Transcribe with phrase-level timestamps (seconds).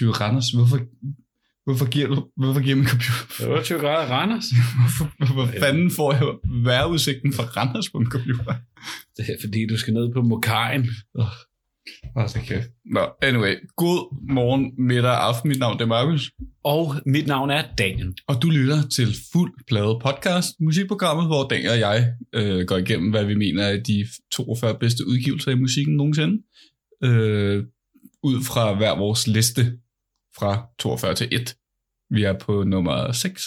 [0.00, 0.50] 28 Randers.
[0.50, 0.78] Hvorfor,
[1.64, 3.48] hvorfor, giver, du, hvorfor giver min computer?
[3.48, 4.44] 28 grader Randers.
[4.80, 6.22] Hvorfor, hvor fanden får jeg
[6.64, 8.54] vejrudsigten fra Randers på min computer?
[9.16, 10.88] Det er fordi, du skal ned på Mokajen.
[11.18, 12.68] Åh, så kæft.
[12.84, 13.54] Nå, anyway.
[13.76, 15.48] God morgen, middag og aften.
[15.48, 16.30] Mit navn er Markus.
[16.64, 18.14] Og mit navn er Daniel.
[18.28, 23.10] Og du lytter til Fuld Plade Podcast, musikprogrammet, hvor Daniel og jeg øh, går igennem,
[23.10, 26.42] hvad vi mener er de 42 bedste udgivelser i musikken nogensinde.
[27.04, 27.64] Øh,
[28.22, 29.78] ud fra hver vores liste
[30.38, 31.54] fra 42 til 1.
[32.10, 33.42] Vi er på nummer 6.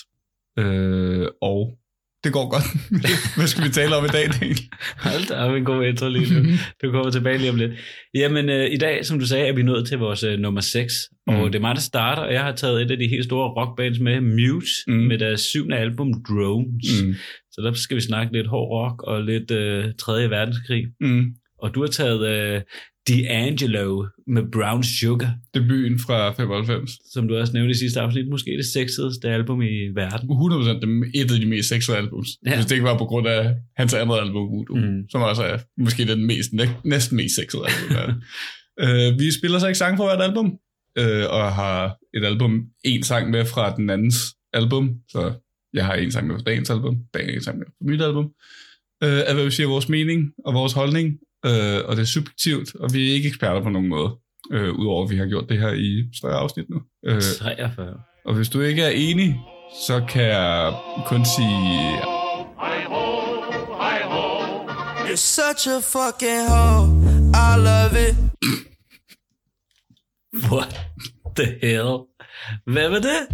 [0.59, 1.77] Øh, og
[2.23, 2.63] det går godt.
[3.37, 4.59] hvad skal vi tale om i dag, Daniel?
[4.97, 6.49] Hold da op, en god intro lige nu.
[6.84, 7.71] Du kommer tilbage lige om lidt.
[8.15, 10.93] Jamen, øh, i dag, som du sagde, er vi nået til vores øh, nummer 6.
[11.27, 11.43] Og Mm.
[11.51, 13.99] det er mig, der starter, og jeg har taget et af de helt store rockbands
[13.99, 14.93] med, Mute, Mm.
[14.93, 17.03] med deres syvende album, Drones.
[17.03, 17.13] Mm.
[17.51, 20.29] Så der skal vi snakke lidt hård rock og lidt øh, 3.
[20.29, 20.84] verdenskrig.
[21.01, 21.25] Mm.
[21.59, 22.62] Og du har taget øh,
[23.09, 23.87] D'Angelo
[24.27, 26.91] med Brown Sugar, Debuten fra 95.
[27.13, 28.27] som du også nævnte i sidste afsnit.
[28.29, 30.29] Måske det sexede album i verden.
[30.29, 32.27] 100% det et af de mest seksuelle albums.
[32.46, 32.55] Ja.
[32.55, 35.09] Hvis det ikke var på grund af hans andet album, Voodoo, Mm.
[35.09, 38.15] som også er måske den mest, næ- næsten mest sexede album.
[38.84, 40.46] uh, vi spiller så ikke sang fra hvert album,
[40.99, 45.34] uh, og har et album, en sang med fra den andens album, så
[45.74, 48.26] jeg har en sang med fra dagens album, dagen en sang med fra mit album.
[49.05, 51.18] Uh, at hvad vi siger, vores mening og vores holdning,
[51.49, 54.10] uh, og det er subjektivt, og vi er ikke eksperter på nogen måde,
[54.54, 56.77] uh, udover at vi har gjort det her i større afsnit nu.
[57.10, 57.94] Uh, 43.
[58.26, 59.40] og hvis du ikke er enig,
[59.88, 60.74] så kan jeg
[61.08, 61.99] kun sige...
[65.08, 66.86] You're such a fucking hoe.
[67.34, 68.16] I love it.
[70.52, 70.80] What
[71.36, 71.98] the hell?
[72.66, 73.28] Hvad var det?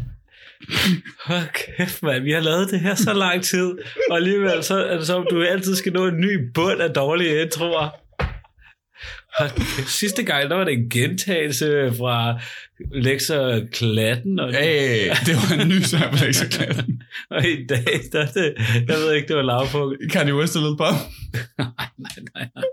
[1.26, 2.24] Hold kæft, mand.
[2.24, 3.72] Vi har lavet det her så lang tid,
[4.10, 7.42] og alligevel så er det som, du altid skal nå en ny bund af dårlige
[7.42, 7.90] introer.
[9.88, 12.40] Sidste gang, der var det en gentagelse fra
[13.40, 17.02] og Klatten, og, Hey, det var en ny sang på Lexaklassen.
[17.32, 18.54] og i dag, der er det,
[18.88, 20.12] jeg ved ikke, det var lavpunkt.
[20.12, 20.86] Kanye West er lidt på.
[21.64, 22.64] nej, nej, nej.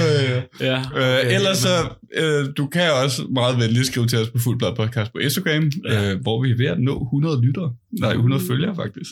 [0.00, 1.74] Øh, Ja, øh, ellers så,
[2.16, 6.12] øh, du kan også meget venligt skrive til os på Fuldblad Podcast på Instagram, Ja.
[6.12, 7.74] øh, hvor vi er ved at nå 100 lyttere.
[8.00, 9.10] Nej, 100 følgere faktisk.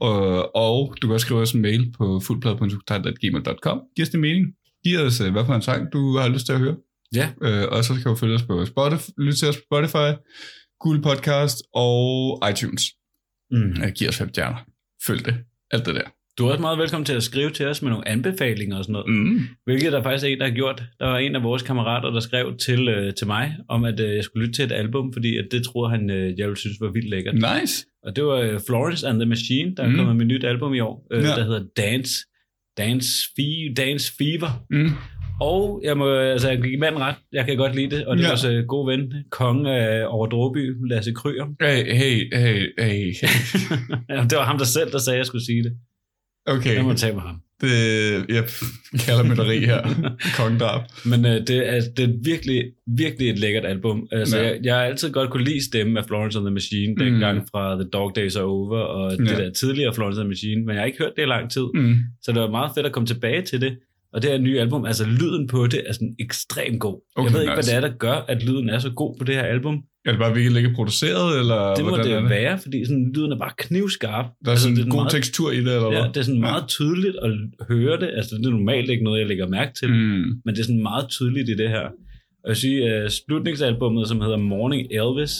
[0.00, 3.80] Og, og du kan også skrive os en mail på fuldblad.gmail.com.
[3.96, 4.46] Giv os det mening.
[4.84, 6.76] Giv os, øh, hvad for en sang, du har lyst til at høre.
[7.14, 7.28] Ja.
[7.42, 10.18] Øh, og så kan du følge os på Spotify, lytte til os på Spotify,
[10.80, 12.82] Google Podcast og iTunes.
[13.50, 13.82] Mm.
[13.82, 14.58] Øh, giv os fem stjerner.
[15.06, 15.34] Følg det.
[15.70, 16.15] Alt det der.
[16.38, 18.92] Du er også meget velkommen til at skrive til os med nogle anbefalinger og sådan
[18.92, 19.08] noget.
[19.08, 19.40] Mm.
[19.64, 20.82] Hvilket der faktisk er en, der har gjort.
[21.00, 24.14] Der var en af vores kammerater, der skrev til, øh, til mig, om at øh,
[24.16, 26.76] jeg skulle lytte til et album, fordi at det troede han, øh, jeg ville synes
[26.80, 27.34] var vildt lækkert.
[27.34, 27.86] Nice.
[28.02, 29.96] Og det var øh, Florence and the Machine, der er Mm.
[29.96, 31.28] kommet med et nyt album i år, øh, Ja.
[31.28, 32.12] der hedder Dance,
[32.78, 33.08] Dance,
[33.40, 34.64] Fe- Dance Fever.
[34.70, 34.90] Mm.
[35.40, 38.22] Og jeg må, altså, jeg gik manden ret, jeg kan godt lide det, og det
[38.22, 38.32] er Ja.
[38.32, 41.46] også øh, god ven, konge af over Dråby, Lasse Kryer.
[41.62, 43.14] Hey, hey, hey, hey.
[44.10, 45.72] ja, det var ham der selv, der sagde, at jeg skulle sige det.
[46.46, 47.40] Okay, Jeg må tage med ham.
[47.60, 47.70] det,
[48.28, 48.44] jeg
[49.06, 49.82] kalder mytteri her.
[50.38, 50.82] Kongedrab.
[51.04, 54.08] Men øh, det, er, det er virkelig, virkelig et lækkert album.
[54.12, 54.44] Altså, Ja.
[54.44, 56.98] jeg, jeg har altid godt kunne lide stemmen af Florence and the Machine, Mm.
[57.04, 59.36] dengang fra The Dog Days Are Over, og det Ja.
[59.44, 61.66] der tidligere Florence and the Machine, men jeg har ikke hørt det i lang tid.
[61.74, 61.96] Mm.
[62.22, 63.78] Så det var meget fedt at komme tilbage til det.
[64.12, 67.00] Og det her nye album, altså lyden på det er sådan ekstremt god.
[67.16, 67.70] Okay, jeg ved ikke, nice.
[67.72, 69.82] hvad det er, der gør, at lyden er så god på det her album.
[70.06, 73.32] Er det bare virkelig ikke produceret, eller Det må hvordan det være, fordi sådan, lyden
[73.32, 74.26] er bare knivskarp.
[74.44, 76.08] Der er sådan det en god meget, tekstur i det, eller Ja, hvad?
[76.14, 77.30] det er sådan meget tydeligt at
[77.68, 78.10] høre det.
[78.16, 79.88] Altså, det er normalt ikke noget, jeg lægger mærke til.
[79.88, 80.24] Mm.
[80.44, 81.84] men det er sådan meget tydeligt i det her.
[82.44, 85.32] Og jeg siger, uh, slutningsalbummet, som hedder Morning Elvis,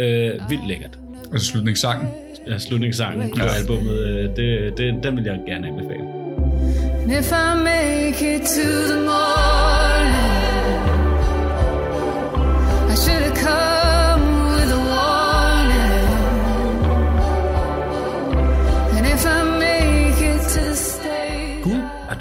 [0.00, 0.98] uh, vildt lækkert.
[1.32, 2.08] Altså slutningssangen.
[2.48, 3.48] Ja, slutningssangen på Ja.
[3.60, 6.04] albummet, uh, det, det, den vil jeg gerne anbefale.
[7.18, 9.83] If I make it to the morning,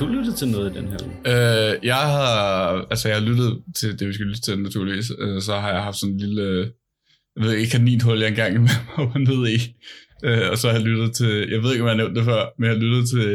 [0.07, 1.15] du lyttet til noget i den her uge?
[1.31, 2.27] Øh, jeg har,
[2.91, 5.11] altså jeg har lyttet til det, vi skal lytte til naturligvis.
[5.19, 6.71] Øh, så har jeg haft sådan en lille,
[7.35, 9.59] jeg ved ikke, kaninhul, jeg engang med mig var nede i.
[10.25, 12.25] Øh, og så har jeg lyttet til, jeg ved ikke, om jeg har nævnt det
[12.25, 13.25] før, men jeg har lyttet til,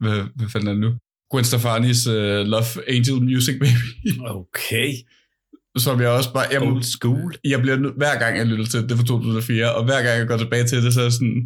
[0.00, 0.92] hvad, hvad fanden er det nu?
[1.30, 3.88] Gwen Stefani's uh, Love Angel Music Baby.
[4.40, 4.90] Okay.
[5.78, 7.34] som jeg også bare, jeg, Old school.
[7.44, 10.26] jeg bliver hver gang jeg lytter til det, det fra 2004, og hver gang jeg
[10.26, 11.42] går tilbage til det, så er jeg sådan,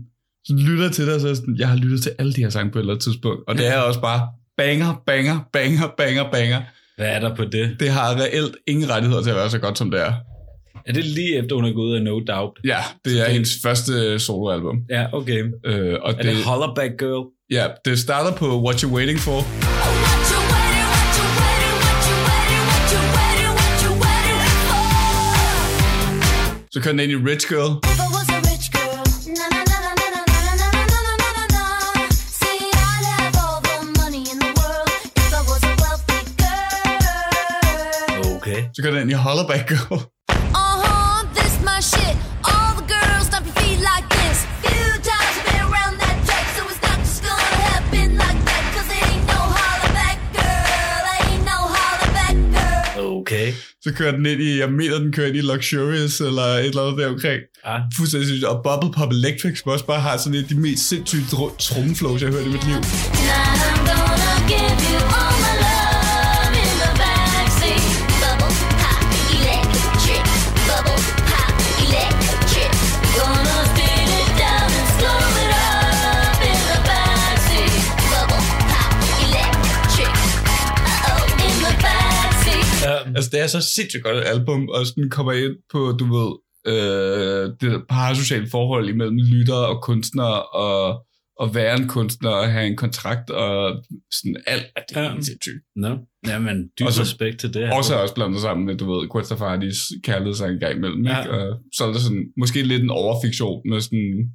[0.46, 2.40] så lytter til det, og så er jeg sådan, jeg har lyttet til alle de
[2.40, 4.20] her sange på et eller andet tidspunkt, og det er også bare
[4.56, 6.60] banger, banger, banger, banger, banger.
[6.96, 7.76] Hvad er der på det?
[7.80, 10.12] Det har reelt ingen rettigheder til at være så godt, som det er.
[10.86, 12.52] Er det lige efter, hun er gået ud af No Doubt?
[12.64, 14.76] Ja, det er det- hendes første soloalbum.
[14.90, 15.44] Ja, okay.
[15.66, 17.26] Øh, og Er det Hollaback Girl?
[17.50, 19.40] ja, det starter på what you waiting for?
[26.70, 28.05] Så kører den ind i Rich Girl.
[38.74, 39.98] Så kører den ind i Hollaback Girl.
[40.62, 42.16] Uh-huh, this my shit.
[42.52, 44.36] All the girls stomp your feet like this.
[44.64, 48.62] Few times been around that track, so it's not just gonna happen like that.
[48.74, 51.02] Cause it ain't no holler back girl.
[51.18, 53.04] Ain't no holler back girl.
[53.20, 53.48] Okay.
[53.84, 56.82] Så kører den ind i, jeg mener, den kører ind i Luxurious, eller et eller
[56.82, 57.40] andet der omkring.
[57.64, 58.48] Ah, Fuldstændig sindssygt.
[58.52, 61.56] Og Bubble Pop Electric, som også bare har sådan et af de mest sindssyge dr-
[61.66, 62.74] trommeflows, jeg har hørt i mit liv.
[62.82, 63.45] Tonight
[83.16, 86.30] Altså, det er så sindssygt godt et album, og sådan kommer ind på, du ved,
[86.72, 91.06] øh, det parasociale forhold imellem lyttere og kunstnere, og,
[91.40, 95.20] og være en kunstner, og have en kontrakt, og sådan alt, at det er Ja.
[95.20, 95.60] sindssygt.
[95.76, 95.96] no.
[96.26, 97.74] Jamen, dyb Og så- respekt til det her.
[97.74, 101.20] Også også blandet sammen med, du ved, Stefani's kærlighedssang en gang imellem, Ja.
[101.20, 101.30] ikke?
[101.32, 104.30] Og så er der sådan, måske lidt en overfiktion med sådan,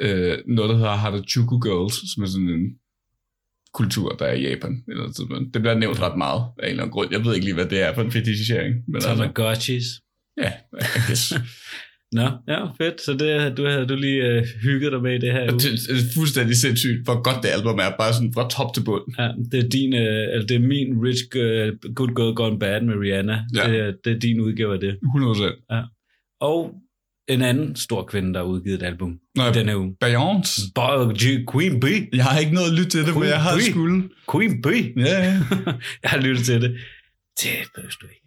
[0.00, 2.64] øh, noget, der hedder Harajuku Girls, som er sådan en
[3.80, 4.74] kultur, der er i Japan.
[4.88, 5.54] Eller sådan, noget.
[5.54, 7.08] det bliver nævnt ret meget af en eller anden grund.
[7.12, 8.74] Jeg ved ikke lige, hvad det er for en fetishering.
[8.88, 9.86] Men altså, Tamagotchis.
[10.42, 10.52] ja,
[10.96, 11.24] I guess.
[12.18, 13.00] Nå, ja, fedt.
[13.00, 15.60] Så det, du havde du lige øh, hygget dig med i det her uge.
[15.60, 19.04] det, er fuldstændig sindssygt, hvor godt det album er, bare sådan fra top til bund.
[19.18, 22.80] Ja, det er din, øh, eller det er min Rich uh, Good Girl Gone Bad
[22.80, 23.36] med Rihanna.
[23.54, 23.70] Ja.
[23.70, 24.92] Det, er, det er din udgave af det.
[24.92, 26.38] 100%.
[26.40, 26.74] Og
[27.28, 29.94] en anden stor kvinde, der har udgivet et album Nå, denne uge.
[30.04, 30.60] Beyoncé.
[31.22, 32.06] G- Queen Bee.
[32.12, 33.70] Jeg har ikke noget at lytte til det, men jeg har Queen.
[33.70, 34.08] skulle.
[34.32, 34.92] Queen Bee.
[35.06, 35.32] Ja, ja.
[36.02, 36.70] jeg har lyttet til det.
[37.42, 38.22] Det behøver du ikke.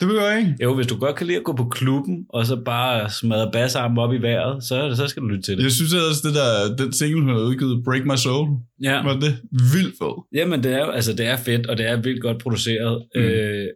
[0.00, 0.56] Det vil jeg ikke.
[0.62, 3.98] Jo, hvis du godt kan lide at gå på klubben, og så bare smadre bassarmen
[3.98, 5.62] op i vejret, så, så skal du lytte til det.
[5.62, 8.48] Jeg synes ellers, det der, den single, hun har udgivet, Break My Soul,
[8.82, 9.02] Ja.
[9.02, 9.40] var det
[9.74, 10.24] vildt fed.
[10.34, 13.04] Jamen, det er, altså, det er fedt, og det er vildt godt produceret.
[13.14, 13.20] Mm.
[13.20, 13.66] Øh,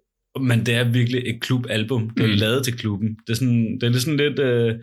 [0.41, 2.11] men det er virkelig et klubalbum.
[2.11, 2.35] Det er Mm.
[2.35, 3.09] lavet til klubben.
[3.27, 4.39] Det er sådan, det er sådan lidt...
[4.39, 4.75] Øh,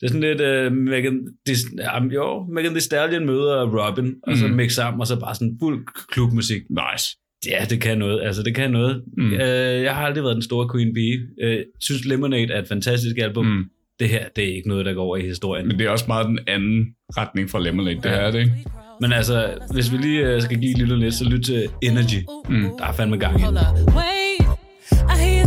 [0.00, 4.36] det er sådan lidt uh, Megan, Thee- jamen, jo, Megan Thee Stallion møder Robin, og
[4.36, 4.52] så Mm.
[4.54, 6.62] mix sammen, og så bare sådan fuld klubmusik.
[6.70, 7.06] Nice.
[7.46, 8.20] Ja, det kan noget.
[8.22, 9.02] Altså, det kan noget.
[9.18, 9.32] Mm.
[9.32, 11.18] Øh, jeg har aldrig været den store Queen Bee.
[11.42, 13.46] Øh, synes Lemonade er et fantastisk album.
[13.46, 13.64] Mm.
[14.00, 15.66] Det her, det er ikke noget, der går over i historien.
[15.68, 18.10] Men det er også meget den anden retning fra Lemonade, det Ja.
[18.10, 18.52] her er det, ikke?
[19.00, 22.20] Men altså, hvis vi lige skal give lytter lidt, så lyt til Energy.
[22.48, 22.62] Mm.
[22.78, 23.54] Der er fandme gang i den.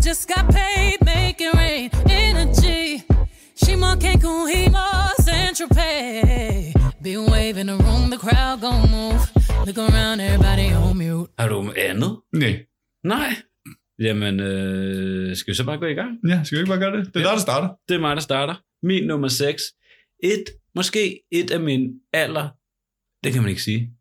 [0.07, 1.89] Just got paid, make it rain.
[2.09, 3.03] Energy.
[3.63, 4.85] Shima Cancun, Hemo,
[5.29, 6.73] Central Pay.
[7.03, 9.21] Be waving the room, the crowd gon' move.
[9.67, 11.31] Look around, everybody on mute.
[11.39, 12.19] Har du andet?
[12.33, 12.65] Nej.
[13.03, 13.35] Nej.
[13.99, 16.11] Jamen, øh, skal vi så bare gå i gang?
[16.29, 17.05] Ja, skal vi ikke bare gøre det?
[17.07, 17.25] Det er Ja.
[17.25, 17.69] der, der starter.
[17.89, 18.55] Det er mig, der starter.
[18.83, 19.61] Min nummer 6.
[20.23, 20.43] Et,
[20.75, 22.49] måske et af mine aller,
[23.23, 23.91] det kan man ikke sige,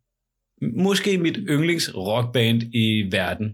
[0.76, 3.46] måske mit yndlings rockband i verden.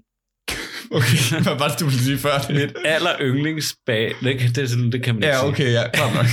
[0.90, 2.52] Okay, hvad var det, du ville sige før?
[2.52, 5.48] Mit aller yndlingsband, det, kan- det, er sådan, det kan man ikke Ja, sige.
[5.48, 6.26] okay, ja, klart nok.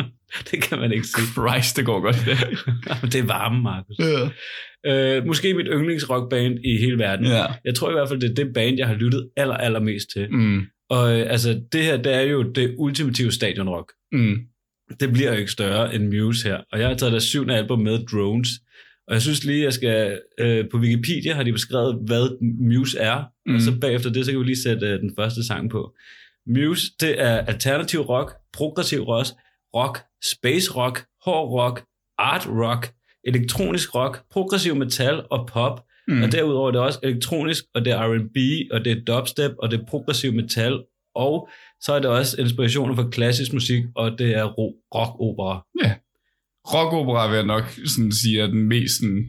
[0.50, 1.26] det kan man ikke sige.
[1.26, 2.16] Christ, det går godt
[3.12, 3.96] det er varme, Markus.
[3.98, 4.28] Ja.
[4.86, 7.26] Øh, måske mit yndlingsrockband i hele verden.
[7.26, 7.44] ja.
[7.64, 10.26] Jeg tror i hvert fald, det er det band, jeg har lyttet aller, allermest til.
[10.32, 10.62] Mm.
[10.90, 13.92] Og øh, altså, det her, det er jo det ultimative stadionrock.
[14.12, 14.36] Mm.
[15.00, 16.58] Det bliver jo ikke større end Muse her.
[16.72, 18.48] Og jeg har taget deres syvende album med, Drones.
[19.08, 20.20] Og jeg synes lige, jeg skal...
[20.38, 23.18] Øh, på Wikipedia har de beskrevet, hvad Muse er.
[23.18, 23.50] Mm.
[23.52, 23.54] Mm.
[23.54, 25.94] Og så bagefter det, så kan vi lige sætte øh, den første sang på.
[26.46, 29.26] Muse, det er alternativ rock, progressiv rock,
[29.74, 31.84] rock, space rock, hård rock,
[32.18, 32.92] art rock,
[33.24, 35.84] elektronisk rock, progressiv metal og pop.
[36.08, 36.14] Mm.
[36.14, 36.22] Mm.
[36.22, 38.36] Og derudover er det også elektronisk, og det er R&B,
[38.72, 40.82] og det er dubstep, og det er progressiv metal,
[41.14, 41.48] og
[41.80, 45.66] så er det også inspirationer fra klassisk musik, og det er ro- rock-opera.
[46.66, 49.26] Rockopera vil jeg nok sådan sige er den mest sådan...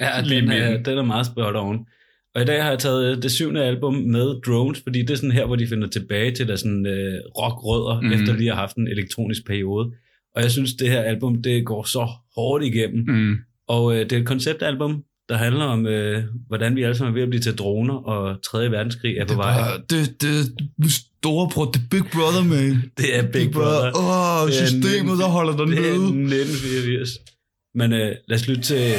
[0.00, 1.86] Ja, Lige den er, den er meget spot on.
[2.34, 5.14] Og i dag har jeg taget øh, det syvende album med Drones, fordi det er
[5.14, 8.12] sådan her, hvor de finder tilbage til deres sådan, øh, rockrødder, mm.
[8.12, 9.92] efter lige at have haft en elektronisk periode.
[10.34, 13.04] Og jeg synes, det her album, det går så hårdt igennem.
[13.08, 13.36] Mm.
[13.68, 17.14] Og øh, det er et konceptalbum, der handler om, øh, hvordan vi alle sammen er
[17.14, 18.70] ved at blive til droner, og 3.
[18.70, 19.54] verdenskrig er på Det er vej.
[19.58, 22.82] bare, det, det store bror, det er Big Brother, man.
[22.98, 23.90] Det er Big Brother.
[23.96, 25.94] Åh, oh, Det systemet, der holder dig Det er nede.
[25.94, 27.08] 1984.
[27.74, 28.92] Men øh, lad os lytte til...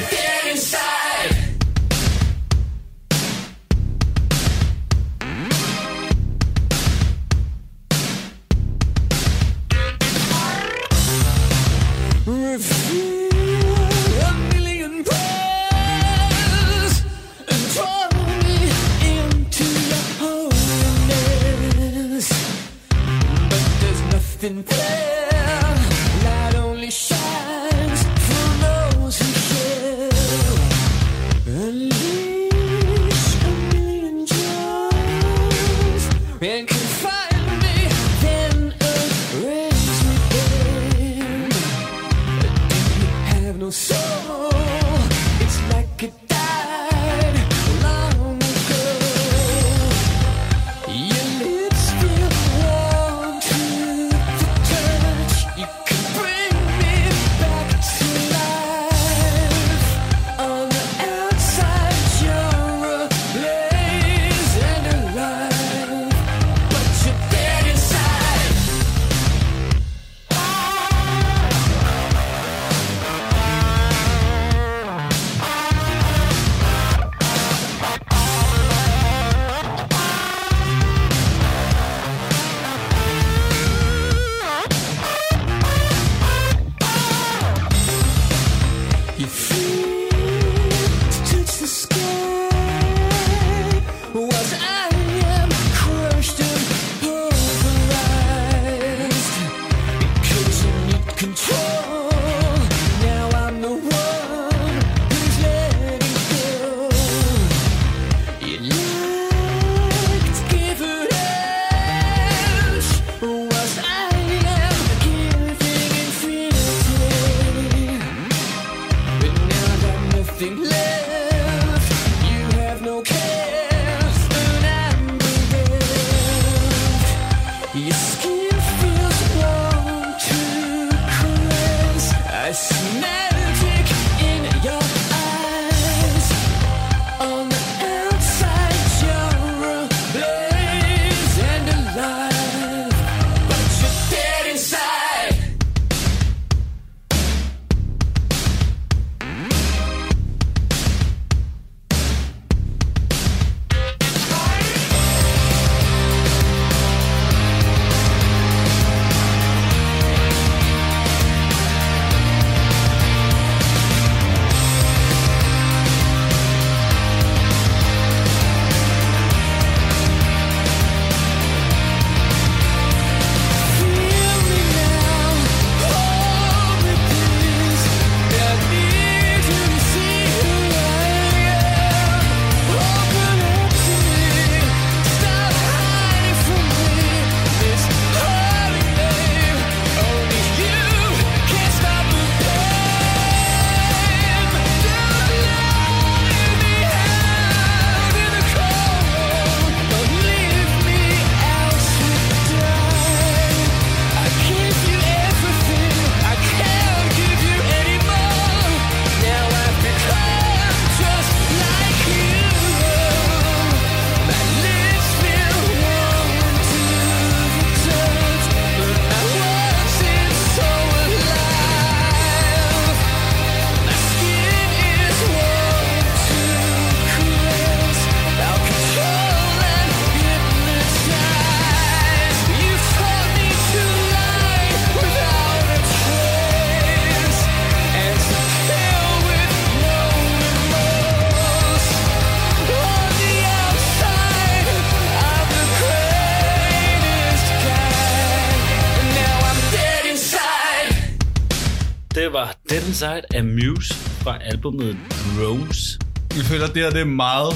[252.79, 254.97] Dead Inside af Muse fra albumet
[255.37, 255.99] Drones.
[256.37, 257.53] Jeg føler, at det her det er meget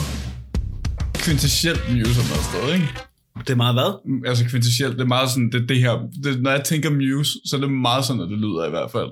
[1.13, 2.87] kvintessielt Muse om noget sted, ikke?
[3.39, 3.91] Det er meget hvad?
[4.29, 7.55] Altså kvintessielt, det er meget sådan, det, det her, det, når jeg tænker Muse, så
[7.55, 9.11] er det meget sådan, at det lyder i hvert fald.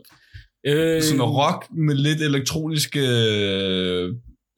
[0.68, 4.10] Øh, Sådan rock med lidt elektroniske øh,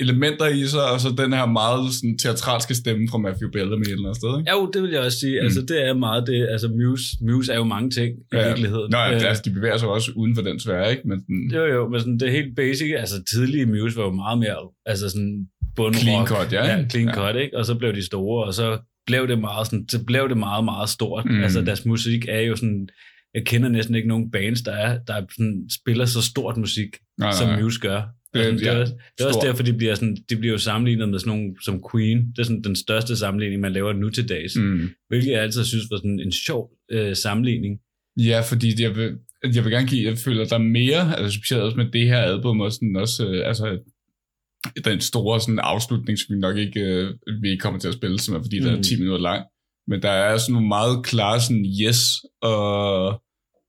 [0.04, 4.06] elementer i sig, og så den her meget sådan, teatralske stemme fra Matthew Bellamy eller
[4.08, 4.52] andet sted, ikke?
[4.52, 5.36] Jo, det vil jeg også sige.
[5.40, 5.46] Mm.
[5.46, 6.48] Altså, det er meget det.
[6.54, 8.90] Altså, Muse, Muse er jo mange ting i virkeligheden.
[8.92, 11.04] Nå, ja, Øh, altså, de bevæger sig også uden for den sfære, ikke?
[11.10, 12.92] Men sådan, Jo, jo, men sådan, det er helt basic.
[12.98, 16.02] Altså, tidlige Muse var jo meget mere, altså sådan bundrock.
[16.04, 16.90] Clean cut, ja, ja ikke?
[16.90, 17.14] clean Ja.
[17.16, 17.58] cut, ikke?
[17.58, 20.64] Og så blev de store, og så blev det meget, sådan, så blev det meget,
[20.66, 21.26] meget stort.
[21.26, 21.44] Mm.
[21.44, 22.88] Altså, deres musik er jo sådan,
[23.34, 26.90] jeg kender næsten ikke nogen bands, der, er, der er sådan, spiller så stort musik,
[27.20, 27.62] nej, som nej.
[27.62, 28.02] Muse gør.
[28.34, 30.52] Det- Det, det, er, ja, også- det er også derfor, de bliver, sådan, de bliver
[30.52, 32.18] jo sammenlignet med sådan nogle som Queen.
[32.32, 34.56] Det er sådan den største sammenligning, man laver nu til dags.
[34.56, 34.90] Mm.
[35.10, 37.80] Hvilket jeg altid synes var sådan en sjov øh, sammenligning.
[38.18, 39.12] Ja, fordi jeg vil,
[39.56, 42.18] jeg vil gerne give, jeg føler, der er mere, altså specielt også med det her
[42.18, 43.80] album, og sådan også, øh, altså,
[44.86, 47.10] den store sådan afslutning, som vi nok ikke, øh,
[47.42, 48.66] vi kommer til at spille, som er fordi, mm.
[48.66, 48.84] der er Mm.
[48.84, 49.44] 10 minutter lang.
[49.88, 52.00] Men der er sådan nogle meget klare sådan yes
[52.42, 53.23] og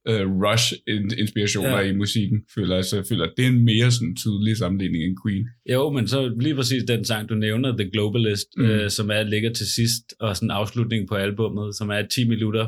[0.08, 1.78] øh, rush in- inspirationer ja.
[1.80, 1.90] Ja.
[1.90, 2.84] i musikken, føler jeg.
[2.84, 5.46] Så jeg føler, at det er en mere sådan tydelig sammenligning end Queen.
[5.72, 8.64] Jo, men så lige præcis den sang, du nævner, The Globalist, Mm.
[8.64, 12.28] øh, som er ligger til sidst, og sådan en afslutning på albummet, som er 10
[12.28, 12.66] minutter,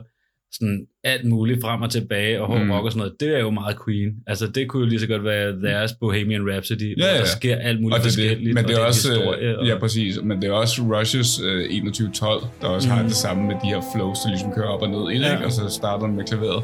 [0.52, 2.70] sådan alt muligt frem og tilbage, og hård Mm.
[2.70, 4.10] rock og sådan noget, det er jo meget Queen.
[4.26, 7.18] Altså, det kunne jo lige så godt være deres Bohemian Rhapsody, hvor ja.
[7.18, 9.40] der sker alt muligt Og det, forskelligt, det, men det er og også, en historie.
[9.52, 12.94] øh, og, ja præcis, men det er også Rushes øh, 2112, der også mm.
[12.94, 15.32] har det samme med de her flows, der ligesom kører op og ned Ja.
[15.32, 15.44] ikke?
[15.46, 16.62] og så starter den med klaveret.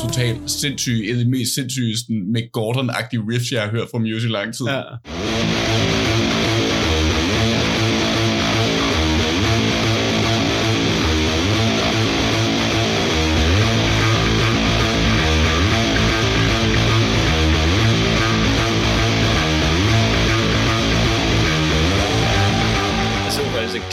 [0.00, 3.98] Totalt sindssyge, et af de mest sindssyge sådan Mick Gordon-agtige riffs, jeg har hørt fra
[3.98, 4.66] Muse i lang tid.
[4.66, 4.82] ja.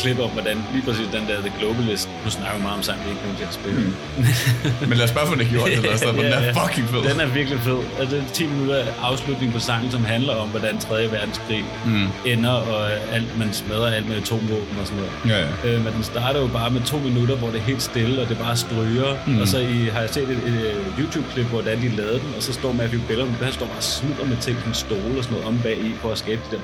[0.04, 2.98] Klip om, hvordan lige præcis den der The Globalist, nu snakker vi meget om sang,
[3.06, 3.80] vi ikke kommer til at spille.
[3.82, 3.94] Mm.
[4.90, 7.02] Men lad os bare få det gjort, det der, så, for den er fucking fed.
[7.12, 7.80] Den er virkelig fed.
[8.00, 8.78] Altså, det er 10 minutter
[9.10, 11.12] afslutning på sangen, som handler om, hvordan 3.
[11.12, 12.08] verdenskrig Mm.
[12.34, 12.80] ender, og
[13.16, 15.14] alt, man smadrer alt med atomvåben og sådan noget.
[15.34, 15.76] Ja, ja.
[15.76, 18.30] Øh, men den starter jo bare med to minutter, hvor det er helt stille, og
[18.30, 19.10] det bare stryger.
[19.28, 19.42] Mm.
[19.42, 22.44] Og så i, har jeg set et, et, et YouTube-klip, hvordan de lavede den, og
[22.44, 25.38] så står Matthew Bellamy, han står bare og smider med ting, en stole og sådan
[25.38, 26.62] noget om bag i, for at skabe de der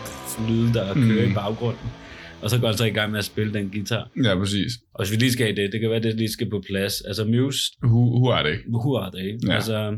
[0.48, 1.32] lyde, der kører Mm.
[1.32, 1.90] i baggrunden.
[2.42, 4.10] Og så går han så i gang med at spille den guitar.
[4.24, 4.72] ja, præcis.
[4.94, 7.02] Og hvis vi lige skal have det, det kan være, det lige skal på plads.
[7.02, 8.64] Altså Muse, Who, who er det ikke?
[8.70, 9.40] who are they?
[9.48, 9.54] Ja.
[9.56, 9.98] Altså,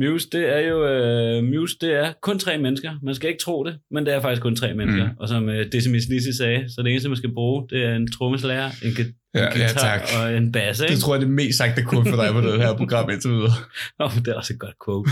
[0.00, 2.92] Muse, det er jo øh, Muse, det er kun tre mennesker.
[3.02, 5.04] Man skal ikke tro det, men det er faktisk kun tre mennesker.
[5.04, 5.16] Mm.
[5.18, 8.12] Og som øh, Decimus Lissi sagde, så det eneste, man skal bruge, det er en
[8.12, 8.92] trommeslager, en,
[9.34, 10.00] Ja, en ja, tak.
[10.20, 10.80] og en bass.
[10.80, 10.94] Ikke?
[10.94, 13.30] Det tror jeg er det mest sagte kun for dig på det her program indtil
[13.30, 13.52] videre.
[14.00, 15.10] Oh, det er også et godt quote.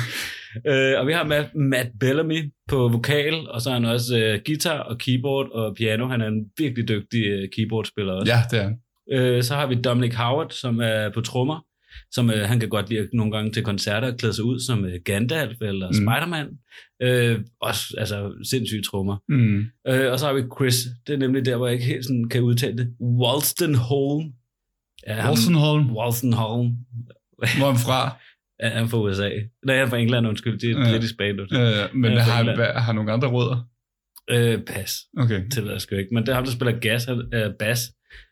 [0.67, 4.41] øh, og vi har Matt, Matt Bellamy på vokal, og så har han også øh,
[4.47, 6.09] guitar og keyboard og piano.
[6.09, 8.33] Han er en virkelig dygtig øh, keyboardspiller også.
[8.33, 8.77] Ja, det er han.
[9.13, 11.66] Øh, så har vi Dominic Howard, som er på trommer,
[12.13, 14.85] som øh, han kan godt lide nogle gange til koncerter at klæde sig ud som
[14.85, 15.95] øh, Gandalf eller Mm.
[15.95, 16.47] Spider-Man.
[17.03, 19.17] Øh, også altså sindssyge trommer.
[19.29, 19.59] Mm.
[19.89, 22.29] Øh, og så har vi Chris, det er nemlig der, hvor jeg ikke helt sådan
[22.29, 22.89] kan udtale det.
[23.01, 24.33] Walstenholm.
[25.07, 25.97] Ja, Wolstenholm.
[25.97, 26.69] Walstenholm.
[27.39, 28.17] Hvor er han fra?
[28.63, 29.29] Ja, han er fra USA.
[29.67, 30.59] Nej, han er fra England, undskyld.
[30.59, 30.91] Det er et Ja.
[30.93, 31.37] britisk band.
[31.95, 33.69] Men Ja, fra har, hvad, har nogle andre rødder?
[34.31, 34.93] Øh, pas.
[35.19, 35.43] Okay.
[35.55, 36.15] Det ved jeg sgu ikke.
[36.15, 37.83] Men det er ham, der spiller gas, han, øh, bass.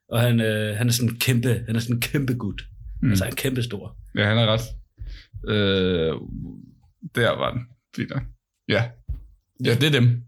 [0.08, 2.62] Og han, øh, han er sådan en kæmpe, han er sådan en kæmpe gut.
[3.02, 3.11] Mm.
[3.11, 3.96] Altså, er kæmpe stor.
[4.16, 4.61] Ja, han er ret.
[5.48, 6.12] Øh,
[7.14, 7.61] der var den.
[8.11, 8.22] Nok.
[8.68, 8.83] Ja.
[9.64, 10.22] Ja, det er dem.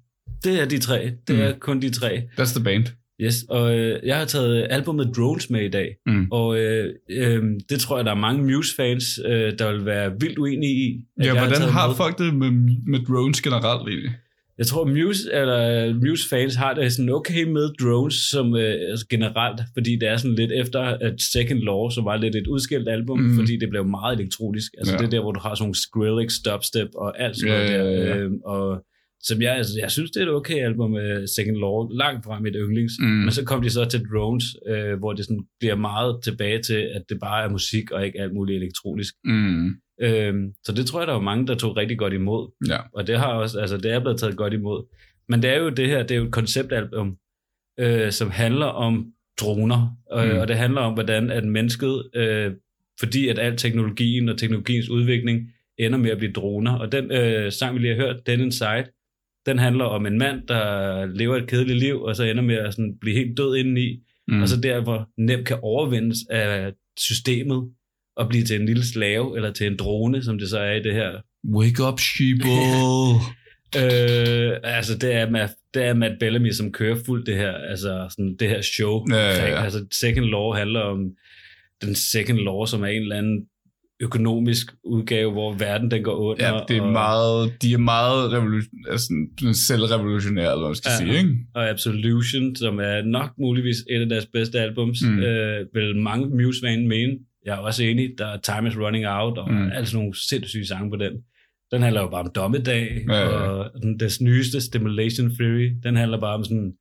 [0.45, 1.13] Det er de tre.
[1.29, 1.43] Det Mm.
[1.43, 2.29] er kun de tre.
[2.41, 2.87] That's the band.
[3.21, 5.97] Yes, og øh, jeg har taget albumet Drones med i dag.
[6.07, 6.29] Mm.
[6.31, 10.39] Og øh, øh, det tror jeg, der er mange Muse-fans, øh, der vil være vildt
[10.39, 11.05] uenige i.
[11.23, 11.97] Ja, hvordan har med.
[11.97, 12.51] folk det med,
[12.87, 14.15] med drones generelt egentlig?
[14.59, 19.61] Jeg tror, Muse, eller Muse-fans har det sådan okay med drones som øh, altså generelt,
[19.75, 23.19] fordi det er sådan lidt efter at Second Law, som var lidt et udskilt album,
[23.21, 23.35] Mm.
[23.39, 24.73] fordi det blev meget elektronisk.
[24.79, 24.99] Altså Ja.
[24.99, 27.99] det er der, hvor du har sådan nogle Skrillex, dubstep og alt sådan Ja, noget
[27.99, 28.05] der.
[28.07, 28.17] ja, ja.
[28.19, 28.85] Øh, og
[29.29, 32.41] som jeg, altså, jeg synes, det er et okay album med Second Law, langt fra
[32.41, 32.93] mit yndlings.
[33.01, 33.07] Mm.
[33.07, 36.81] Men så kom de så til Drones, øh, hvor det sådan bliver meget tilbage til,
[36.97, 39.15] at det bare er musik og ikke alt muligt elektronisk.
[39.25, 39.69] Mm.
[40.01, 42.51] Øhm, så det tror jeg, der var mange, der tog rigtig godt imod.
[42.69, 42.79] Ja.
[42.95, 44.85] Og det har også, altså det er blevet taget godt imod.
[45.29, 47.17] Men det er jo det her, det er jo et konceptalbum,
[47.81, 49.07] øh, som handler om
[49.41, 50.39] droner, øh, Mm.
[50.39, 52.53] og det handler om, hvordan at mennesket, øh,
[53.01, 56.79] fordi at al teknologien og teknologiens udvikling ender med at blive droner.
[56.79, 58.87] Og den øh, sang, vi lige har hørt, Den Inside,
[59.47, 62.75] den handler om en mand, der lever et kedeligt liv, og så ender med at
[62.75, 64.43] sådan, blive helt død indeni, Mm.
[64.43, 67.71] og så der, hvor nemt kan overvindes af systemet,
[68.17, 70.83] og blive til en lille slave, eller til en drone, som det så er i
[70.83, 71.11] det her
[71.55, 72.51] Wake up, sheeple.
[73.77, 78.07] Øh, altså, det er, Matt, det er Matt Bellamy, som kører fuldt det her, altså
[78.11, 79.05] sådan det her show.
[79.11, 79.65] Ja, ja, ja.
[79.65, 80.99] Altså, Second Law handler om
[81.83, 83.45] den Second Law, som er en eller anden
[84.01, 86.47] økonomisk udgave, hvor verden den går under.
[86.55, 89.13] ja, det er og, meget, de er meget revolution, altså,
[89.53, 91.07] selvrevolutionære, eller hvad man skal Ja.
[91.07, 91.37] sige, ikke?
[91.55, 95.19] Og Absolution, som er nok muligvis et af deres bedste albums, Mm.
[95.19, 97.13] øh, vil mange Muse-fan mene.
[97.47, 99.57] Jeg er også enig, der er Time is Running Out, og Mm.
[99.57, 99.71] mm.
[99.75, 101.13] alt sådan nogle sindssyge sange på den.
[101.73, 105.97] Den handler jo bare om dommedag, Ja, ja, og den, deres nyeste Stimulation Theory, den
[105.97, 106.73] handler bare om sådan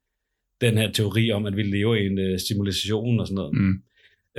[0.61, 3.53] den her teori om, at vi lever i en uh, simulation og sådan noget.
[3.57, 3.73] Mm.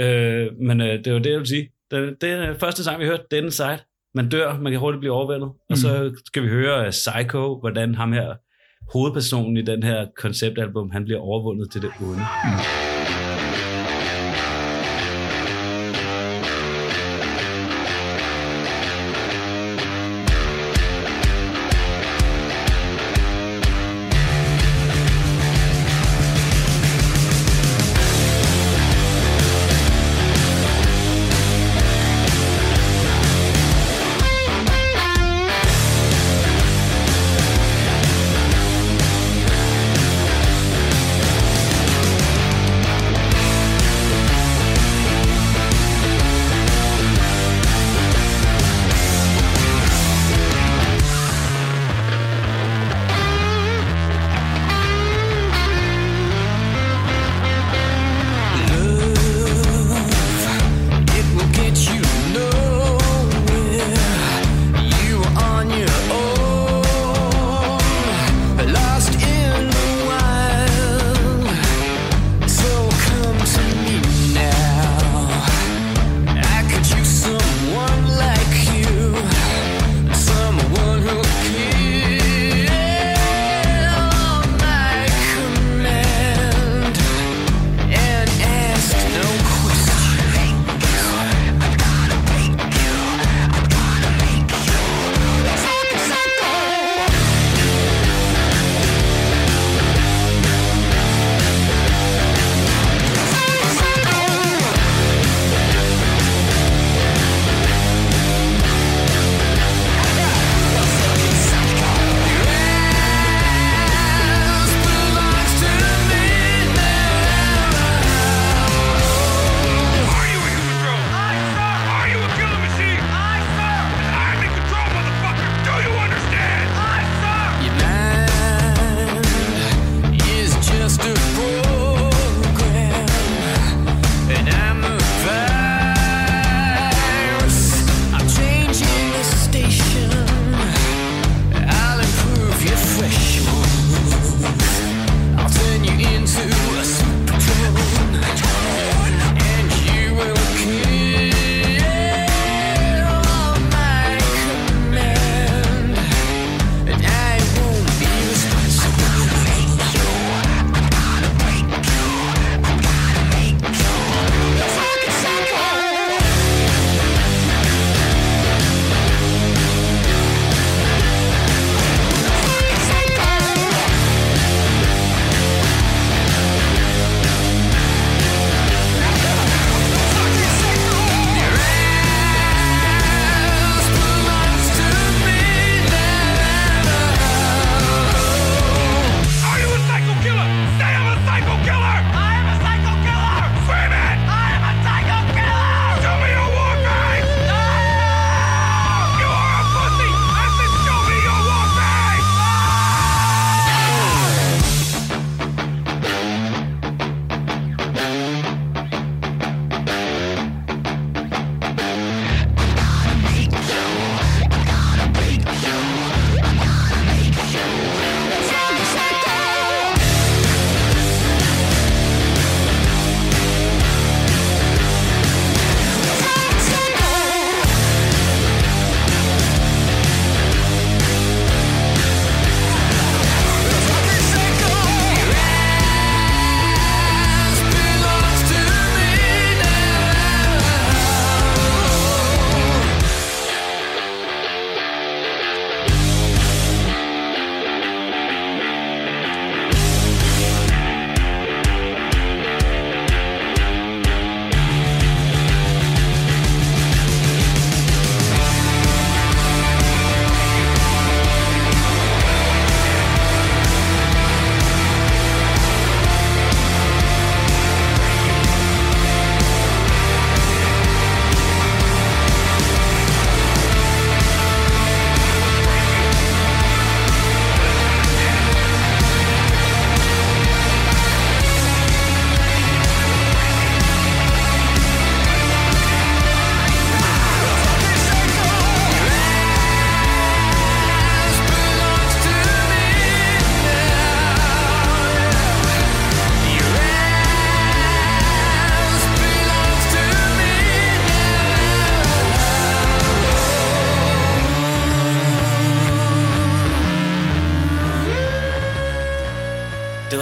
[0.05, 1.71] Øh, men øh, det var det, jeg vil sige.
[1.91, 3.79] Det, det er første sang, vi hørte, den Inside.
[4.15, 5.49] Man dør, man kan hurtigt blive overvældet.
[5.49, 5.71] Mm.
[5.71, 8.35] Og så skal vi høre uh, Psycho, hvordan ham her,
[8.93, 12.15] hovedpersonen i den her konceptalbum, han bliver overvundet til det onde.
[12.45, 12.86] Thank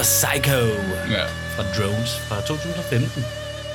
[0.04, 0.58] Psycho
[1.10, 1.24] Ja.
[1.56, 3.24] fra Drones fra 2015.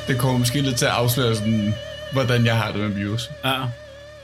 [0.07, 1.75] Det kommer måske lidt til at afsløre sådan,
[2.11, 3.29] hvordan jeg har det med Muse.
[3.45, 3.57] Ja.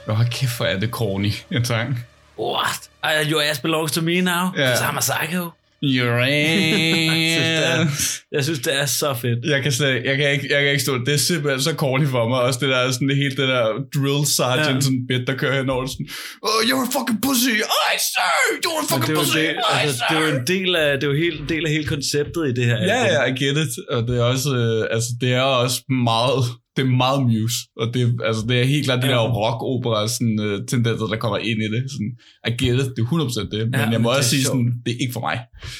[0.07, 2.05] Nå, hold kæft, hvor er det corny, en sang.
[2.39, 2.89] What?
[3.03, 4.33] Uh, your ass belongs to me now?
[4.33, 4.49] Ja.
[4.55, 5.49] Because I'm a psycho.
[5.83, 8.21] Your ass.
[8.35, 9.45] Jeg synes, det er så fedt.
[9.45, 11.05] Jeg kan, slet, jeg, kan ikke, jeg kan ikke stå det.
[11.05, 12.41] Det er simpelthen så corny for mig.
[12.41, 14.81] Også det der, sådan det hele det der drill sergeant, Ja.
[14.81, 15.85] sådan bit, der kører henover.
[15.85, 16.07] Sådan,
[16.47, 17.53] oh, you're a fucking pussy.
[17.93, 19.37] I say, you're a fucking det er, pussy.
[19.37, 21.71] det, altså, det er jo en del af, det er jo helt, en del af
[21.71, 22.77] hele konceptet i det her.
[22.91, 23.73] Ja, ja, I get it.
[23.93, 25.77] Og det er også, øh, altså, det er også
[26.09, 26.41] meget,
[26.75, 27.57] det er meget Muse.
[27.81, 29.13] Og det, altså, det er helt klart de Ja.
[29.13, 31.83] der rock-opera sådan, uh, tendenser, der kommer ind i det.
[31.91, 32.11] Sådan,
[32.47, 33.61] I get it, det er 100% det.
[33.71, 34.51] Men Ja, jeg må også sige, sjovt.
[34.51, 35.37] sådan, det er ikke for mig.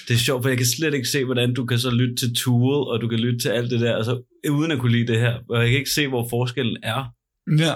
[0.08, 2.36] Det er sjovt, for jeg kan slet ikke se, hvordan du kan så lytte til
[2.36, 4.14] Tool, og du kan lytte til alt det der, altså,
[4.52, 5.34] uden at kunne lide det her.
[5.50, 7.02] Og jeg kan ikke se, hvor forskellen er.
[7.60, 7.74] Ja.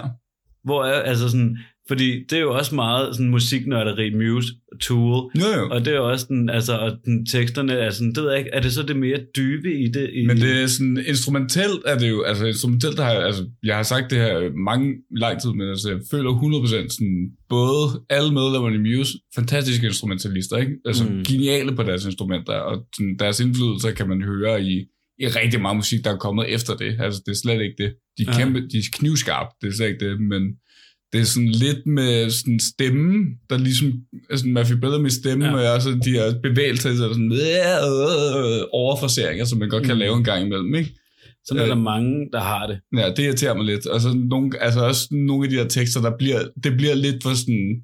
[0.64, 1.58] Hvor er, altså sådan,
[1.90, 4.48] fordi det er jo også meget sådan musiknørderi, Muse,
[4.82, 5.70] Tool, Jo, jo.
[5.72, 8.40] og det er jo også den, altså, og den teksterne er sådan, det ved jeg
[8.40, 10.10] ikke, er det så det mere dybe i det?
[10.14, 13.76] I, Men det er sådan, instrumentelt er det jo, altså instrumentelt har jeg, altså, jeg
[13.76, 18.34] har sagt det her mange lang tid, men altså, jeg føler 100% sådan, både alle
[18.34, 20.74] medlemmerne i Muse, fantastiske instrumentalister, ikke?
[20.86, 21.24] Altså Mm.
[21.24, 24.74] geniale på deres instrumenter, og sådan, deres indflydelse kan man høre i,
[25.20, 26.96] i rigtig meget musik, der er kommet efter det.
[27.00, 27.94] Altså, det er slet ikke det.
[28.18, 28.38] De er, Ja.
[28.44, 30.42] kæmpe, de er knivskarpe, det er slet ikke det, men
[31.14, 33.94] det er sådan lidt med sådan stemme, der ligesom,
[34.30, 35.68] altså Matthew Bellamy stemme, Ja.
[35.70, 39.94] og også de her bevægelser, så er der sådan øh, overforseringer, som man godt kan
[39.96, 40.00] Mm.
[40.00, 40.96] lave en gang imellem, ikke?
[41.46, 42.80] sådan er der øh, mange, der har det.
[42.98, 43.86] Ja, det irriterer mig lidt.
[43.88, 47.24] Og så nogle, altså også nogle af de her tekster, der bliver, det bliver lidt
[47.24, 47.82] for sådan,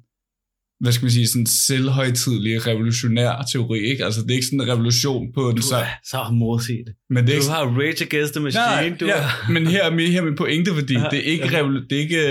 [0.80, 4.04] hvad skal man sige, sådan selvhøjtidlig revolutionær teori, ikke?
[4.04, 6.88] Altså det er ikke sådan en revolution på den så, så modsigt.
[7.10, 9.52] men det er Du ikke har Rage Against the Machine, Nej, du ja, har...
[9.52, 11.60] men her er min, her er min pointe, fordi Ja, ja, det er ikke, ja.
[11.62, 12.22] revol- det er ikke,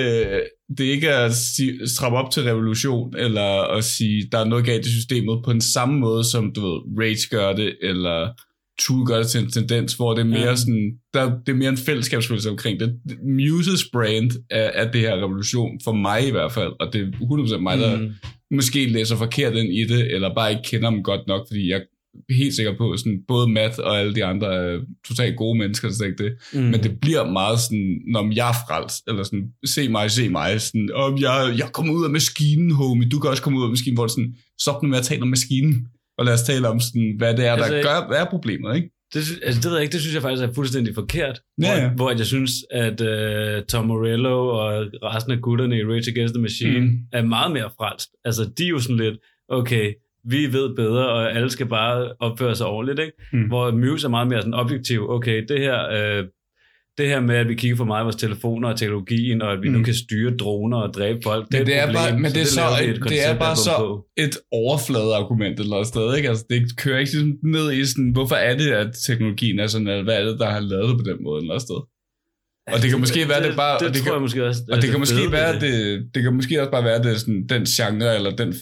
[0.78, 4.66] det er ikke at sige, stramme op til revolution, eller at sige, der er noget
[4.66, 8.30] galt i systemet på den samme måde, som du ved, Rage gør det, eller
[8.80, 10.56] Tool gør det til en tendens, hvor det er mere Ja.
[10.56, 12.96] sådan, der, det er mere en fællesskabsfølelse omkring det.
[13.40, 17.06] Muses brand er, er det her revolution, for mig i hvert fald, og det er
[17.56, 18.12] 100% mig, der Mm.
[18.56, 21.82] måske læser forkert ind i det, eller bare ikke kender dem godt nok, fordi jeg
[22.30, 25.92] helt sikker på, sådan, både Matt og alle de andre er totalt gode mennesker, er
[25.92, 26.34] slet ikke det.
[26.54, 26.60] Mm.
[26.62, 30.62] Men det bliver meget sådan, når jeg er frelst, eller sådan, se mig, se mig,
[30.62, 33.70] sådan, om jeg, jeg kommer ud af maskinen, homie, du kan også komme ud af
[33.70, 36.68] maskinen, hvor det sådan, stop nu med at tale om maskinen, og lad os tale
[36.68, 38.90] om, sådan, hvad det er, der Altså, gør, hvad er problemet, ikke?
[39.14, 41.42] Det, altså, det ved jeg ikke, det synes jeg faktisk er fuldstændig forkert.
[41.62, 41.90] Ja, hvor, ja.
[41.90, 46.42] hvor jeg synes, at uh, Tom Morello og resten af gutterne i Rage Against the
[46.42, 46.80] Machine.
[46.80, 46.98] Mm.
[47.12, 48.10] er meget mere frelst.
[48.26, 49.18] Altså, de er jo sådan lidt,
[49.50, 49.94] okay,
[50.30, 53.12] vi ved bedre, og alle skal bare opføre sig ordentligt, ikke?
[53.34, 53.48] Mm.
[53.48, 55.10] Hvor Muse er meget mere sådan objektiv.
[55.10, 56.24] Okay, det her, øh,
[56.98, 59.62] det her med, at vi kigger for meget på vores telefoner og teknologien, og at
[59.62, 59.76] vi mm.
[59.76, 61.96] nu kan styre droner og dræbe folk, det er Men det et er problem.
[62.12, 65.88] bare- men det er så- vi et det er bare så- et overfladeargument eller et
[65.88, 66.30] sted, ikke?
[66.30, 69.88] Altså, det kører ikke ligesom ned i sådan, hvorfor er det, at teknologien er sådan,
[69.88, 71.80] eller hvad er det, der har lavet det på den måde eller et sted?
[72.74, 73.80] Og det kan måske være, det bare...
[73.80, 74.62] Det, og det tror kan, jeg måske også.
[74.72, 75.76] Og det kan fede måske være, det,
[76.14, 78.54] det kan måske også bare være, det sådan, den genre, eller den,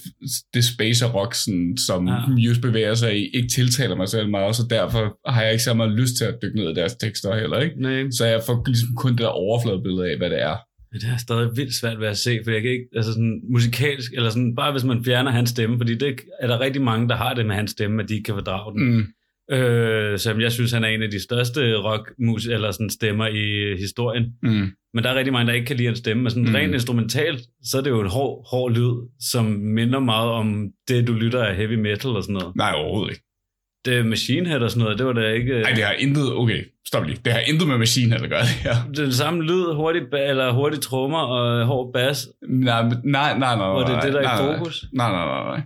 [0.54, 2.28] det space rock, sådan, som ja.
[2.28, 5.74] Muse bevæger sig i, ikke tiltaler mig selv meget, så derfor har jeg ikke så
[5.74, 7.76] meget lyst til at dykke ned i deres tekster heller, ikke?
[7.82, 10.56] Nej, Så jeg får ligesom kun det der overfladebillede af, hvad det er.
[10.92, 13.42] Men det er stadig vildt svært ved at se, for jeg kan ikke, altså sådan
[13.54, 17.10] musikalsk, eller sådan, bare hvis man fjerner hans stemme, fordi det er der rigtig mange,
[17.10, 18.96] der har det med hans stemme, at de ikke kan fordrage den.
[18.96, 19.06] Mm.
[19.52, 23.76] Øh, som jeg synes, han er en af de største rockmus eller sådan stemmer i
[23.80, 24.24] historien.
[24.44, 24.68] Mm.
[24.94, 26.24] Men der er rigtig mange, der ikke kan lide hans stemme.
[26.24, 26.56] Men sådan Mm.
[26.56, 31.08] rent instrumentalt, så er det jo en hård, hård lyd, som minder meget om det,
[31.08, 32.56] du lytter af heavy metal og sådan noget.
[32.56, 33.24] Nej, overhovedet ikke.
[33.86, 35.54] Det er Machine Head og sådan noget, det var da ikke...
[35.62, 36.34] Nej, det har intet...
[36.34, 37.20] Okay, stop lige.
[37.26, 38.76] Det har intet med Machine Head at gøre, det her.
[38.96, 43.56] den samme lyd, hurtig, ba- eller hurtig trommer og hård bas, Nej, men- nej, nej,
[43.56, 43.70] nej.
[43.72, 44.58] hvor det er nej, det, der er nej, i nej.
[44.58, 44.86] fokus.
[44.94, 45.62] Nej, nej, nej, nej.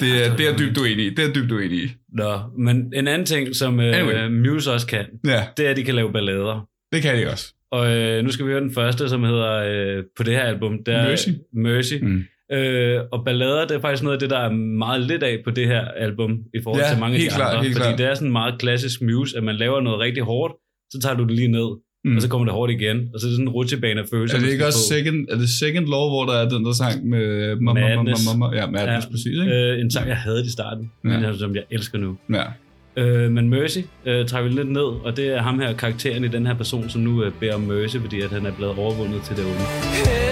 [0.00, 1.10] Det er, det det er dybt uenig i.
[1.14, 1.88] Det er dybt uenig i.
[2.12, 4.28] Nå, men en anden ting, som øh, Anyway.
[4.28, 6.68] Muse også kan, Ja, det er, at de kan lave ballader.
[6.92, 7.54] det kan de også.
[7.70, 9.52] Og øh, nu skal vi høre den første, som hedder
[9.98, 10.84] øh, på det her album.
[10.84, 11.28] Det er, Mercy.
[11.52, 11.94] Mercy.
[12.02, 12.22] Mm.
[12.52, 15.50] Øh, og ballader, det er faktisk noget af det, der er meget lidt af på
[15.50, 17.70] det her album, i forhold Ja, til mange af de klart, andre.
[17.70, 17.98] fordi klart.
[17.98, 20.54] det er sådan meget klassisk Muse, at man laver noget rigtig hårdt,
[20.90, 21.68] så tager du det lige ned,
[22.04, 22.16] Mm.
[22.16, 23.10] og så kommer det hårdt igen.
[23.14, 24.36] Og så er det sådan en rutsjebane af følelser.
[24.38, 24.94] Er det ikke også på.
[24.94, 28.26] second, er det second law, hvor der er den der sang med mamma, mamma, Madness.
[28.26, 28.56] mamma?
[28.56, 29.10] Ja, Madness, ja.
[29.10, 29.52] præcis, ikke?
[29.72, 31.08] Øh, en sang, jeg havde i starten, Ja.
[31.20, 32.16] men som jeg elsker nu.
[32.32, 32.42] Ja.
[32.96, 36.28] Øh, men Mercy øh, trækker vi lidt ned, og det er ham her, karakteren i
[36.28, 39.22] den her person, som nu øh, beder om Mercy, fordi at han er blevet overvundet
[39.22, 39.56] til det onde.
[39.58, 40.31] Help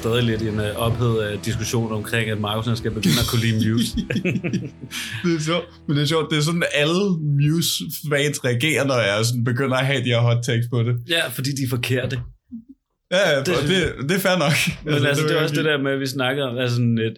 [0.00, 3.56] stadig lidt en uh, ophedet uh, diskussion omkring, at Markus skal begynde at kunne lide
[3.70, 3.96] Muse.
[5.24, 5.66] Det er sjovt.
[5.86, 7.00] Men det er sjovt, det er sådan, alle
[7.40, 10.94] Muse-fans reagerer, når jeg sådan begynder at have de her hot takes på det.
[11.08, 12.16] ja, fordi de er forkerte.
[13.12, 14.56] Ja, ja, Det- det, det, er fair nok.
[14.84, 16.98] Men altså, altså, det er også det der med, at vi snakker om, altså sådan
[16.98, 17.16] et,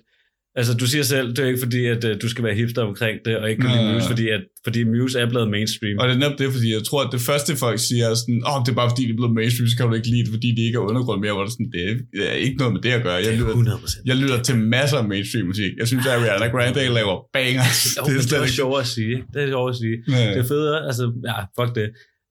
[0.58, 3.16] altså du siger selv, det er ikke fordi, at uh, du skal være hipster omkring
[3.24, 5.96] det, og ikke kunne lide Muse, fordi, at, fordi Muse er blevet mainstream.
[6.00, 8.40] Og det er netop det, fordi jeg tror, at det første folk siger er sådan,
[8.46, 10.24] åh, oh, det er bare fordi, det er blevet mainstream, så kan du ikke lide
[10.26, 12.36] det, fordi det ikke er undergrund mere, hvor det er sådan, det er, det er
[12.46, 13.18] ikke noget med det at gøre.
[13.24, 14.02] Jeg er lytter, 100%.
[14.10, 15.72] jeg lytter til masser af mainstream musik.
[15.80, 17.80] Jeg synes, at Ariana Grande laver bangers.
[17.96, 19.16] Jo, det, er det er sjovt at sige.
[19.34, 19.96] Det er sjovt at sige.
[20.08, 20.30] Ja.
[20.34, 21.88] Det er federe, altså, ja, fuck det.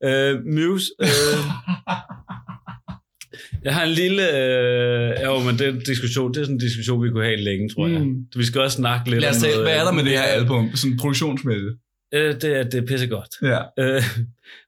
[0.10, 1.42] Uh, Muse, uh,
[3.64, 6.60] jeg har en lille, uh, jo, men det er en diskussion, det er sådan en
[6.60, 8.02] diskussion, vi kunne have længe, tror jeg.
[8.02, 8.26] Mm.
[8.36, 10.12] Vi skal også snakke lidt Lad os om tage, noget, hvad er der med det
[10.12, 11.74] her album, sådan produktionsmæssigt?
[12.14, 13.34] Øh, det, er, det er pissegodt.
[13.42, 13.60] Ja.
[13.80, 14.04] Øh,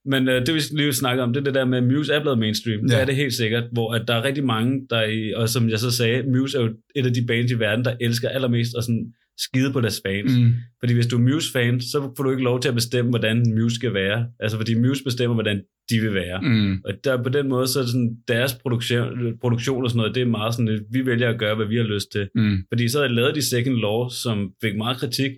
[0.05, 2.13] men øh, det vi lige vil snakke om, det er det der med, at Muse
[2.13, 2.79] er blevet mainstream.
[2.79, 2.93] Ja.
[2.93, 2.95] Ja.
[2.95, 5.69] Det er det helt sikkert, hvor at der er rigtig mange, der i, og som
[5.69, 8.71] jeg så sagde, Muse er jo et af de bands i verden, der elsker allermest
[8.77, 10.31] at sådan skide på deres fans.
[10.38, 10.54] Mm.
[10.79, 13.75] Fordi hvis du er Muse-fan, så får du ikke lov til at bestemme, hvordan Muse
[13.75, 14.27] skal være.
[14.40, 16.42] Altså fordi Muse bestemmer, hvordan de vil være.
[16.42, 16.81] Mm.
[16.86, 20.21] Og der, på den måde, så er sådan, deres produktion, produktion og sådan noget, det
[20.21, 22.29] er meget sådan, at vi vælger at gøre, hvad vi har lyst til.
[22.36, 22.58] Mm.
[22.71, 25.31] Fordi så har de lavet de Second Law, som fik meget kritik.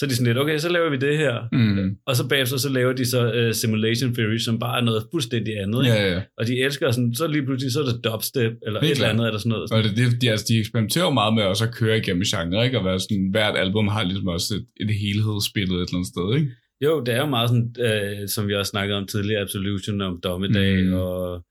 [0.00, 1.34] Så er de sådan lidt, okay, så laver vi det her.
[1.52, 1.96] Mm.
[2.06, 5.52] Og så bagefter så laver de så uh, Simulation Theory, som bare er noget fuldstændig
[5.62, 5.84] andet.
[5.84, 5.96] ikke?
[5.96, 6.20] Ja, ja.
[6.38, 9.08] Og de elsker sådan, så lige pludselig så er det dubstep, eller Helt et eller
[9.08, 9.72] andet, eller sådan noget.
[9.72, 12.78] Og det, de, altså, de eksperimenterer jo meget med også at køre igennem genre, ikke?
[12.78, 16.26] Og være sådan, hvert album har ligesom også et, et helhedsbillede et eller andet sted,
[16.38, 16.50] ikke?
[16.84, 20.20] Jo, det er jo meget sådan, øh, som vi også snakkede om tidligere, Absolution om
[20.24, 20.88] Dommedag Mm.
[20.88, 20.94] mm.
[20.94, 21.44] og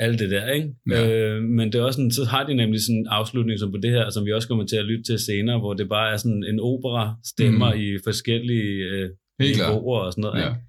[0.00, 0.68] alt det der, ikke?
[0.90, 1.10] Ja.
[1.10, 3.76] Øh, men det er også sådan, så har de nemlig sådan en afslutning som på
[3.82, 6.16] det her, som vi også kommer til at lytte til senere, hvor det bare er
[6.16, 7.80] sådan en opera stemmer Mm.
[7.80, 10.40] i forskellige øh, niveauer og sådan noget.
[10.42, 10.48] Ja.
[10.48, 10.60] Ikke?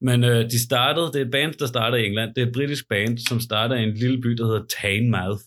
[0.00, 2.34] Men øh, de startede, det er et band, der starter i England.
[2.34, 5.42] Det er et britisk band, som starter i en lille by, der hedder Teignmouth.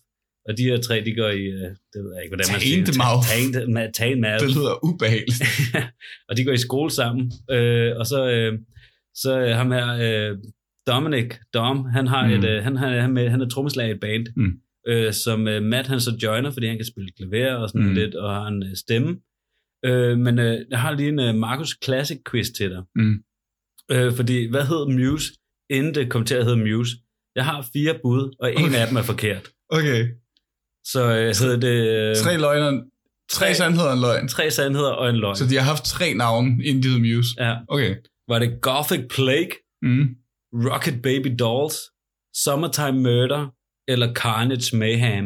[0.47, 2.85] Og de her tre, de går i, øh, det ved jeg ikke, hvordan man siger.
[2.85, 3.27] Teignmouth.
[3.33, 3.91] Teignmouth.
[3.93, 4.43] Teignmouth.
[4.45, 5.41] Det lyder ubehageligt.
[6.29, 7.31] og de går i skole sammen.
[7.51, 8.59] Øh, og så, øh,
[9.15, 10.37] så øh, ham her, øh,
[10.93, 12.33] Dominic, Dom, han, har Mm.
[12.33, 14.51] et, øh, han, han, han, med, han er trommeslager i et band, Mm.
[14.87, 17.93] øh, som øh, Matt han så joiner, fordi han kan spille klaver og sådan Mm.
[17.93, 19.17] lidt, og har en øh, stemme.
[19.85, 22.83] Øh, men øh, jeg har lige en øh, Marcus Classic quiz til dig.
[22.95, 23.15] Mm.
[23.91, 25.33] Øh, fordi, hvad hed Muse,
[25.69, 26.95] inden det kom til at hedde Muse?
[27.35, 28.75] Jeg har fire bud, og en Okay.
[28.81, 29.47] af dem er forkert.
[29.69, 30.07] Okay.
[30.85, 31.77] Så øh, hedder det...
[32.09, 32.71] Øh, Tre løgner,
[33.31, 34.27] tre Tre- sandheder og en løgn.
[34.27, 35.35] tre sandheder og en løgn.
[35.35, 37.29] Så de har haft tre navne, inden de hed Muse.
[37.39, 37.55] Ja.
[37.67, 37.95] Okay.
[38.27, 40.07] Var det Gothic Plague, Mm.
[40.53, 41.75] Rocket Baby Dolls,
[42.43, 43.47] Summertime Murder
[43.87, 45.25] eller Carnage Mayhem?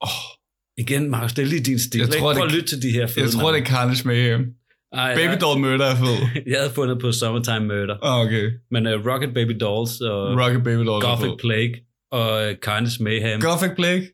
[0.00, 0.40] Oh,
[0.82, 2.00] Igen, Markus, det er lige din stil.
[2.00, 4.54] Jeg tror, Prøv at lytte til de her fede jeg tror, det er Carnage Mayhem.
[4.92, 6.16] Ej, Baby jeg, Doll Murder er fed.
[6.52, 7.96] jeg havde fundet på Summertime Murder.
[8.02, 8.50] Oh, okay.
[8.70, 11.32] Men uh, Rocket Baby Dolls og Rocket Baby Doll er Gothic.
[11.40, 11.74] Plague
[12.10, 13.40] og uh, Carnage Mayhem.
[13.40, 14.06] Gothic Plague?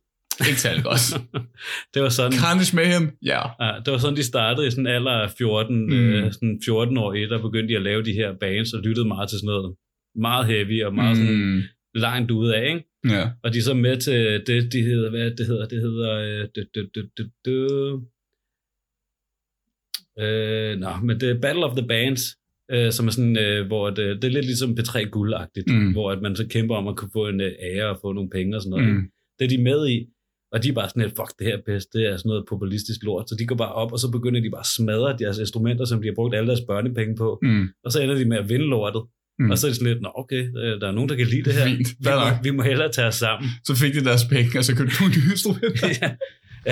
[0.49, 1.01] Ikke særlig godt.
[1.95, 2.33] det var sådan...
[2.43, 3.05] Carnage Mayhem?
[3.33, 3.43] Ja.
[3.65, 5.93] Ja, det var sådan, de startede i sådan en alder af 14, Mm.
[5.93, 9.09] øh, sådan 14 år et, og begyndte de at lave de her bands, og lyttede
[9.09, 9.77] meget til sådan noget
[10.15, 11.25] meget heavy og meget mm.
[11.27, 11.63] sådan
[11.95, 12.85] langt ude af, ikke?
[13.17, 13.31] Ja.
[13.43, 16.49] Og de er så med til det, de hedder, hvad det hedder, det hedder, øh,
[16.55, 17.55] det, det, det, det, det,
[20.19, 22.23] øh, nå, men det er Battle of the Bands,
[22.71, 25.93] øh, som er sådan, øh, hvor det, det er lidt ligesom P3 guldagtigt, Mm.
[25.93, 28.31] hvor at man så kæmper om at kunne få en øh, ære og få nogle
[28.31, 28.95] penge og sådan noget.
[28.95, 29.03] Mm.
[29.39, 30.07] Det er de med i,
[30.57, 33.01] og de er bare sådan lidt, fuck, det her pest, det er sådan noget populistisk
[33.03, 33.29] lort.
[33.29, 36.03] Så de går bare op, og så begynder de bare at smadre deres instrumenter, som
[36.03, 37.39] de har brugt alle deres børnepenge på.
[37.43, 37.69] Mm.
[37.85, 39.03] Og så ender de med at vinde lortet.
[39.39, 39.51] Mm.
[39.51, 41.43] Og så er det sådan lidt, nå okay, øh, der er nogen, der kan lide
[41.43, 41.65] det her.
[41.65, 43.51] Fint, Vi må, vi må hellere tage os sammen.
[43.65, 45.89] Så fik de deres penge, og så købte nogle nye instrumenter.
[46.03, 46.11] ja,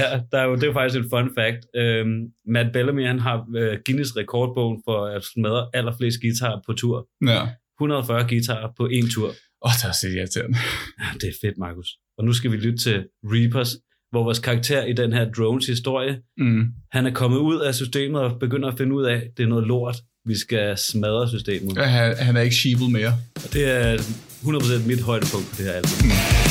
[0.00, 1.60] ja der er jo, det er jo faktisk en fun fact.
[1.76, 2.20] Øhm,
[2.54, 7.08] Matt Bellamy, han har øh, Guinness rekordbogen for at smadre allerflest guitarer på tur.
[7.26, 7.42] Ja.
[7.80, 9.30] 140 guitarer på en tur.
[9.64, 10.58] Åh, oh, det er så irriterende.
[11.00, 11.88] Ja, det er fedt, Markus.
[12.18, 13.70] Og nu skal vi lytte til Reapers,
[14.10, 16.64] hvor vores karakter i den her drones historie, Mm.
[16.92, 19.46] han er kommet ud af systemet og begynder at finde ud af, at det er
[19.48, 19.96] noget lort.
[20.26, 21.76] Vi skal smadre systemet.
[21.76, 23.12] Ja, han, han er ikke sheeple mere.
[23.36, 25.90] Og det er 100% mit højdepunkt på det her album.
[26.10, 26.43] It's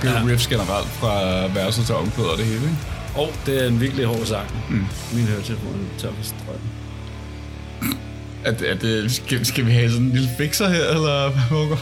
[0.00, 0.20] Stærke Ja.
[0.26, 0.32] ja.
[0.32, 1.12] riffs generelt fra
[1.46, 2.76] verset til omkvædet og det hele, ikke?
[3.16, 4.46] Og det er en virkelig hård sang.
[4.70, 4.84] Mm.
[5.14, 6.60] Min høretelefon er tør for strøm.
[8.44, 11.42] Er, det- er det, skal, skal vi have sådan en lille fixer her, eller hvad
[11.48, 11.78] foregår?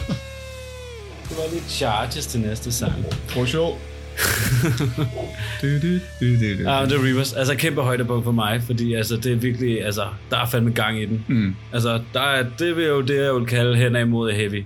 [1.29, 2.93] Det var lidt charges til næste sang.
[3.29, 3.79] Prøv sjov.
[5.61, 6.69] du, du, du, du, du.
[6.69, 7.33] Ja, men det er Reavers.
[7.33, 11.01] Altså kæmpe højdepunkt for mig, fordi altså, det er virkelig, altså, der er fandme gang
[11.01, 11.25] i den.
[11.27, 11.55] Mm.
[11.73, 14.65] Altså, der er, det vil jo det, jeg vil kalde hen imod heavy.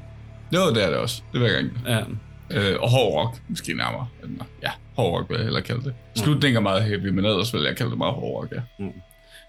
[0.53, 1.21] Jo, det er det også.
[1.33, 1.71] Det vil jeg gerne.
[1.97, 1.99] Ja.
[2.53, 4.07] Øh, og hård rock, måske nærmere.
[4.63, 5.93] Ja, hård rock vil jeg hellere kalde det.
[6.15, 8.85] Slutningen er meget heavy, men ellers vil jeg kalde det meget hård rock, ja.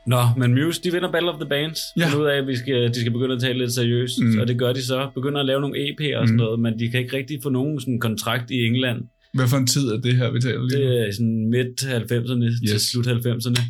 [0.07, 1.81] Nå, men Muse, de vinder Battle of the Bands.
[1.97, 2.05] Ja.
[2.07, 4.19] Finder ud af, at vi skal, de skal begynde at tale lidt seriøst.
[4.21, 4.27] Mm.
[4.29, 4.39] Mm.
[4.41, 5.09] Og det gør de så.
[5.15, 6.37] Begynder at lave nogle EP'er og sådan Mm.
[6.37, 9.01] noget, men de kan ikke rigtig få nogen sådan kontrakt i England.
[9.35, 10.91] Hvad for en tid er det her, vi taler lige nu?
[10.93, 12.71] Det er sådan midt 90'erne yes.
[12.71, 13.63] til slut 90'erne.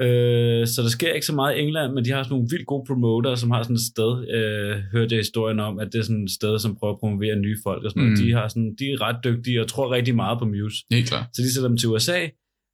[0.00, 2.66] Øh, så der sker ikke så meget i England, men de har sådan nogle vildt
[2.66, 6.02] gode promoter, som har sådan et sted, øh, hørte jeg historien om, at det er
[6.02, 8.18] sådan et sted, som prøver at promovere nye folk og sådan noget.
[8.18, 8.24] Mm.
[8.24, 10.78] De, har sådan, de er ret dygtige og tror rigtig meget på Muse.
[10.90, 11.26] Helt klart.
[11.34, 12.20] Så de sætter dem til USA,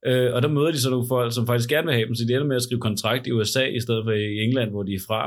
[0.07, 2.25] øh, og der møder de så nogle folk, som faktisk gerne vil have dem, så
[2.29, 4.95] de ender med at skrive kontrakt i USA, i stedet for i England, hvor de
[4.95, 5.23] er fra.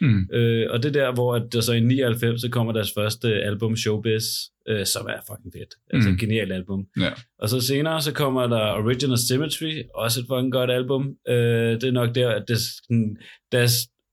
[0.00, 0.28] Mm.
[0.32, 3.28] Øh, og det er der, hvor at der så i 99, så kommer deres første
[3.34, 4.24] album, Showbiz,
[4.68, 5.74] øh, som er fucking fedt.
[5.94, 6.14] Altså Mm.
[6.14, 6.86] et genialt album.
[7.00, 7.10] Ja.
[7.38, 11.14] Og så senere, så kommer der Original Symmetry, også et fucking godt album.
[11.28, 11.34] Øh,
[11.80, 13.16] det er nok der, at det, sådan,
[13.52, 13.72] deres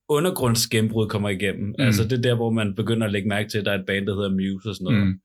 [0.10, 1.66] undergrundsgennembrud kommer igennem.
[1.68, 1.76] Mm.
[1.86, 3.86] Altså det er der, hvor man begynder at lægge mærke til, at der er et
[3.86, 5.08] band, der hedder Muse og sådan noget.
[5.08, 5.20] Mm.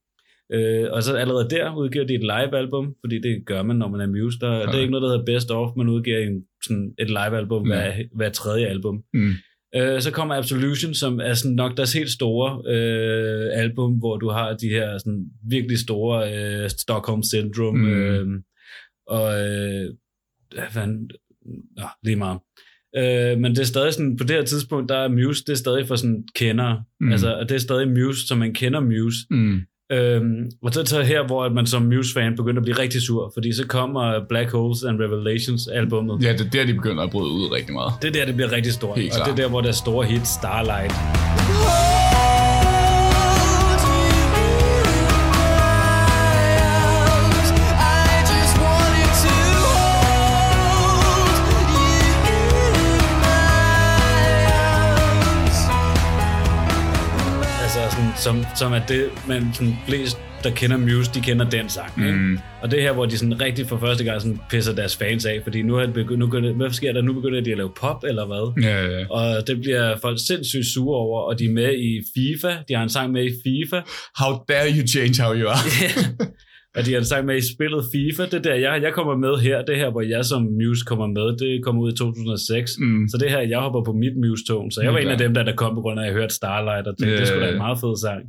[0.55, 4.01] Øh, og så allerede der udgiver de et live-album, fordi det gør man, når man
[4.01, 4.39] er Muse.
[4.41, 7.71] Der, det er ikke noget, der hedder Best Of, man udgiver en, sådan et live-album
[7.71, 7.75] Ja.
[7.75, 9.03] hver, hver tredje album.
[9.15, 9.31] Mm.
[9.77, 14.29] Øh, så kommer Absolution, som er sådan nok deres helt store øh, album, hvor du
[14.29, 16.19] har de her sådan virkelig store
[16.65, 17.89] øh, Stockholm Syndrome, Mm.
[17.89, 18.41] øh,
[19.07, 19.89] og øh,
[20.73, 20.87] hvad
[21.77, 22.39] nå, lige meget.
[22.97, 25.57] Øh, men det er stadig sådan, på det her tidspunkt, der er Muse, det er
[25.57, 26.85] stadig for sådan kendere.
[27.01, 27.07] Mm.
[27.07, 27.13] Mm.
[27.13, 29.19] Altså, og det er stadig Muse, som man kender Muse.
[29.31, 29.61] Mm.
[29.93, 33.31] Øhm, og så er det her, hvor man som Muse-fan begynder at blive rigtig sur,
[33.35, 36.23] fordi så kommer Black Holes and Revelations albummet.
[36.23, 37.93] Ja, det er der, de begynder at bryde ud rigtig meget.
[38.03, 38.91] Det er der, det bliver rigtig stort.
[38.91, 41.42] Og det er der, hvor der er store hit Starlight.
[58.23, 62.07] Som, som er det, man sådan, flest, der kender Muse, de kender den sang.
[62.07, 62.19] Ikke?
[62.19, 62.39] Mm.
[62.63, 65.27] Og det er her, hvor de sådan rigtig for første gang sådan pisser deres fans
[65.27, 67.03] af, fordi nu er det begyndt, nu begynder, hvad sker der?
[67.03, 68.63] Nu begynder de at lave pop, eller hvad?
[68.63, 69.07] Ja, ja, ja.
[69.11, 72.57] Og det bliver folk sindssygt sure over, og de er med i FIFA.
[72.69, 73.81] De har en sang med i FIFA.
[74.19, 75.65] How dare you change how you are?
[76.75, 78.23] at de har sagt med i spillet FIFA.
[78.25, 79.63] Det er der, jeg, jeg kommer med her.
[79.63, 82.71] Det her, hvor jeg som Muse kommer med, det kommer ud i 2006.
[82.79, 83.09] Mm.
[83.09, 84.63] Så det her, jeg hopper på mit Muse-tog.
[84.73, 86.15] Så jeg var Helt en af dem, der, der kom på grund af, at jeg
[86.21, 87.65] hørte Starlight, og tænkte, Ja, det skulle da ja, en ja.
[87.67, 88.23] meget fed sang.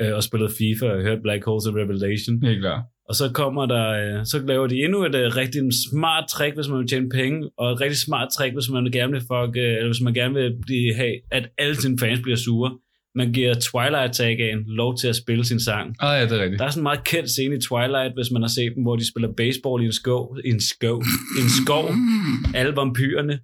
[0.00, 2.34] Øh, og spillede FIFA, og hørte Black Holes and Revelation.
[2.48, 2.82] Helt klart.
[3.08, 6.68] Og så kommer der, øh, så laver de endnu et øh, rigtig smart trick, hvis
[6.68, 9.72] man vil tjene penge, og et rigtig smart trick, hvis man gerne vil, fuck, øh,
[9.78, 12.70] eller hvis man gerne vil blive, have, at alle sine fans bliver sure.
[13.14, 15.96] Man giver Twilight Sagaen lov til at spille sin sang.
[16.00, 16.58] Ah, ja, det er rigtigt.
[16.58, 18.96] Der er sådan en meget kendt scene i Twilight, hvis man har set dem, hvor
[18.96, 21.02] de spiller baseball i en skov, i en skov,
[21.38, 21.84] i en skov,
[22.58, 23.40] alle vampyrerne.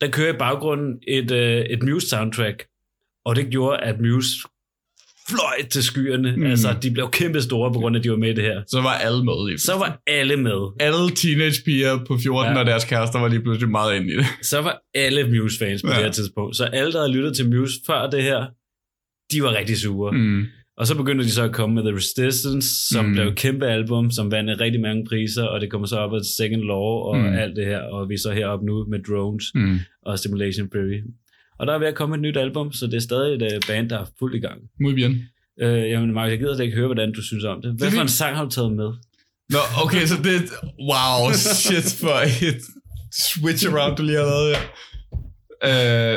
[0.00, 2.58] Der kører i baggrunden et, øh, et Muse-soundtrack,
[3.24, 4.30] og det gjorde, at Muse
[5.30, 6.36] fløj til skyerne.
[6.36, 6.42] Mm.
[6.46, 8.62] Altså, de blev kæmpe store, på grund af, at de var med i det her.
[8.66, 10.60] Så var alle med i Så var alle med.
[10.80, 12.58] Alle teenagepiger på 14 Ja.
[12.60, 14.26] og deres kærester var lige pludselig meget inde i det.
[14.42, 15.96] Så var alle Muse-fans på ja.
[15.96, 16.56] det her tidspunkt.
[16.56, 18.46] Så alle, der havde lyttet til Muse før det her,
[19.32, 20.12] de var rigtig sure.
[20.12, 20.44] Mm.
[20.76, 23.12] Og så begyndte de så at komme med The Resistance, som Mm.
[23.12, 26.20] blev et kæmpe album, som vandt rigtig mange priser, og det kommer så op af
[26.36, 27.24] Second Law og Mm.
[27.26, 29.78] alt det her, og vi er så heroppe nu med Drones Mm.
[30.06, 31.00] og Stimulation Theory.
[31.58, 33.58] Og der er ved at komme et nyt album, så det er stadig et uh,
[33.68, 34.60] band, der er fuldt i gang.
[34.80, 35.12] Muy bien.
[35.62, 37.74] Uh, jamen, Mark, jeg gider slet ikke høre, hvordan du synes om det.
[37.78, 38.90] Hvad for en sang har du taget med?
[39.50, 40.40] Nå, okay, så det...
[40.90, 42.18] Wow, shit for
[42.50, 42.62] et
[43.28, 44.62] switch around, du lige har lavet her.
[45.64, 45.70] Uh,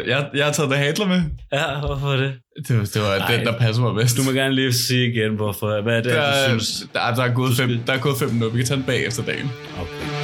[0.09, 1.21] jeg, jeg har taget The Hatler med.
[1.53, 2.33] Ja, hvorfor det?
[2.67, 3.35] Det det var Ej.
[3.35, 4.17] den, der passer mig bedst.
[4.17, 5.81] Du må gerne lige sige igen, hvorfor.
[5.81, 6.87] Hvad er det, der, du synes?
[6.93, 8.51] der, der, er gået fem, der er gået fem minutter.
[8.51, 9.51] Vi kan tage den bag efter dagen.
[9.81, 10.20] Okay.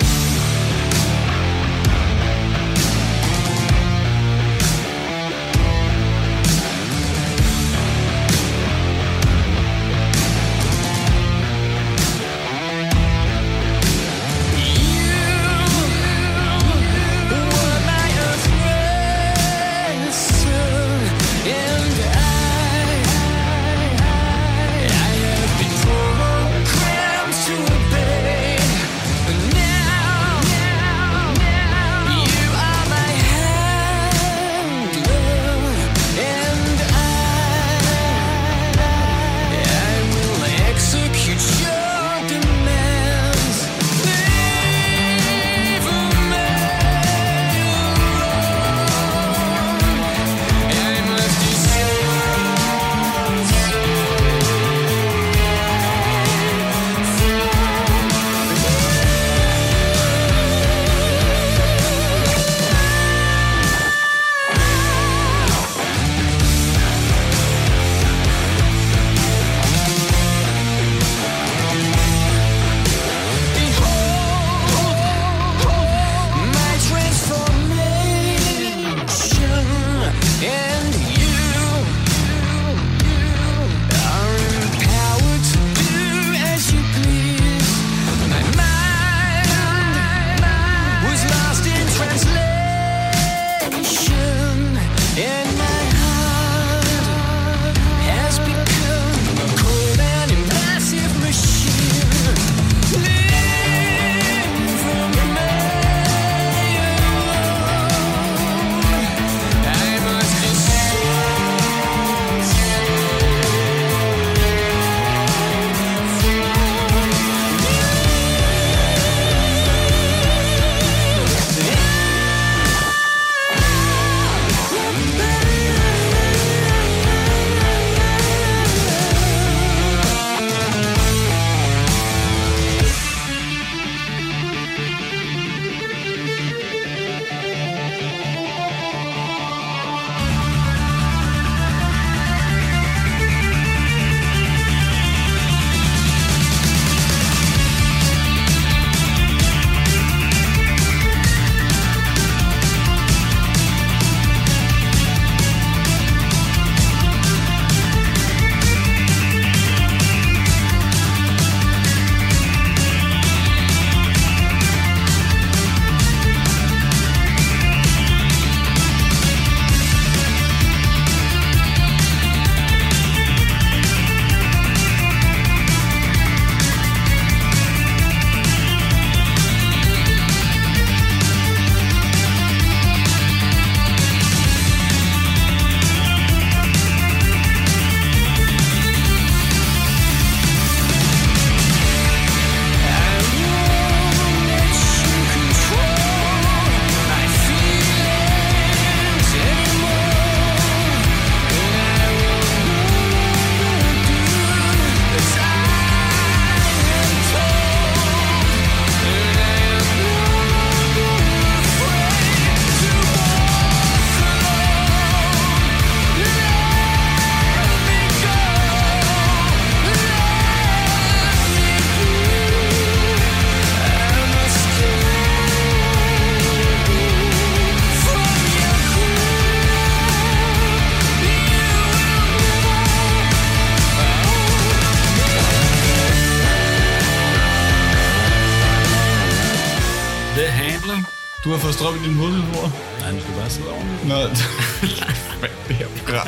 [241.87, 242.69] Strøm i din hovedtelefon.
[243.01, 243.87] Nej, nu skal bare sidde oven.
[244.11, 244.15] Nå,
[245.67, 246.27] det her program?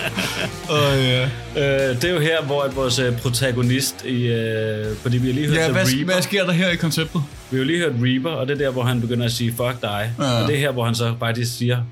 [0.72, 1.24] Åh, ja.
[1.58, 5.48] Øh, det er jo her, hvor vores øh, protagonist, i, øh, fordi vi har lige
[5.48, 6.06] hørt Ja, The hvad, Reaper.
[6.14, 7.22] hvad sker der her i konceptet?
[7.52, 9.52] Vi har jo lige hørt Reaper, og det er der, hvor han begynder at sige,
[9.52, 10.14] fuck dig.
[10.20, 10.42] Ja.
[10.42, 11.84] Og det er her, hvor han så faktisk siger,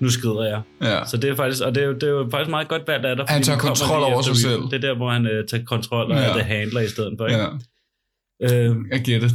[0.00, 0.60] nu skrider jeg.
[0.82, 1.04] Ja.
[1.06, 3.06] Så det er faktisk, og det er, jo, det er jo faktisk meget godt valgt
[3.06, 3.24] af dig.
[3.28, 4.60] Han tager den kontrol over sig selv.
[4.70, 6.32] Det er der, hvor han øh, tager kontrol og Ja.
[6.34, 7.26] det handler i stedet for.
[7.26, 7.40] Ikke?
[8.40, 8.64] ja.
[8.68, 9.28] Øh, Jeg gætter.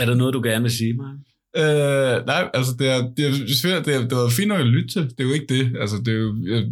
[0.00, 1.16] er der noget, du gerne vil sige, Mark?
[1.56, 3.30] Øh, nej, altså det er, det er
[3.82, 5.96] det er, det er fint nok at lytte til, det er jo ikke det, altså
[6.04, 6.64] det er jo, jeg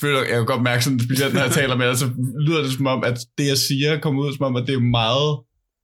[0.00, 2.06] føler, jeg kan godt mærke sådan, specielt når jeg taler med dig, så
[2.46, 4.80] lyder det som om, at det jeg siger kommer ud som om, at det er
[4.80, 5.38] meget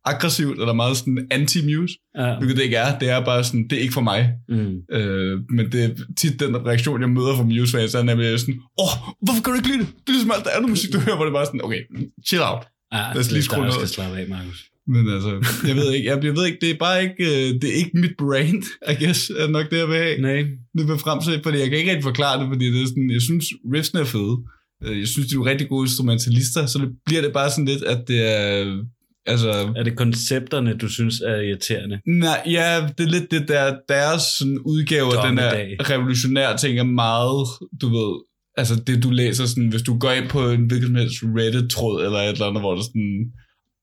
[0.06, 2.36] aggressivt, eller meget sådan anti-muse, Ja.
[2.38, 4.96] hvilket det ikke er, det er bare sådan, det er ikke for mig, Mm.
[4.96, 8.54] øh, men det er tit den reaktion, jeg møder fra Muse-fans, der er nemlig sådan,
[8.54, 9.86] åh, oh, hvorfor kan du ikke lide det?
[9.88, 11.80] Det er ligesom alt det andet musik, du hører, hvor det er bare sådan, okay,
[12.28, 12.62] chill out.
[12.92, 13.86] Ja, Lad os lige det er skrue ned.
[13.86, 14.60] slappe af, Markus.
[14.86, 15.32] Men altså,
[15.68, 17.90] jeg ved ikke, jeg, jeg ved ikke, det er bare ikke, øh, det er ikke
[17.94, 18.62] mit brand,
[18.92, 20.20] I guess, er nok det, jeg vil have.
[20.20, 20.40] Nej.
[20.78, 23.10] det vil frem til, fordi jeg kan ikke rigtig forklare det, fordi det er sådan,
[23.10, 24.36] jeg synes, riffsene er fede.
[24.84, 27.82] Øh, Jeg synes, de er rigtig gode instrumentalister, så det bliver det bare sådan lidt,
[27.82, 28.82] at det er,
[29.26, 31.96] altså, Er det koncepterne, du synes er irriterende?
[32.06, 32.68] nej, ja,
[32.98, 35.52] det er lidt det der, deres sådan udgave af den her
[35.92, 37.46] revolutionære ting er meget,
[37.80, 38.12] du ved,
[38.56, 42.04] altså det du læser sådan, hvis du går ind på en hvilken som helst Reddit-tråd
[42.04, 43.20] eller et eller andet, hvor der er sådan,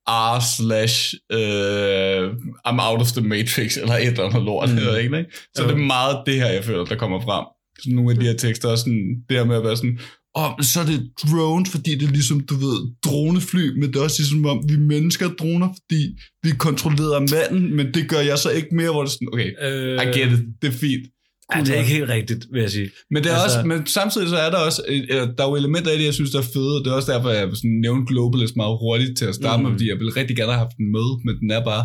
[0.08, 2.22] r slash uh,
[2.68, 4.74] I'm out of the matrix, eller et eller andet lort, Mm.
[4.74, 4.80] mm.
[4.80, 5.30] ikke, ikke?
[5.56, 5.68] Så Jo.
[5.68, 7.44] det er meget det her, jeg føler, der kommer frem.
[7.82, 9.98] Så nogle af de her tekster er sådan, det her med at være sådan,
[10.36, 13.96] åh, oh, så er det drones, fordi det er ligesom, du ved, dronefly, men det
[13.96, 16.02] er også ligesom om, vi mennesker er droner, fordi
[16.42, 19.12] vi er kontrolleret af manden, men det gør jeg så ikke mere, hvor det er
[19.12, 21.06] sådan, okay, Øh, I get it, det er fint.
[21.54, 22.90] Ja, det er ikke helt rigtigt, vil jeg sige.
[23.10, 25.56] Men, det er Altså- også, men samtidig så er der også, øh, der er jo
[25.56, 27.70] elementer i det, jeg synes, der er fede, og det er også derfor, jeg sådan
[27.70, 29.64] nævnte Globalist meget hurtigt til at starte Mm.
[29.68, 31.84] med, fordi jeg ville rigtig gerne have haft den med, men den er bare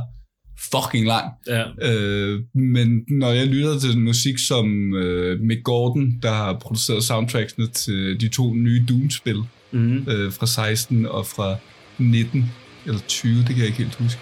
[0.71, 1.25] fucking lang.
[1.47, 1.63] Ja.
[1.89, 7.67] Øh, men når jeg lytter til musik som øh, Mick Gordon, der har produceret soundtracksene
[7.67, 9.39] til de to nye Doom-spil,
[9.71, 9.97] Mm.
[9.97, 11.55] øh, fra 16 og fra
[11.97, 12.51] 19
[12.85, 14.19] eller 20, det kan jeg ikke helt huske.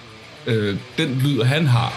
[0.47, 1.89] Øh, den lyd, han har,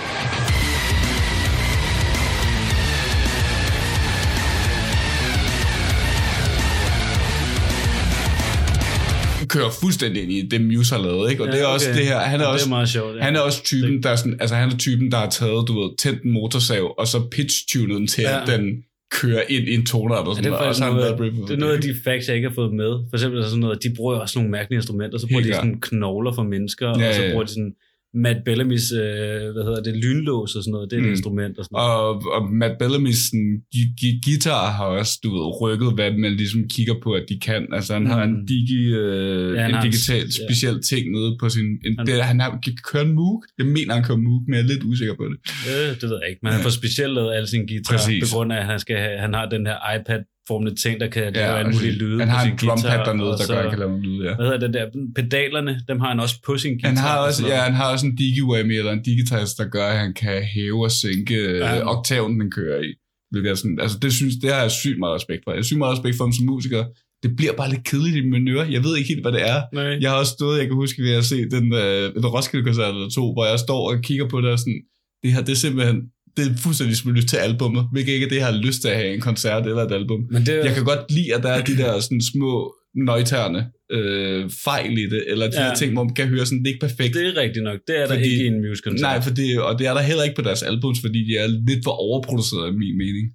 [9.49, 11.43] kører fuldstændig ind i det, Muse har lavet, ikke?
[11.43, 11.99] Og Ja, ja, det er også okay.
[11.99, 13.23] det her, han er, Det også, er meget sjovt, ja.
[13.23, 15.81] han er også typen, der er sådan, altså han er typen, der har taget, du
[15.81, 18.43] ved, tændt en motorsav, og så pitch-tunet den til, Ja.
[18.43, 18.83] at den
[19.21, 21.39] kører ind i en tonart og Ja, sådan det er noget, noget, lavet et riff
[21.39, 22.91] ud det er noget af de facts, jeg ikke har fået med.
[23.11, 25.81] For eksempel sådan noget, de bruger også nogle mærkelige instrumenter, så bruger Helt de sådan
[25.81, 27.33] knogler for mennesker, Ja, og så ja, ja.
[27.33, 27.73] bruger de sådan
[28.15, 31.07] Matt Bellamy's, øh, hvad hedder det, lynlås og sådan noget, det er mm.
[31.09, 31.91] et instrument og sådan noget.
[31.91, 36.33] Og, og Matt Bellamy's sådan, gi- gi- guitar har også, du ved, rykket, hvad man
[36.43, 37.63] ligesom kigger på, at de kan.
[37.73, 38.11] Altså, han mm.
[38.15, 38.47] har en, Mm.
[38.47, 40.31] digi, øh, Ja, han en har en- digital, ja.
[40.45, 41.67] speciel ting nede på sin...
[41.87, 43.45] En, Han- det, han har, kan køre en Moog.
[43.59, 45.37] Jeg mener, han kører Moog, men jeg er lidt usikker på det.
[45.71, 48.21] Øh, det ved jeg ikke, men han får specielt lavet alle sine guitar, Præcis.
[48.25, 49.79] på grund af, at han, skal have, han har den her
[50.49, 53.39] iPad-formende ting, der kan lave alle og mulige lyde Han har en drumpad dernede, og
[53.39, 54.35] der så- gør, at kan lave lyde, ja.
[54.35, 54.87] Hvad hedder det der?
[55.19, 56.89] Pedalerne, dem har han også på sin guitar.
[56.89, 57.65] Han har og også, sådan ja, noget.
[57.69, 60.91] han har også en digi-whammy eller en digitas, der gør, at han kan hæve og
[60.91, 61.75] sænke Ja.
[61.75, 61.91] ja.
[61.99, 62.91] oktaven, den kører i.
[63.31, 65.51] Hvilket er sådan, altså det, synes, det har jeg sygt meget respekt for.
[65.53, 66.85] Jeg har sygt meget respekt for ham som musiker.
[67.25, 68.67] Det bliver bare lidt kedeligt i mine ører.
[68.77, 69.59] Jeg ved ikke helt, hvad det er.
[69.73, 69.99] Nej.
[70.03, 72.95] Jeg har også stået, jeg kan huske, at jeg har set den, øh, en Roskilde-koncert
[72.95, 74.81] eller to, hvor jeg står og kigger på det og sådan,
[75.23, 75.99] det her, det er simpelthen,
[76.39, 78.79] det er fuldstændig som at lytte til albummet, hvilket ikke er det, jeg har lyst
[78.83, 80.21] til at have en koncert eller et album.
[80.35, 82.53] Men det, Jeg kan godt lide, at der er de der sådan små
[83.11, 83.61] nøjtærne
[83.97, 85.63] øh, fejl i det, eller de Ja.
[85.63, 85.69] ja.
[85.69, 87.15] der ting, hvor man kan høre sådan, det er ikke perfekt.
[87.15, 87.79] det er rigtigt nok.
[87.89, 88.93] Det er der Fordi- ikke i en musical.
[89.09, 91.47] Nej, for det, og det er der heller ikke på deres albums, fordi de er
[91.69, 93.27] lidt for overproduceret, i min mening.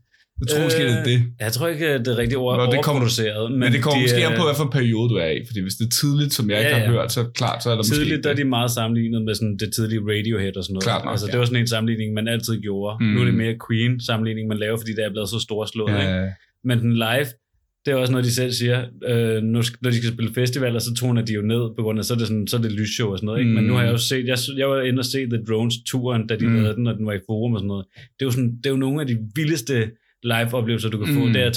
[0.42, 1.20] Jeg tror øh, måske, det er det.
[1.46, 3.50] Jeg tror ikke, det er rigtigt ord Nå, det kommer-.
[3.50, 5.40] Men, men det kommer de måske an på, hvad for en periode du er i.
[5.50, 6.92] Fordi hvis det er tidligt, som jeg ikke Ja, har ja.
[6.92, 8.24] hørt, så klart, så er der Tidligt, måske...
[8.24, 10.84] der er de meget sammenlignet med sådan det tidlige Radiohead og sådan noget.
[10.90, 12.94] Klart nok, altså, det var sådan en sammenligning, man altid gjorde.
[13.00, 13.06] Mm.
[13.14, 15.90] Nu er det mere Queen sammenligning, man laver, fordi det er blevet så storslået.
[16.02, 16.12] Ikke?
[16.12, 16.28] Ja,
[16.64, 17.28] Men den live,
[17.86, 18.80] det er også noget, de selv siger.
[19.10, 22.06] Øh, nu, når de skal spille festivaler, så toner de jo ned, på grund af,
[22.06, 23.40] så er det, sådan, så er det lysshow og sådan noget.
[23.40, 23.52] Ikke?
[23.52, 23.68] Men Mm.
[23.70, 26.48] nu har jeg jo set, jeg, jeg var inde og se The Drones-turen, da de
[26.48, 26.56] Mm.
[26.56, 27.86] lavede den, og den var i forum og sådan noget.
[27.96, 29.92] Det er jo, sådan, det er jo nogle af de vildeste
[30.24, 31.34] live-oplevelser, du kan få, Mm.
[31.34, 31.54] det er at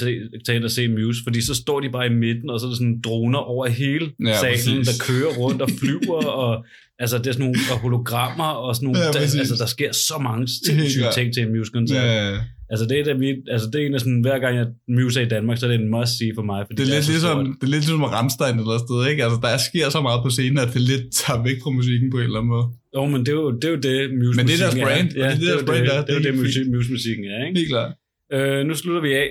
[0.47, 2.71] tage, ind og se Muse, fordi så står de bare i midten, og så er
[2.71, 4.89] der sådan droner over hele Ja, salen, præcis.
[4.99, 6.65] der kører rundt og flyver, og
[6.99, 9.93] altså det er sådan nogle og hologrammer, og sådan nogle, Ja, der, altså der sker
[9.93, 11.15] så mange sindssyge klart.
[11.15, 12.05] ting til en Muse-koncert.
[12.07, 12.37] ja.
[12.73, 15.21] Altså det er, der, vi, altså det er en af sådan, hver gang jeg Muse
[15.21, 17.05] er i Danmark, så er det en must see for mig, fordi Det er, lidt
[17.05, 17.57] så ligesom, stort.
[17.61, 19.21] det er lidt ligesom Ramstein et eller andet sted, ikke?
[19.27, 22.19] Altså, der sker så meget på scenen, at det lidt tager væk fra musikken på
[22.21, 22.67] en eller anden måde.
[22.97, 24.87] Jo, men det er jo det, er jo det Muse Men det er deres musikken
[24.89, 26.05] brand, og Ja, det er det, deres er jo brand, det, der er.
[26.07, 27.57] det, er jo Det er det, helt musik, Muse-musikken er, ikke?
[27.61, 27.91] Helt klart.
[28.33, 29.31] Øh, nu slutter vi af,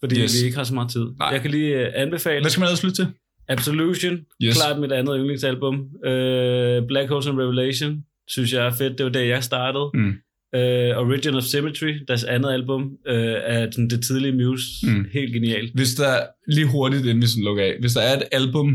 [0.00, 0.40] fordi Yes.
[0.42, 1.04] vi ikke har så meget tid.
[1.18, 1.28] Nej.
[1.28, 3.06] Jeg kan lige uh, anbefale Hvad skal man ellers slutte til?
[3.48, 4.56] Absolution, Yes.
[4.56, 5.74] klart mit andet yndlingsalbum.
[6.04, 8.98] Øh, Black Holes and Revelation, synes jeg er fedt.
[8.98, 9.90] Det var det, jeg startede.
[9.94, 10.12] Mm.
[10.56, 10.60] Uh,
[11.06, 13.14] Origin of Symmetry, deres andet album, uh,
[13.54, 14.64] er sådan det tidlige Muse.
[14.82, 15.06] Mm.
[15.12, 15.74] Helt genialt.
[15.74, 16.14] Hvis der,
[16.48, 18.68] lige hurtigt inden vi sådan lukker af, hvis der er et album,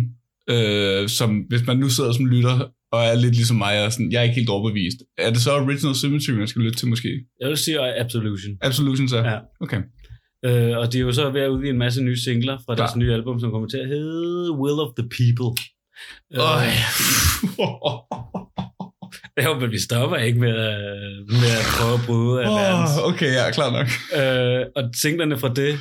[0.50, 4.12] øh, som, hvis man nu sidder som lytter, og er lidt ligesom mig, og sådan,
[4.12, 7.10] jeg er ikke helt overbevist, er det så Original Symmetry, man skal lytte til måske?
[7.40, 8.58] Jeg vil sige Absolution.
[8.62, 9.18] Absolution så?
[9.18, 9.38] Ja.
[9.62, 9.82] Okay.
[10.48, 12.92] Uh, og de er jo så ved at udgive en masse nye singler fra deres
[12.92, 13.00] Klar.
[13.00, 15.52] nye album, som kommer til at hedde Will of the People.
[16.34, 16.66] Øj.
[19.42, 20.56] Ja, men vi stopper ikke med
[21.28, 23.88] med at prøve at bryde af oh, okay, ja, klar nok.
[24.20, 25.72] Øh, og singlerne fra det,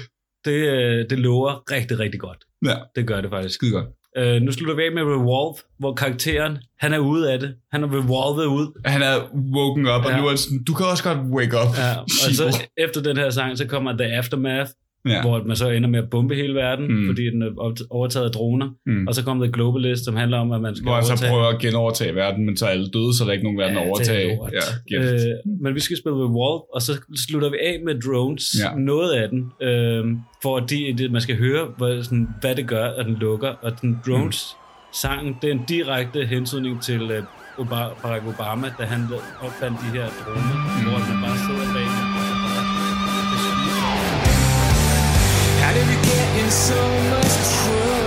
[0.45, 2.45] det, øh, det lover rigtig, rigtig godt.
[2.67, 3.55] Ja, Det gør det faktisk.
[3.55, 3.87] skide godt.
[4.19, 7.55] Øh, nu slutter vi af med Revolve, hvor karakteren, han er ude af det.
[7.73, 8.81] Han er revolvet ud.
[8.85, 9.15] Han er
[9.57, 10.21] woken up, og Ja.
[10.21, 11.77] nu er sådan, du kan også godt wake up.
[11.79, 14.71] Ja, og så efter den her sang, så kommer The Aftermath,
[15.07, 15.11] ja.
[15.11, 15.21] ja.
[15.21, 16.95] hvor man så ender med at bombe hele verden, Mm.
[16.95, 17.07] mm.
[17.09, 17.51] fordi den er
[17.91, 18.69] overtaget af droner.
[18.87, 19.07] Mm.
[19.09, 21.31] Og så kommer The Globalist, som handler om, at man skal Hvor han så overtage...
[21.31, 23.77] prøver at genovertage verden, men så er alle døde, så der er ikke nogen verden
[23.77, 24.39] at det er overtage.
[24.53, 25.25] Ja, gift.
[25.27, 25.31] øh,
[25.63, 26.93] men vi skal spille Revolve, og så
[27.29, 28.71] slutter vi af med drones, Ja.
[28.71, 28.79] ja.
[28.79, 30.05] noget af den, øh,
[30.43, 33.49] fordi det, man skal høre, hvad, sådan, hvad det gør, at den lukker.
[33.63, 34.57] Og den drones
[34.93, 37.01] sangen, det er en direkte hensynning til
[37.59, 39.01] Obama, Barack Obama, da han
[39.41, 40.85] opfandt de her droner, mm.
[40.89, 42.08] hvor man bare sidder bag
[46.51, 46.75] so
[47.11, 47.98] much trouble?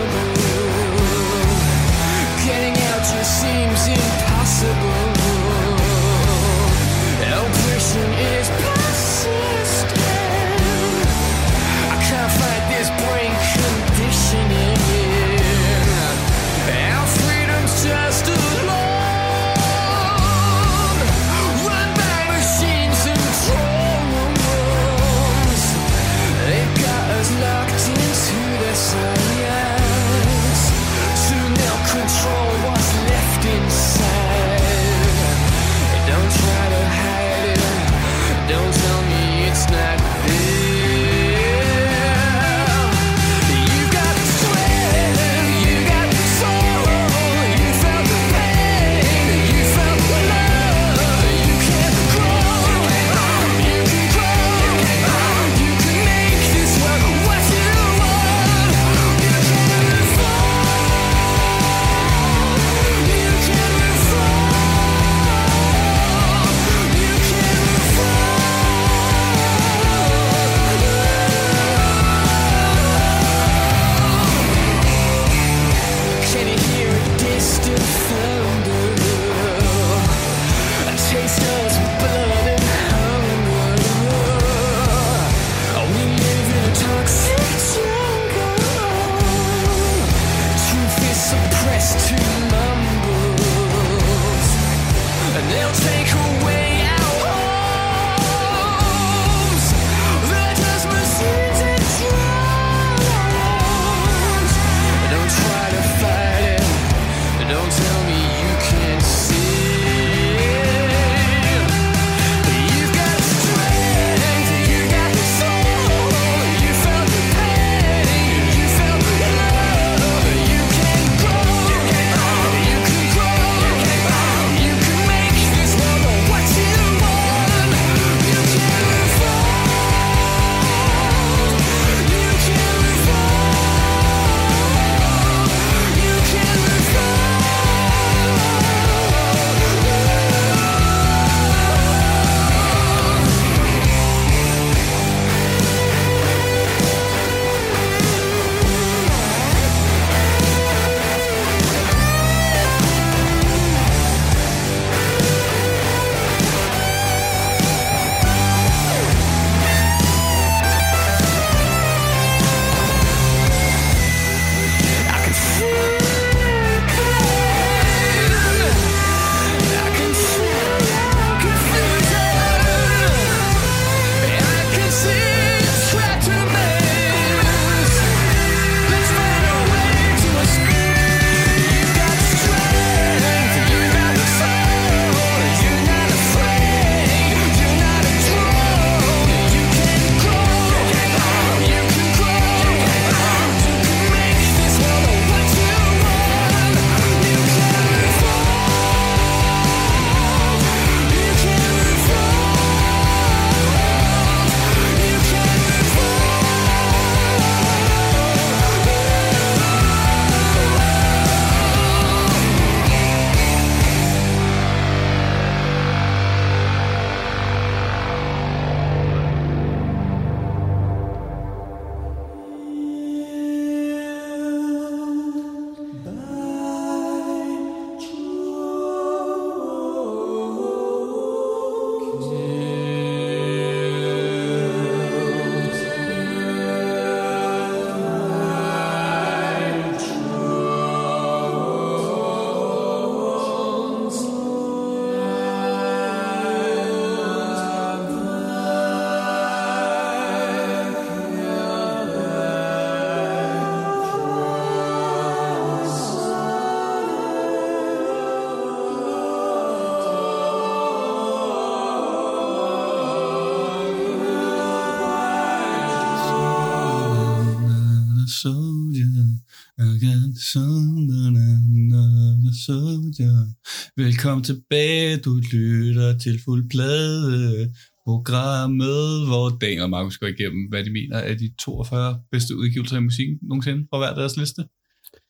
[276.21, 277.73] Til fuld plade
[278.07, 282.97] programmet, hvor Daniel og Markus går igennem, hvad de mener er de 42 bedste udgivelser
[282.97, 284.61] i musikken nogensinde fra hver deres liste.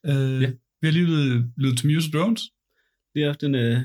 [0.09, 0.49] Uh, Ja.
[0.81, 2.41] Vi har lige lyttet, lyttet til Muse Drones.
[3.13, 3.77] Vi har haft en øh,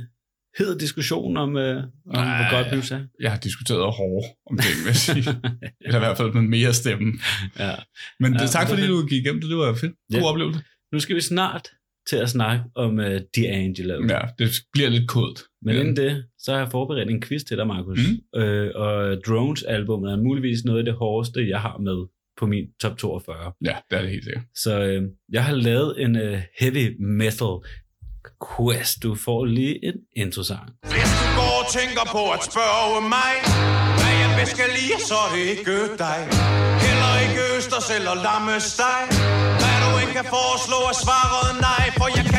[0.58, 2.36] hed diskussion om, øh, om Ej.
[2.36, 3.00] hvor godt Blues er.
[3.20, 5.24] Jeg har diskuteret hårdt om det, vil jeg sige.
[5.84, 7.12] Eller i hvert fald med mere stemme.
[7.58, 7.74] Ja.
[8.20, 9.92] Men Ja, ja, tak fordi du gik igennem det, det var fedt.
[10.12, 10.26] God Ja.
[10.30, 10.60] oplevelse.
[10.92, 11.66] Nu skal vi snart
[12.10, 13.96] til at snakke om uh, D'Angelo.
[14.14, 15.38] Ja, det bliver lidt kodt.
[15.62, 15.80] Men ja.
[15.80, 17.98] inden det, så har jeg forberedt en quiz til dig, Markus.
[17.98, 18.40] Mm.
[18.40, 21.98] Øh, og Drones albumet er muligvis noget af det hårdeste, jeg har med
[22.38, 23.52] på min top 42.
[23.64, 24.44] Ja, det er det helt sikkert.
[24.64, 26.84] Så øh, jeg har lavet en øh, heavy
[27.22, 27.54] metal
[28.50, 29.02] quest.
[29.02, 30.66] Du får lige en introsang.
[30.92, 33.32] Hvis du går og tænker på at spørge mig,
[33.98, 36.20] hvad jeg bedst kan lide, så er det ikke dig.
[36.86, 39.02] Heller ikke østers eller lammesteg.
[39.60, 42.35] Hvad du ikke kan foreslå er svaret nej, for jeg kan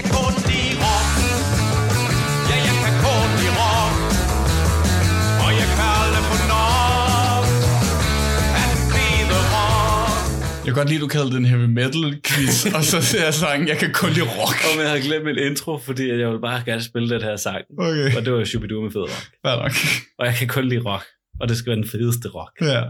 [10.73, 13.33] kan godt lide, at du kaldte det en heavy metal quiz, og så ser jeg
[13.33, 14.57] sangen, jeg kan kun lide rock.
[14.67, 17.61] Og jeg havde glemt min intro, fordi jeg ville bare gerne spille den her sang.
[17.79, 19.25] Okay, Og det var Shubidoo med fed rock.
[19.45, 19.71] fair nok.
[20.19, 21.05] Og jeg kan kun lide rock.
[21.39, 22.51] Og det skal være den fedeste rock.
[22.61, 22.83] Ja,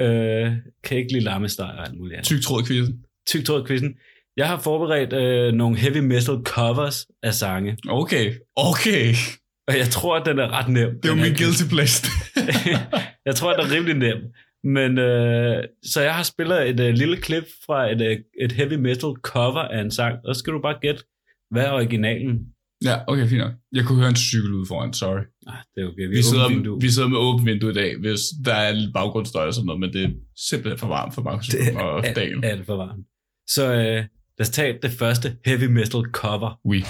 [0.00, 0.52] Øh,
[0.84, 2.26] kan ikke lide lammesteg og alt muligt andet.
[2.26, 2.94] tyk tråd quizzen.
[3.28, 3.94] Tyk tråd quizzen.
[4.36, 7.76] Jeg har forberedt øh, nogle heavy metal covers af sange.
[7.88, 9.14] Okay, okay.
[9.68, 10.88] Og jeg tror, at den er ret nem.
[11.02, 12.12] Det er jo den min guilty pleasure.
[13.26, 14.16] jeg tror, at den er rimelig nem.
[14.64, 18.72] Men øh, så jeg har spillet et øh, lille klip fra et, øh, et heavy
[18.74, 21.02] metal cover af en sang, og så skal du bare gætte,
[21.50, 22.38] hvad er originalen?
[22.84, 23.52] ja, okay, fint nok.
[23.72, 25.20] Jeg kunne høre en cykel ude foran, sorry.
[25.46, 26.06] Ah, det er okay.
[26.08, 26.80] Vi, Vi sidder, vindue.
[26.80, 29.80] vi sidder med åbent vindue i dag, hvis der er lidt baggrundsstøj og sådan noget,
[29.80, 30.10] men det er
[30.50, 32.44] simpelthen for varmt for Markus Det og er Daniel.
[32.44, 33.06] alt for varmt.
[33.48, 34.06] Så øh, lad
[34.40, 36.60] os tage det første heavy metal cover.
[36.64, 36.82] Oui.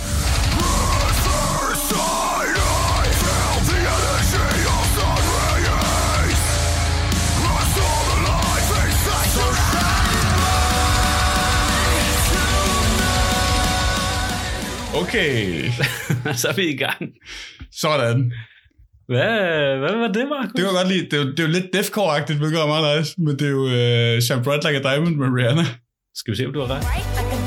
[15.13, 15.69] Okay,
[16.41, 17.03] så er vi i gang.
[17.73, 18.33] sådan.
[19.07, 20.53] Hvad, hvad var det, Markus?
[20.57, 21.05] Det var godt lide.
[21.05, 23.51] Det er jo, det er jo lidt deathcore-agtigt, hvilket er meget nice, men det er
[23.51, 25.65] jo uh, Shine Bright Like a Diamond med Rihanna.
[26.15, 26.83] Skal vi se, om du har ret?
[26.83, 27.42] Bright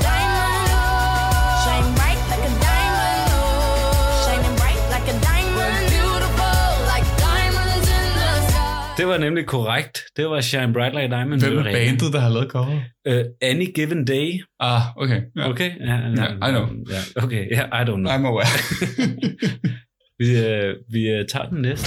[8.96, 9.98] Det var nemlig korrekt.
[10.16, 11.40] Det var Shine Bright Like Diamond.
[11.40, 12.80] Hvem er bandet, der har lavet cover?
[13.10, 14.40] Uh, Any Given Day.
[14.60, 15.20] Ah, okay.
[15.36, 15.48] Ja.
[15.50, 15.70] Okay?
[15.80, 16.66] Ja, Ja, I know.
[16.90, 18.12] Ja, okay, ja, I don't know.
[18.12, 18.46] I'm aware.
[20.18, 21.86] Vi, uh, vi uh, tager den næste.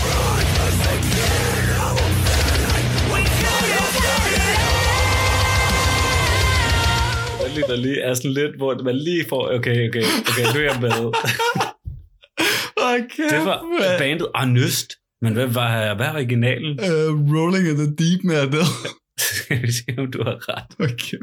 [7.55, 10.63] Lige, der lige er sådan lidt, hvor man lige får, okay, okay, okay, nu er
[10.71, 10.91] jeg med.
[12.93, 13.29] okay.
[13.35, 13.57] Det var
[13.99, 14.89] bandet Arnøst.
[15.21, 16.79] Men hvad var, hvad er originalen?
[16.79, 18.65] Uh, rolling in the Deep med Adele.
[19.19, 20.69] Skal vi se, om du har ret.
[20.79, 21.17] Okay.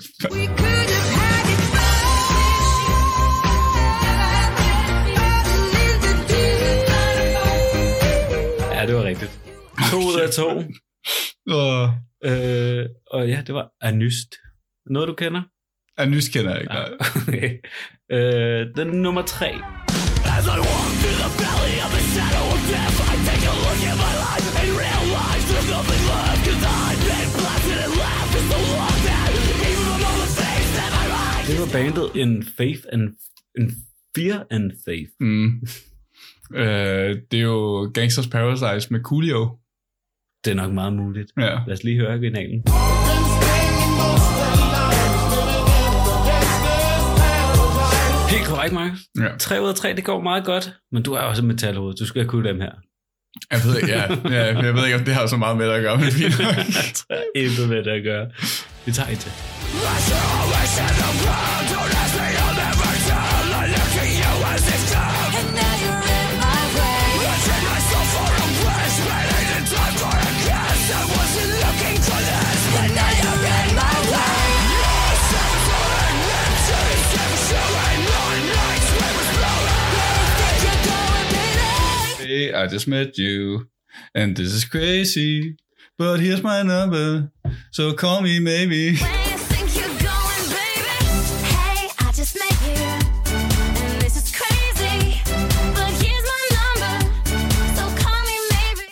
[8.75, 9.31] Ja, det var rigtigt.
[9.91, 10.49] To ud af to.
[11.51, 11.95] Og
[12.25, 14.35] Øh, og ja, det var Arnøst.
[14.91, 15.43] Noget, du kender?
[15.99, 16.75] ja, nys kender jeg ikke.
[16.75, 16.81] Ja.
[16.81, 16.91] nej.
[17.29, 17.51] Okay.
[18.13, 19.51] Øh, den nummer tre.
[19.53, 19.63] Det
[31.61, 33.03] var bandet In Faith and
[33.59, 33.71] in
[34.17, 35.11] Fear and Faith.
[35.21, 35.47] Mm.
[36.55, 36.61] Uh,
[37.31, 39.51] det er jo Gangsters Paradise med Coolio.
[40.45, 41.33] Det er nok meget muligt.
[41.39, 41.59] Ja.
[41.67, 42.63] Lad os lige høre originalen.
[48.31, 48.99] Helt korrekt, Markus.
[49.19, 49.29] ja.
[49.39, 50.73] 3 ud af 3, det går meget godt.
[50.93, 51.95] Men du er også et metalhoved.
[51.95, 52.71] Du skal kunne dem her.
[53.51, 54.03] Jeg ved ikke, ja,
[54.37, 56.39] ja, jeg ved ikke, om det har så meget med det at gøre, men fint
[56.39, 56.55] nok.
[57.09, 58.31] Der er intet med det at gøre.
[58.87, 59.56] Vi tager et til.
[65.37, 67.07] And now you're in my way.
[72.79, 74.27] And now you're in my way.
[80.39, 82.29] Think you're going, baby?
[82.29, 83.69] Hey, I just met you,
[84.15, 85.57] and this is crazy,
[85.99, 87.33] but here's my number,
[87.73, 88.99] so call me maybe.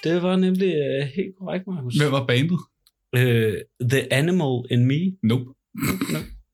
[0.04, 1.94] Det var nemlig uh, helt korrekt, Markus.
[1.96, 2.60] Hvem var bandet?
[3.16, 5.00] Uh, The Animal in Me.
[5.22, 5.44] Nope.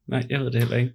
[0.09, 0.93] Nej, jeg ved det heller ikke.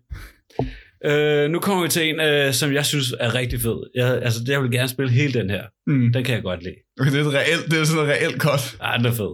[1.05, 3.91] Øh, nu kommer vi til en, øh, som jeg synes er rigtig fed.
[3.95, 5.63] Jeg, altså, jeg vil gerne spille hele den her.
[5.87, 6.13] Mm.
[6.13, 6.75] Den kan jeg godt lide.
[6.99, 8.77] Okay, det er, et reelt, det er sådan et reelt cut.
[8.81, 9.33] Ah, den er fed.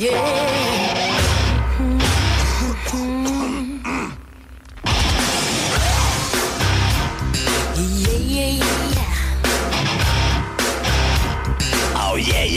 [0.00, 0.87] Oh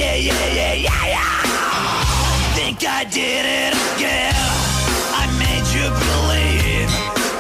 [0.02, 1.34] yeah, yeah, yeah, yeah, yeah, yeah.
[2.58, 4.36] Think I did it again.
[5.22, 6.90] I made you believe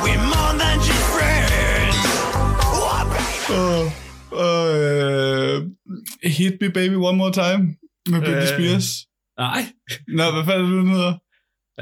[0.04, 1.98] we're more than just friends.
[2.80, 3.92] Oh, baby.
[4.44, 5.64] Og øh,
[6.24, 7.62] Hit Me Baby One More Time
[8.12, 8.48] med Britney Øh.
[8.48, 8.88] Spears.
[9.40, 9.62] Nej.
[10.08, 11.14] Nå, hvad fanden er det, den hedder?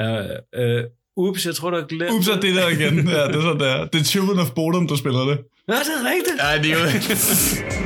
[0.02, 0.84] Uh,
[1.18, 2.12] uh, ups, jeg tror, du har glemt.
[2.12, 3.08] Ups, og det der igen.
[3.18, 3.86] Ja, det er sådan der.
[3.86, 5.38] Det er Children of Bodom, der spiller det.
[5.68, 6.38] Ja, det er rigtigt.
[6.44, 6.86] Ja, det er jo...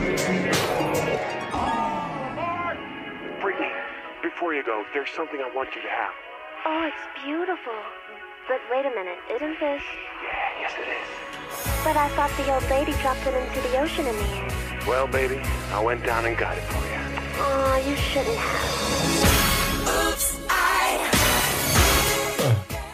[4.73, 6.13] before there's something I want you to have.
[6.69, 7.79] Oh, it's beautiful.
[8.49, 9.83] But wait a minute, isn't this?
[10.27, 11.07] Yeah, yes it is.
[11.85, 14.51] But I thought the old lady dropped it into the ocean in the end.
[14.91, 15.37] Well, baby,
[15.77, 17.01] I went down and got it for you.
[17.45, 18.69] Oh, you shouldn't have.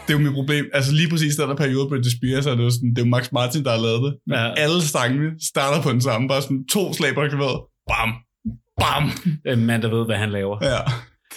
[0.06, 0.70] Det er jo mit problem.
[0.72, 3.06] Altså lige præcis den der periode på Britney Spears, er det jo sådan, det er
[3.06, 4.12] jo Max Martin, der har lavet det.
[4.26, 4.52] Men Ja.
[4.64, 6.28] alle sangene starter på den samme.
[6.28, 7.60] Bare sådan to slag på klaveret.
[7.90, 8.10] Bam!
[8.80, 9.04] Bam!
[9.52, 10.56] En mand, der ved, hvad han laver.
[10.62, 10.78] Ja,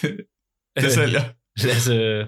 [0.00, 0.10] det,
[0.82, 1.22] det sælger.
[1.64, 2.26] Lad os uh,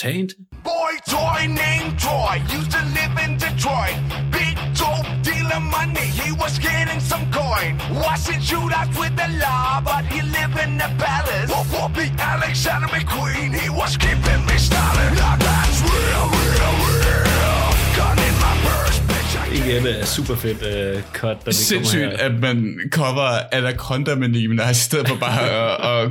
[0.00, 0.36] tage en til.
[0.70, 3.96] Boy toy named Troy used to live in Detroit.
[4.36, 7.70] Big dope dealer money, he was getting some coin.
[8.04, 11.48] Watching shootouts with the law, but he lived in the palace.
[11.52, 15.12] For Whoopi Alexander McQueen, he was keeping me styling.
[15.22, 17.66] Now that's real, real, real.
[17.98, 19.32] Gun in my purse, bitch.
[19.42, 22.26] I Igen er super fedt uh, cut, der Sindssygt, her.
[22.26, 22.56] at man
[22.90, 26.10] cover Anaconda med Nicki Minaj, i stedet for bare at, at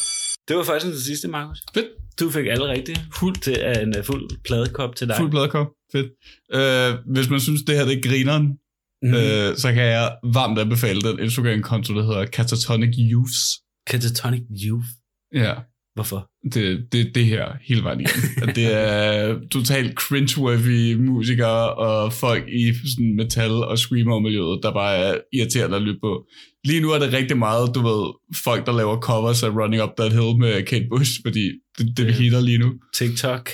[0.51, 1.59] Det var faktisk den sidste, Markus.
[1.73, 1.87] Fedt.
[2.19, 2.99] Du fik alle rigtigt.
[3.15, 5.15] Fuld til uh, en uh, fuld pladekop til dig.
[5.17, 5.67] Fuld bladkop.
[5.91, 6.09] Fedt.
[6.53, 8.45] Øh, hvis man synes, det her det er grineren,
[9.01, 9.13] mm.
[9.13, 13.39] øh, så kan jeg varmt anbefale den Instagram-konto, der hedder Catatonic Youths.
[13.89, 14.87] Catatonic Youth.
[15.33, 15.53] Ja,
[15.95, 16.29] Hvorfor?
[16.53, 18.21] det, det, det her hele vejen igen.
[18.43, 24.97] At det er totalt cringe-worthy musikere og folk i sådan metal og screamer-miljøet, der bare
[24.97, 26.25] er irriterende at lytte på.
[26.65, 28.13] Lige nu er det rigtig meget, du ved,
[28.43, 31.43] folk, der laver covers af Running Up That Hill med Kate Bush, fordi
[31.77, 32.11] det, det Ja.
[32.11, 32.73] hitter lige nu.
[32.95, 33.49] TikTok.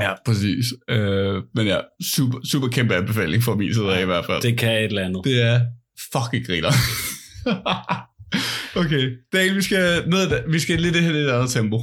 [0.00, 0.66] Ja, præcis.
[0.90, 1.78] Øh, men ja,
[2.14, 4.42] super, super kæmpe anbefaling fra min side af i hvert fald.
[4.42, 5.24] Det kan et eller andet.
[5.24, 5.60] Det er
[6.12, 6.72] fucking griner.
[8.80, 11.78] okay, Daniel, vi skal, ned, vi skal lidt hen i et andet tempo.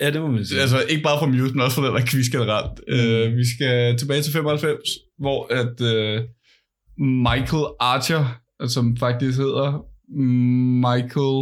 [0.00, 0.60] Ja, det må man sige.
[0.60, 2.80] Altså ikke bare fra Muse, men også fra den der quiz generelt.
[2.88, 3.32] Mm.
[3.32, 4.78] Uh, vi skal tilbage til 95,
[5.18, 6.24] hvor at uh,
[7.28, 9.84] Michael Archer, som faktisk hedder
[10.86, 11.38] Michael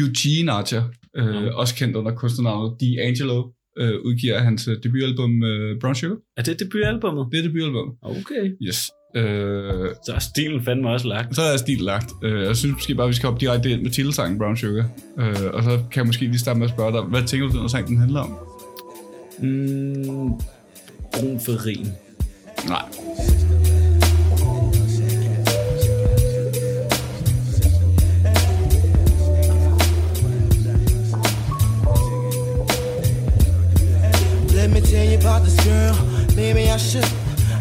[0.00, 0.82] Eugene Archer,
[1.18, 1.48] uh, Mm.
[1.54, 3.38] også kendt under kunstnernavnet D'Angelo,
[3.82, 6.16] uh, udgiver hans uh, debutalbum uh, Brown Sugar.
[6.36, 7.26] Er det debutalbummet?
[7.32, 7.88] Det er debutalbum.
[8.02, 8.44] Okay.
[8.62, 8.90] Yes.
[9.16, 9.22] Uh,
[10.06, 11.36] Så er stilen fandme også lagt.
[11.36, 12.10] så er stil lagt.
[12.24, 14.84] Uh, jeg synes måske bare, vi skal hoppe direkte ind med titelsangen Brown Sugar.
[15.16, 15.22] Uh,
[15.54, 17.68] og så kan jeg måske lige starte med at spørge dig, hvad tænker du, den
[17.68, 18.30] sang den handler om?
[19.38, 20.30] Mm,
[21.12, 21.86] brun farin.
[22.68, 23.41] Nej.
[35.72, 35.94] Girl.
[36.36, 37.08] Maybe I should.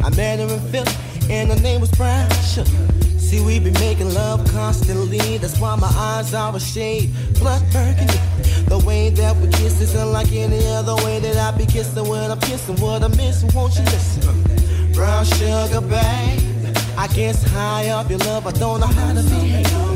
[0.06, 0.96] I met her in Philly,
[1.30, 2.70] and her name was Brown Sugar.
[3.18, 5.38] See, we be making love constantly.
[5.38, 7.10] That's why my eyes are a shade
[7.40, 8.20] blood burgundy.
[8.74, 12.30] The way that we kiss is unlike any other way that I be kissing when
[12.32, 12.76] I'm kissing.
[12.78, 14.22] What I'm missing, won't you listen?
[14.94, 16.42] Brown sugar, babe.
[16.98, 19.91] I guess high up your love, I don't know how to behave.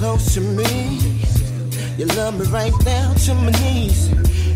[0.00, 0.96] Close to me,
[1.98, 4.10] you love me right down to my knees.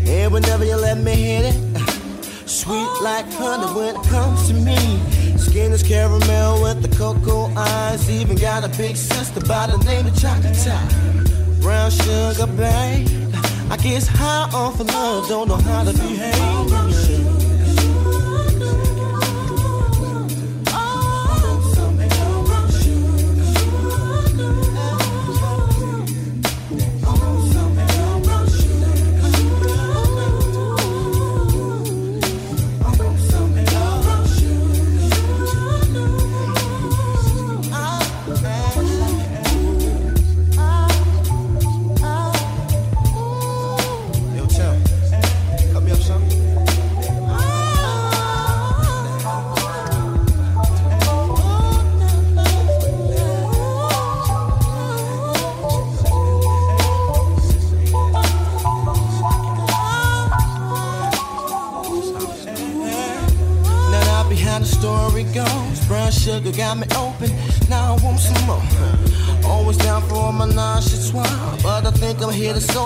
[0.09, 1.85] And whenever you let me hit it, uh,
[2.47, 4.75] sweet like honey when it comes to me.
[5.37, 8.09] Skin is caramel with the cocoa eyes.
[8.09, 10.89] Even got a big sister by the name of Chocolate Top.
[11.61, 13.07] Brown sugar, babe.
[13.69, 17.34] I guess high off of love, don't know how to behave.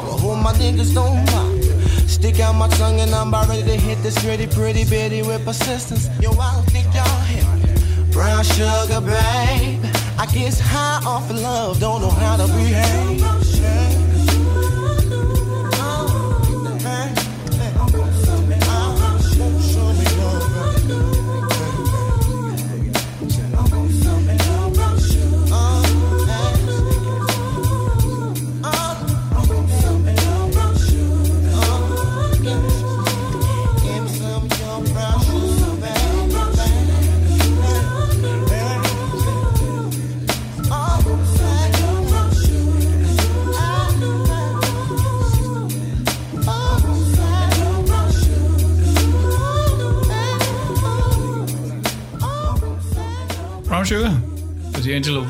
[0.05, 1.63] Hold my niggas don't mind.
[2.09, 5.43] Stick out my tongue and I'm about ready to hit this pretty, pretty bitty with
[5.45, 6.09] persistence.
[6.21, 8.11] Yo, I don't think y'all hear me.
[8.11, 9.83] Brown sugar, babe.
[10.17, 13.28] I guess high off of love, don't know how to behave.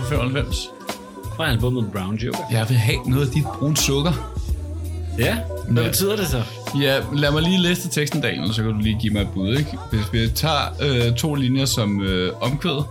[0.09, 0.69] 95.
[1.35, 2.47] Fra albumet Brown Sugar.
[2.51, 4.11] Jeg vil have noget af dit brun sukker.
[5.19, 5.37] Ja,
[5.69, 5.89] hvad Ja.
[5.89, 6.43] betyder det så?
[6.81, 9.57] Ja, lad mig lige læse teksten, Daniel, så kan du lige give mig et bud.
[9.57, 9.77] Ikke?
[9.91, 12.83] Hvis vi tager øh, to linjer som øh, omkvæd,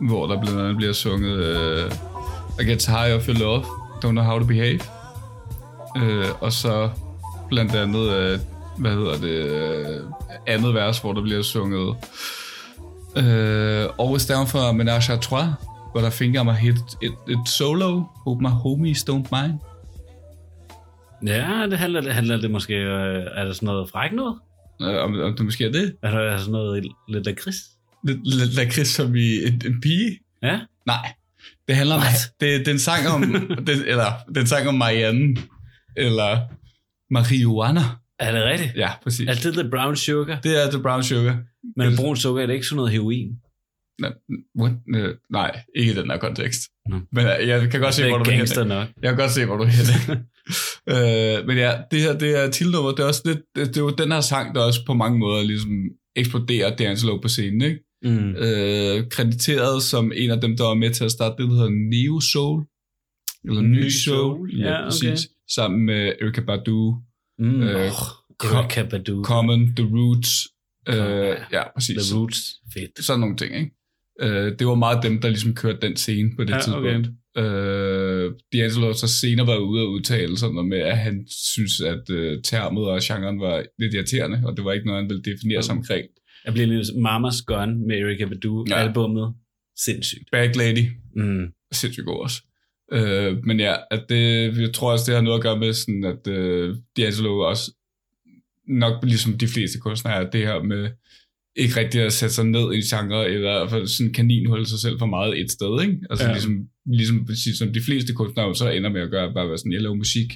[0.00, 1.90] hvor der blandt andet bliver sunget øh,
[2.60, 3.62] I get tired of your love,
[4.04, 4.80] don't know how to behave.
[5.96, 6.88] Øh, og så
[7.48, 8.38] blandt andet, øh,
[8.78, 10.00] hvad hedder det, øh,
[10.46, 11.94] andet vers, hvor der bliver sunget
[13.16, 15.46] øh, Always Down for Menage à Trois,
[15.96, 19.54] hvor der finger mig hit et, et solo, Hope my homies don't mind.
[21.26, 22.74] Ja, det handler, det handler det måske...
[22.74, 24.38] Øh, er der sådan noget fræk noget?
[24.82, 25.96] Øh, om, om det måske er det?
[26.02, 27.56] Er der sådan noget lidt lakrids?
[28.04, 30.18] Lidt lidt lakrids som i en, en pige?
[30.42, 30.60] Ja.
[30.86, 31.12] Nej.
[31.68, 32.00] Det handler om...
[32.00, 32.32] What?
[32.40, 33.22] Det, det er en sang om...
[33.66, 35.36] det, eller, det er en sang om Marianne.
[35.96, 36.40] Eller
[37.10, 37.80] marihuana.
[38.18, 38.72] Er det rigtigt?
[38.76, 39.28] Ja, præcis.
[39.28, 40.40] Er det The Brown Sugar?
[40.40, 41.36] Det er The Brown Sugar.
[41.76, 43.28] Men brun sukker er det ikke sådan noget heroin?
[44.00, 44.12] Nej,
[44.60, 44.72] what?
[45.30, 46.60] Nej, ikke i den her kontekst.
[46.88, 47.00] Nå.
[47.12, 48.70] Men øh, jeg kan godt se, er hvor du vil hen.
[49.02, 49.72] Jeg kan godt se, hvor du vil
[50.06, 50.16] hen.
[50.88, 52.90] øh, men ja, det her det er titelnummer.
[52.90, 55.18] Det er, også lidt, det, det er jo den her sang, der også på mange
[55.18, 55.70] måder ligesom
[56.16, 57.80] eksploderer D'Angelo på scenen, ikke?
[58.02, 58.28] Mm.
[58.36, 61.70] øh, krediteret som en af dem, der var med til at starte det, der hedder
[61.90, 62.64] Neo Soul.
[63.44, 64.16] Eller Ny Ny Soul.
[64.16, 64.84] Soul, ja, okay.
[64.84, 65.28] præcis.
[65.54, 66.94] Sammen med Erykah Badu,
[67.38, 67.62] Mm.
[67.62, 67.90] Øh,
[68.38, 69.24] Kom- Erykah Badu.
[69.24, 70.48] Common, The Roots.
[70.88, 71.34] Øh, ja.
[71.52, 71.96] ja, præcis.
[72.06, 72.54] The Roots.
[72.74, 73.04] Fedt.
[73.04, 73.70] Sådan nogle ting, ikke?
[74.22, 77.08] Øh, det var meget dem, der ligesom kørte den scene på det Ja, tidspunkt.
[77.38, 81.80] Øh, D'Angelo har så senere været ude og udtale sådan noget med, at han synes,
[81.80, 85.22] at øh, termet og genren var lidt irriterende, og det var ikke noget, han ville
[85.22, 86.06] definere sig omkring.
[86.44, 88.64] Jeg bliver lidt Mama's Gun med Erykah Badu.
[88.70, 88.74] Ja.
[88.76, 89.34] Albummet.
[89.84, 90.22] Sindssygt.
[90.32, 90.84] Bag Lady,
[91.16, 91.46] Mm.
[91.72, 92.42] sindssygt god også.
[92.92, 94.22] Øh, men ja, at det,
[94.60, 97.72] jeg tror også, det har noget at gøre med, sådan, at øh, D'Angelo også
[98.68, 100.88] nok ligesom de fleste kunstnere er det her med
[101.56, 104.66] ikke rigtig at sætte sig ned i en genre, eller i hvert fald sådan kaninholde
[104.68, 105.98] sig selv for meget et sted, ikke?
[106.10, 106.32] Altså ja.
[106.32, 106.54] Ligesom,
[106.86, 109.82] ligesom præcis som de fleste kunstnere så ender med at gøre, bare være sådan, jeg
[109.82, 110.30] laver musik,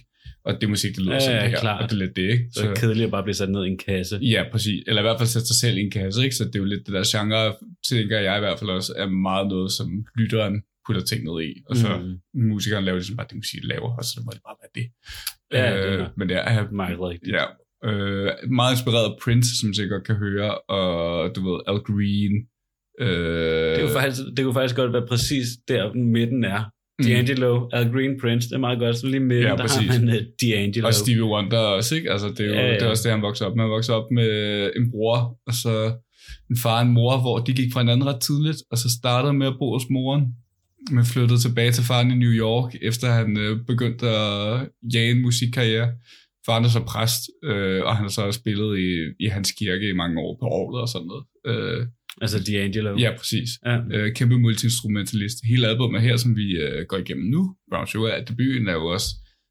[0.44, 1.82] og det musik, det lyder Ja, sådan ja, det her, klart.
[1.82, 2.44] og det er lidt det, ikke?
[2.54, 4.16] Så det kedeligt at bare blive sat ned i en kasse.
[4.22, 4.82] Ja, præcis.
[4.86, 6.36] Eller i hvert fald sætte sig selv i en kasse, ikke?
[6.36, 7.54] Så det er jo lidt det der genre,
[7.90, 11.52] tænker jeg i hvert fald også, er meget noget, som lytteren putter ting ned i,
[11.70, 11.88] og så
[12.34, 12.40] Mm.
[12.52, 14.86] musikeren laver ligesom bare det musik, de laver, og så må det bare være det.
[15.52, 17.32] Ja, det er men det er meget rigtigt.
[17.36, 17.44] ja,
[17.84, 22.34] øh, meget inspireret af Prince, som sikkert kan høre, og du ved, Al Green.
[23.00, 26.62] Øh, Det kunne, faktisk, det kunne faktisk godt være præcis der, midten er.
[27.02, 28.96] D'Angelo, Al Green, Prince, det er meget godt.
[28.96, 29.88] Så lige midten, Ja, ja, der præcis.
[29.90, 30.86] har man uh, D'Angelo.
[30.86, 32.10] Og Stevie Wonder også, ikke?
[32.12, 32.74] Altså, det er jo Ja, ja.
[32.74, 33.64] Det er også det, han voksede op med.
[33.64, 34.30] Han voksede op med
[34.76, 35.92] en bror, og så
[36.50, 39.32] en far og en mor, hvor de gik fra hinanden ret tidligt, og så startede
[39.32, 40.24] med at bo hos moren,
[40.90, 45.22] men flyttede tilbage til faren i New York, efter han øh, begyndte at jage en
[45.22, 45.88] musikkarriere.
[46.50, 48.90] Faren er så præst, øh, og han har så spillet i,
[49.24, 51.24] i hans kirke i mange år på året og sådan noget.
[51.50, 51.86] Øh,
[52.20, 53.00] Altså D'Angelo.
[53.00, 53.48] Ja, præcis.
[53.66, 53.76] Ja.
[53.94, 55.38] Øh, kæmpe multi-instrumentalist.
[55.44, 58.86] Hele albumet her, som vi øh, går igennem nu, Brown Sugar, at debuten er jo
[58.86, 59.08] også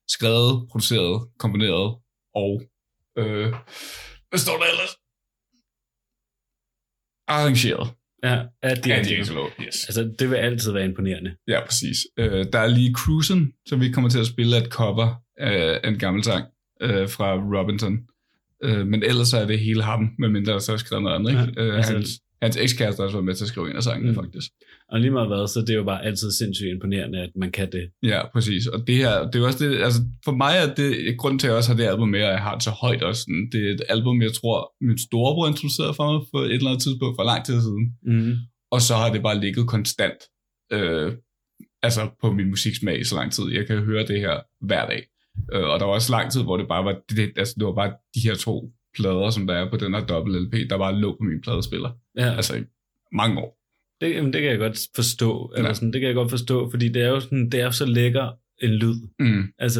[0.09, 1.95] skrevet, produceret, komponeret
[2.35, 2.61] og...
[3.17, 3.49] Øh,
[4.29, 4.93] hvad står der ellers?
[7.27, 7.87] Arrangeret.
[8.23, 9.63] Ja, af D'Angelo.
[9.65, 9.85] Yes.
[9.87, 11.35] Altså, det vil altid være imponerende.
[11.47, 11.97] Ja, præcis.
[12.19, 15.07] Øh, der er lige Cruisen, som vi kommer til at spille et cover
[15.37, 16.45] af en gammel sang
[16.81, 17.97] øh, fra Robinson.
[18.63, 21.29] Øh, men ellers er det hele ham, medmindre der så er skrevet noget andet.
[21.29, 21.61] Ikke?
[21.61, 22.09] Ja, øh, altså- hans,
[22.41, 24.15] hans ekskæreste har også været med til at skrive en af sangene, Mm.
[24.15, 24.51] faktisk.
[24.91, 27.71] Og lige meget hvad, så det er jo bare altid sindssygt imponerende, at man kan
[27.71, 27.89] det.
[28.03, 28.67] Ja, præcis.
[28.67, 31.49] Og det her, det er også det, altså for mig er det, grund til at
[31.51, 33.21] jeg også har det album med, at jeg har det så højt også.
[33.21, 36.69] Sådan, det er et album, jeg tror, min storebror introducerede for mig på et eller
[36.69, 37.85] andet tidspunkt for lang tid siden.
[38.05, 38.33] Mm.
[38.71, 40.17] Og så har det bare ligget konstant,
[40.73, 41.11] øh,
[41.83, 43.43] altså på min musiksmag i så lang tid.
[43.51, 45.03] Jeg kan høre det her hver dag.
[45.53, 47.73] Øh, og der var også lang tid, hvor det bare var, det, altså det var
[47.73, 50.95] bare de her to plader, som der er på den her dobbelt LP, der bare
[50.99, 51.91] lå på min pladespiller.
[52.17, 52.63] Ja, Altså i
[53.11, 53.57] mange år.
[54.01, 55.53] det, jamen, det kan jeg godt forstå.
[55.55, 55.73] Eller Ja.
[55.73, 57.85] sådan, det kan jeg godt forstå, fordi det er jo sådan, det er jo så
[57.85, 58.31] lækker
[58.63, 58.95] en lyd.
[59.19, 59.43] Mm.
[59.57, 59.79] Altså,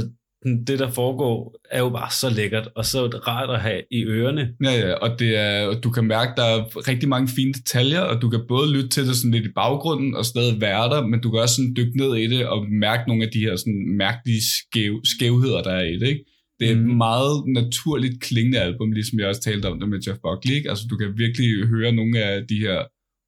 [0.67, 4.53] det der foregår, er jo bare så lækkert, og så rart at have i ørerne.
[4.63, 8.21] Ja, ja, og det er, du kan mærke, der er rigtig mange fine detaljer, og
[8.21, 11.21] du kan både lytte til det sådan lidt i baggrunden og stadig være der, men
[11.21, 13.95] du kan også sådan dykke ned i det og mærke nogle af de her sådan
[13.97, 16.07] mærkelige skæv, skævheder, der er i det.
[16.07, 16.25] Ikke?
[16.59, 16.97] Det er et Mm.
[17.07, 20.55] meget naturligt klingende album, ligesom jeg også talte om det med Jeff Buckley.
[20.55, 20.69] Ikke?
[20.69, 22.79] Altså, du kan virkelig høre nogle af de her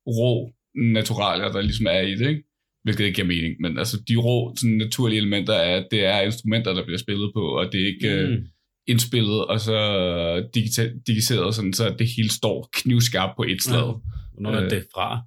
[0.07, 0.51] rå
[0.97, 2.29] naturalier, der ligesom er i det.
[2.29, 2.43] Ikke?
[2.83, 6.21] Hvilket ikke giver mening, men altså de rå sådan, naturlige elementer er, at det er
[6.21, 8.27] instrumenter, der bliver spillet på, og det er ikke...
[8.27, 8.47] Mm Mm.
[8.87, 9.77] indspillet, og så
[10.57, 13.93] digita- digiteret, sådan, så det hele står knivskarpt på et slag.
[14.33, 15.19] Hvornår er Øh, det fra?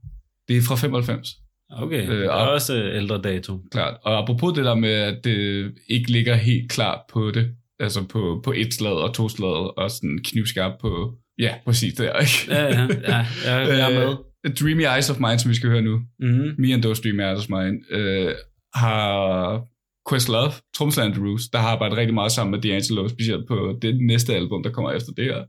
[0.48, 1.28] Det er fra 95,
[1.72, 3.59] Okay, øh, det er og- også øh, ældre dato.
[3.70, 3.97] klart.
[4.05, 7.51] Og apropos det der med, at det ikke ligger helt klart på det,
[7.81, 12.06] altså på, på et slag og to slag, og sådan knivskarpt på, ja, præcis det
[12.06, 12.44] er, ikke?
[12.48, 14.16] Ja, ja, ja, jeg, jeg er med.
[14.60, 16.54] Dreamy Eyes of Mine, som vi skal høre nu, Mm-hmm.
[16.58, 18.34] Me and Those Dreamy Eyes of Mine, øh,
[18.74, 19.62] har
[20.10, 24.00] Questlove, tromslærer Andrew Roos, der har arbejdet rigtig meget sammen med D'Angelo, specielt på det
[24.00, 25.42] næste album, der kommer efter det her,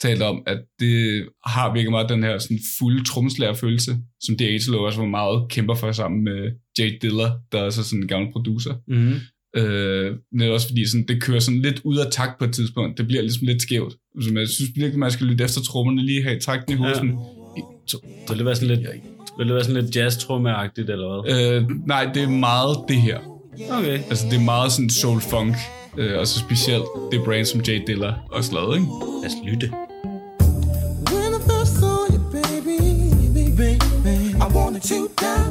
[0.00, 4.98] talt om, at det har virkelig meget den her sådan fulde tromslærer-følelse, som D'Angelo også
[5.00, 8.74] var meget kæmper for sammen med Jay Diller, der også er sådan en gammel producer.
[8.88, 9.16] Mm-hmm.
[9.56, 12.98] Øh, er også fordi, sådan, det kører sådan lidt ud af takt på et tidspunkt.
[12.98, 13.92] Det bliver ligesom lidt skævt.
[14.20, 16.94] Så jeg synes virkelig, man skal lytte efter trommerne, lige have takten i hovedet.
[16.94, 16.98] Ja.
[16.98, 17.18] Sådan,
[17.86, 17.98] Så
[18.28, 18.80] det var sådan lidt,
[19.38, 21.52] vil det være sådan lidt jazz agtigt eller hvad?
[21.52, 23.18] Øh, nej, det er meget det her.
[23.70, 23.98] Okay.
[24.10, 25.56] Altså, det er meget sådan soul-funk,
[25.98, 28.86] øh, og så specielt det brand, som Jay Diller også lavede, ikke?
[29.22, 29.72] Lad os lytte.
[31.12, 32.78] When I first saw you, baby,
[33.38, 35.50] baby, baby, I wanted to die.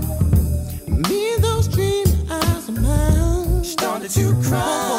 [0.88, 4.90] Me and those dream eyes of mine started to cry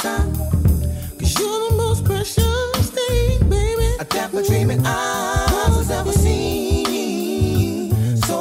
[0.00, 3.96] Cause you're the most precious thing, baby.
[4.10, 7.92] That my dreaming eyes has ever seen.
[8.18, 8.38] So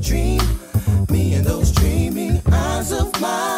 [0.00, 0.40] dream,
[1.10, 3.57] me and those dreaming eyes of mine.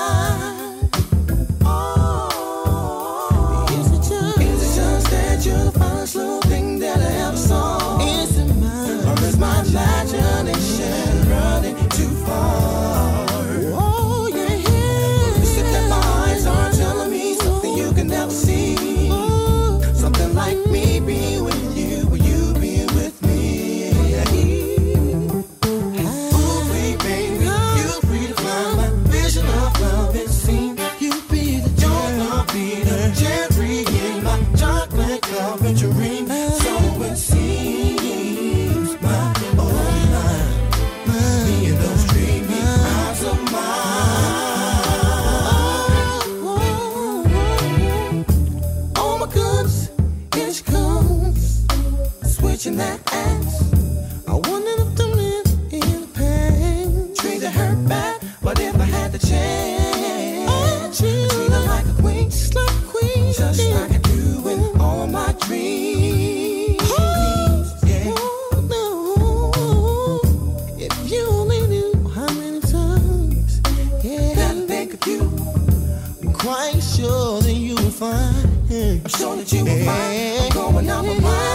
[78.00, 78.48] Find.
[78.72, 80.40] I'm sure that you will find.
[80.40, 81.49] I'm going out my mind.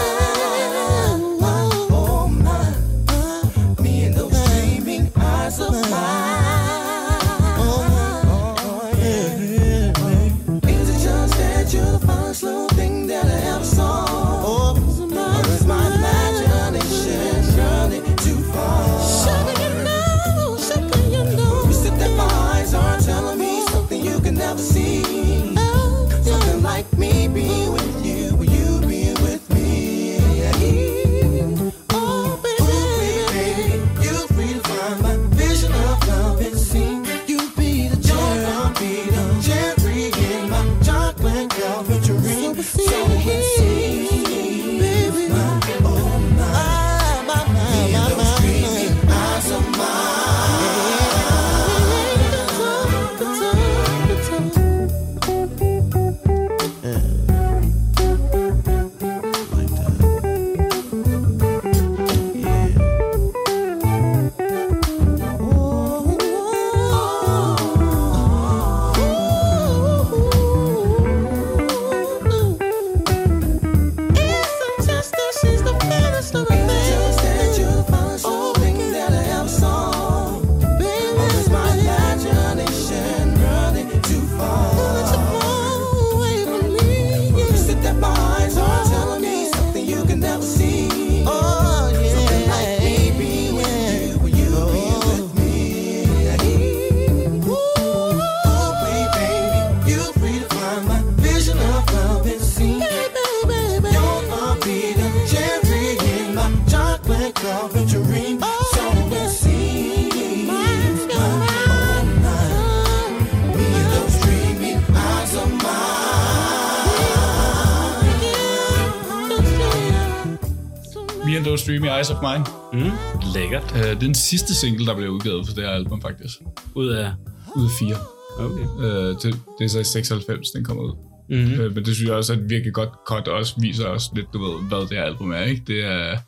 [122.06, 122.44] Eyes of Mine.
[122.72, 122.90] Mm,
[123.34, 123.72] lækkert.
[123.76, 126.34] Øh, det er den sidste single, der blev udgivet for det her album, faktisk.
[126.74, 127.12] Ud af...
[127.56, 127.96] Ud af fire.
[128.38, 128.66] Okay.
[128.84, 130.94] Øh, det, det er så i 96, den kommer ud.
[131.28, 131.60] Mhm.
[131.60, 134.10] Øh, men det synes jeg også er et virkelig godt cut, og også viser os
[134.14, 135.62] lidt, du ved, hvad det her album er, ikke?
[135.66, 136.18] Det er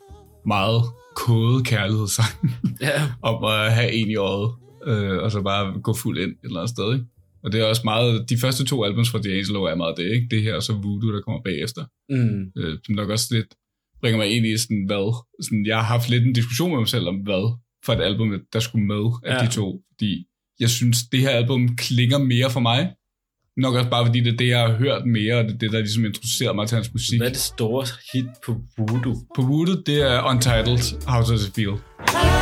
[0.47, 0.81] meget
[1.15, 2.33] kode kærlighedssang
[2.87, 3.01] Ja.
[3.21, 4.51] om at have en i året,
[4.87, 7.05] øh, og så bare gå fuld ind et eller andet sted, ikke?
[7.43, 10.27] Og det er også meget, de første to albums fra D'Angelo er meget det, ikke?
[10.31, 11.85] Det her og så Voodoo, der kommer bagefter.
[12.09, 12.51] Mm.
[12.57, 13.47] Øh, som nok også lidt
[14.01, 15.05] bringer mig ind i sådan, hvad,
[15.43, 18.27] sådan, jeg har haft lidt en diskussion med mig selv om, hvad for et album,
[18.53, 19.45] der skulle med af Ja.
[19.45, 19.81] de to.
[19.93, 20.25] Fordi
[20.59, 22.91] jeg synes, det her album klinger mere for mig.
[23.57, 25.71] Nok også bare fordi det er det, jeg har hørt mere, og det er det,
[25.71, 27.19] der ligesom introducerer mig til hans musik.
[27.19, 29.15] Hvad er det store hit på Voodoo?
[29.35, 32.38] På Voodoo, det er Untitled, How Does It Feel?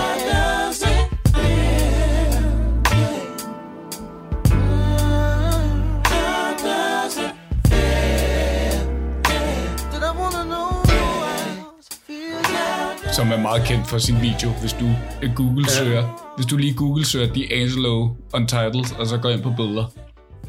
[13.18, 14.88] Som er meget kendt for sin video, hvis du
[15.24, 16.04] øh, Google søger.
[16.38, 17.96] Hvis du lige Google søger D'Angelo
[18.38, 19.86] Untitled, og så går ind på billeder,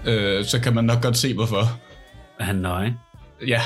[0.07, 1.63] øh, så kan man nok godt se, hvorfor.
[2.41, 2.93] Er han nøgen?
[3.47, 3.61] Ja,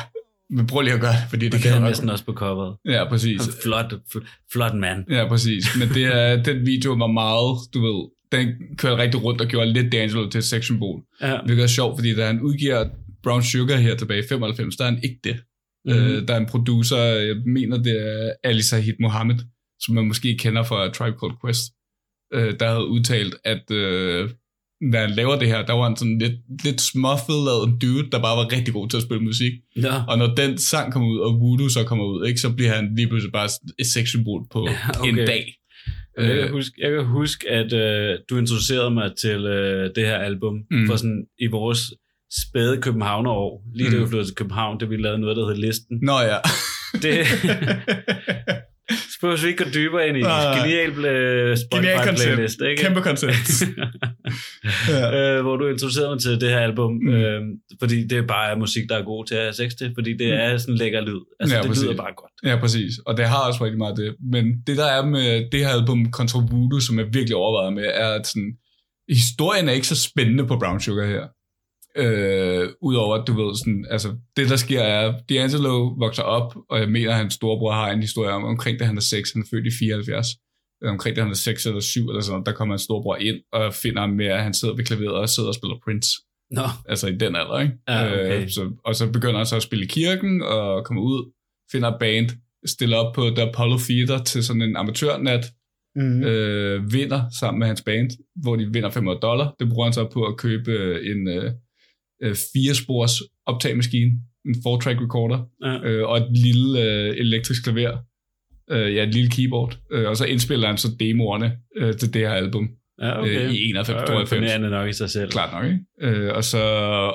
[0.51, 2.77] men prøv lige at gøre det, fordi det, Det kan han næsten også på coveret.
[2.85, 3.41] Ja, præcis.
[3.63, 5.05] Flot, fl- flot mand.
[5.11, 5.65] Ja, præcis.
[5.79, 8.49] Men det er, den video var meget, du ved, den
[8.79, 11.01] kørte rigtig rundt og gjorde lidt D'Angelo til et sexsymbol.
[11.21, 11.37] Ja.
[11.47, 12.85] Hvilket er sjovt, fordi da han udgiver
[13.23, 15.37] Brown Sugar her tilbage i 95, der er han ikke det.
[15.85, 15.97] Mhm.
[15.97, 16.03] Mm.
[16.05, 19.37] Øh, der er en producer, jeg mener det er Ali Sahid Mohammed,
[19.81, 21.63] som man måske kender fra Tribe Called Quest,
[22.35, 24.31] øh, der havde udtalt, at øh,
[24.93, 28.37] da han laver det her, der var han sådan lidt, lidt småfedladet dude, der bare
[28.37, 29.53] var rigtig god til at spille musik.
[29.77, 30.03] Ja.
[30.09, 32.95] Og når den sang kommer ud, og Voodoo så kommer ud, ikke, så bliver han
[32.97, 33.49] lige pludselig bare
[33.79, 34.69] et sexsymbol på
[35.01, 35.09] okay.
[35.09, 35.55] en dag.
[36.19, 36.43] Jeg Øh.
[36.43, 40.55] kan, huske, jeg kan huske, at øh, du introducerede mig til øh, det her album.
[40.71, 40.87] Mm.
[40.87, 41.81] for sådan i vores
[42.41, 43.63] spæde Københavnerår.
[43.75, 44.03] Lige da Mm.
[44.03, 45.99] vi flyttede til København, da vi lavede noget, der hed Listen.
[46.03, 46.37] Nå ja.
[47.03, 47.27] Det
[49.19, 50.21] spørger vi ikke gå dybere ind i.
[50.21, 52.83] Genial Genial Spotify playlist, ikke?
[52.83, 53.49] Kæmpe koncept.
[54.89, 55.37] ja.
[55.37, 57.09] øh, hvor du introducerede mig til det her album, mm.
[57.09, 57.41] øh,
[57.81, 60.27] fordi det bare er musik, der er god til at have sex til, fordi det
[60.27, 60.39] Mm.
[60.41, 61.21] er sådan lækker lyd.
[61.41, 61.85] Altså, Ja, det præcis.
[61.85, 62.33] lyder bare godt.
[62.51, 62.93] Ja, præcis.
[63.07, 64.15] Og det har også rigtig meget det.
[64.33, 67.85] Men det, der er med det her album kontra Voodoo, som jeg virkelig overvejet med,
[67.95, 68.53] er, at sådan,
[69.09, 71.25] historien er ikke så spændende på Brown Sugar her.
[71.97, 76.79] Øh, Udover at du ved, sådan, altså, det der sker er, D'Angelo vokser op, og
[76.81, 79.43] jeg mener, at hans storebror har en historie om, omkring da han er 6, han
[79.43, 80.27] er født i 74,
[80.85, 83.37] øh, omkring da han er 6 eller 7, eller sådan, der kommer hans storebror ind,
[83.53, 86.09] og finder ham med, at han sidder ved klaveret og sidder og spiller Prince.
[86.51, 86.63] Nå.
[86.89, 87.75] Altså i den alder, ikke?
[87.89, 88.43] Ja, okay.
[88.43, 91.33] øh, så, og så begynder han så at spille i kirken, og kommer ud,
[91.73, 92.31] finder band,
[92.67, 95.45] stiller op på The Apollo Theater til sådan en amatørnat,
[95.97, 96.23] Mm.
[96.23, 98.11] øh, vinder sammen med hans band,
[98.43, 99.55] hvor de vinder 500 dollar.
[99.61, 101.53] Det bruger han så på at købe øh, en øh,
[102.23, 103.13] øh, fire-spors
[103.47, 104.11] optagemaskine,
[104.47, 105.89] en four-track recorder, Ja.
[105.91, 107.99] øh, og et lille øh, elektrisk klaver,
[108.71, 112.21] øh, ja, et lille keyboard, øh, og så indspiller han så demoerne øh, til det
[112.21, 112.69] her album
[113.03, 113.47] Ja, okay.
[113.47, 114.33] øh, i 91, Det er 92.
[114.33, 115.31] imponerende nok i sig selv.
[115.31, 115.81] Klart nok, ikke?
[116.27, 116.59] Øh, og så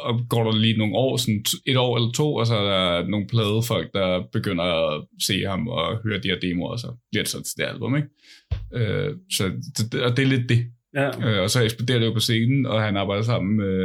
[0.03, 2.65] og går der lige nogle år, sådan et år eller to, og så er
[3.01, 6.87] der nogle pladefolk, der begynder at se ham og høre de her demoer, og så
[7.11, 8.07] bliver det så til det album, ikke?
[8.73, 9.43] Øh, så
[9.91, 10.65] det, og det er lidt det.
[10.95, 11.07] Ja.
[11.29, 13.77] Øh, og så eksploderer det jo på scenen, og han arbejder sammen med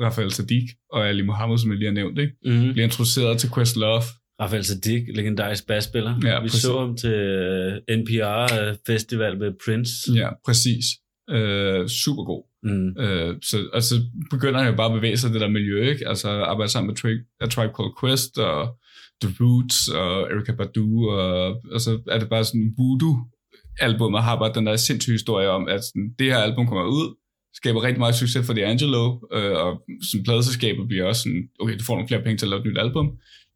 [0.00, 2.32] Rafael Sadiq og Ali Mohammed, som jeg lige har nævnt, ikke?
[2.44, 2.72] Mm.
[2.72, 4.02] Bliver introduceret til Questlove.
[4.40, 6.20] Rafael Sadiq, legendarisk basspiller.
[6.24, 6.62] Ja, Vi præcis.
[6.62, 9.92] så ham til øh, NPR-festival med Prince.
[10.14, 10.84] Ja, præcis.
[11.30, 12.42] Øh, super god.
[12.62, 12.88] Mm.
[13.02, 13.94] Øh, så, og så
[14.30, 16.08] begynder han jo bare at bevæge sig i det der miljø, ikke?
[16.08, 18.78] Altså arbejde sammen med Tri- A Tribe Called Quest og
[19.22, 24.38] The Roots og Erykah Badu, og, og så er det bare sådan voodoo-album, og har
[24.38, 27.14] bare den der sindssyge historie om, at sådan, det her album kommer ud,
[27.60, 29.04] skaber rigtig meget succes for D'Angelo,
[29.36, 29.70] øh, og
[30.10, 32.66] som pladeselskabet bliver også sådan, okay, du får nogle flere penge til at lave et
[32.66, 33.06] nyt album.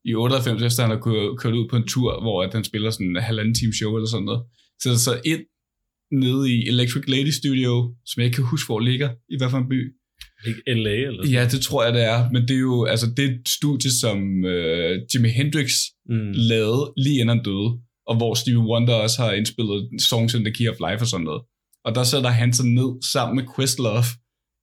[0.04, 2.90] I 98, efter han har kørt, kørt ud på en tur, hvor at han spiller
[2.90, 4.42] sådan en halvanden time show eller sådan noget,
[4.82, 5.42] sætter sig ind
[6.22, 9.58] nede i Electric Lady Studio, som jeg ikke kan huske, hvor ligger, i hvad for
[9.58, 9.80] en by.
[10.48, 12.30] Ikke LA eller sådan Ja, det tror jeg, det er.
[12.32, 15.70] Men det er jo altså, det er et studie, som øh, Jimi Hendrix
[16.08, 16.32] Mm.
[16.34, 17.70] lavede lige inden han døde,
[18.06, 21.24] og hvor Stevie Wonder også har indspillet Songs in the Key of Life og sådan
[21.24, 21.42] noget.
[21.84, 24.04] Og der sætter han sig ned sammen med Questlove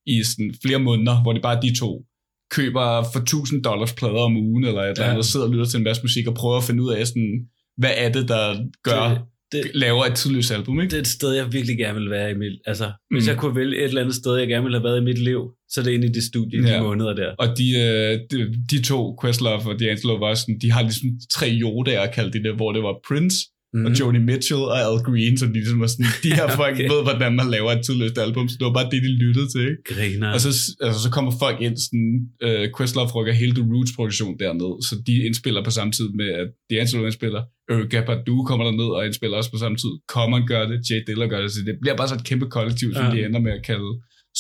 [0.06, 2.04] i sådan flere måneder, hvor det bare er de to
[2.52, 5.10] køber for 1000 dollars plader om ugen, eller et eller Ja.
[5.10, 7.08] andet, og sidder og lytter til en masse musik og prøver at finde ud af,
[7.08, 7.40] sådan,
[7.78, 8.44] hvad er det, der
[8.84, 10.92] gør, Det- det- laver et tidløst album, ikke?
[10.92, 12.60] Det er et sted, jeg virkelig gerne vil være i mit...
[12.66, 13.28] Altså, hvis Mm.
[13.30, 15.42] jeg kunne vælge et eller andet sted, jeg gerne ville have været i mit liv,
[15.70, 16.82] så er det inde i det studie, de Ja.
[16.84, 17.30] måneder der.
[17.40, 18.38] Og de, øh, de,
[18.72, 22.56] de to, Questlove og D'Angelo, var sådan, de har ligesom tre Yodaer, kaldte de det,
[22.56, 23.38] hvor det var Prince,
[23.74, 23.86] mm.
[23.86, 26.90] og Joni Mitchell og Al Green, så de ligesom var sådan, de her folk okay.
[26.94, 29.62] ved, hvordan man laver et tidløst album, så det var bare det, de lyttede til,
[29.72, 29.84] ikke?
[29.92, 30.30] Griner.
[30.36, 30.50] Og så,
[30.86, 32.10] altså, så kommer folk ind, sådan,
[32.48, 36.30] uh, Questlove rykker hele The Roots produktion derned, så de indspiller på samme tid med,
[36.42, 37.42] at D'Angelo indspiller,
[37.72, 41.26] Erykah Badu kommer derned og indspiller også på samme tid, Common gør det, Jay Dilla
[41.34, 43.12] gør det, så det bliver bare så et kæmpe kollektiv, som Ja.
[43.14, 43.92] de ender med at kalde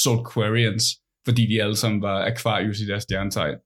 [0.03, 0.83] Soulquarians,
[1.27, 3.57] fordi de alle sammen var Aquarius i deres stjernetegn.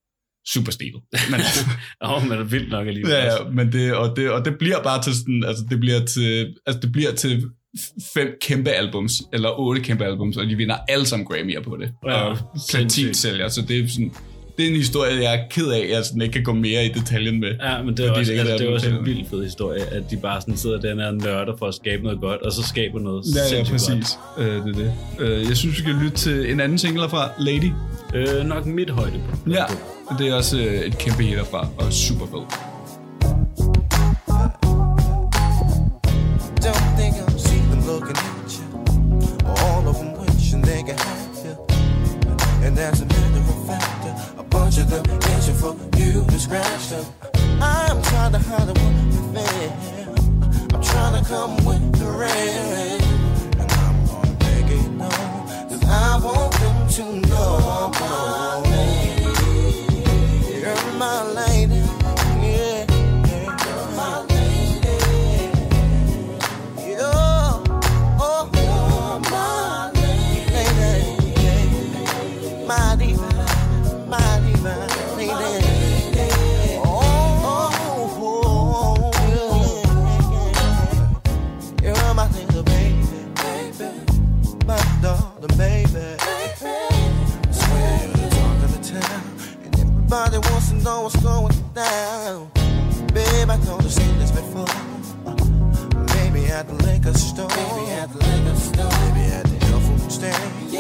[0.47, 1.01] Super stilet.
[1.31, 1.39] Men,
[2.09, 3.11] oh, men det er vildt nok alligevel.
[3.11, 6.05] ja, ja, men det, og, det, og det bliver bare til sådan, altså det bliver
[6.05, 7.43] til, altså det bliver til
[8.13, 11.91] fem kæmpe albums, eller otte kæmpe albums, og de vinder alle sammen Grammy'er på det.
[12.05, 12.77] Ja, og sindssygt.
[12.77, 14.11] platinsælger, så det er sådan,
[14.57, 16.85] det er en historie, jeg er ked af, at jeg sådan ikke kan gå mere
[16.85, 17.49] i detaljen med.
[17.61, 20.11] Ja, men det er også, det altså, det er også en vildt fed historie, at
[20.11, 22.99] de bare sådan sidder der og nørder for at skabe noget godt, og så skaber
[22.99, 24.17] noget Ja, ja, præcis.
[24.37, 24.93] Øh, det er det.
[25.19, 27.71] Øh, jeg synes, vi skal lytte til en anden single fra Lady.
[28.11, 28.39] godt.
[28.39, 29.47] Øh, nok mit højdepunkt.
[29.47, 29.65] Ja,
[30.11, 31.39] og det er også øh, et kæmpe hit
[31.77, 32.43] og super fed.
[36.65, 38.67] Don't think I'm looking at you.
[39.65, 41.55] All of them wishing they could have you.
[42.65, 44.03] And as a matter of fact,
[44.39, 45.05] a bunch of them
[45.61, 47.05] for you to scratch them.
[47.61, 48.93] I'm trying to hide what.
[50.73, 52.90] I'm trying to come with the rain.
[90.83, 92.51] Know what's going down.
[93.13, 94.65] Babe, I told you seen this before.
[96.15, 97.47] Maybe at the liquor store.
[97.49, 98.89] Maybe at the liquor store.
[99.05, 100.70] Maybe at the health food stand.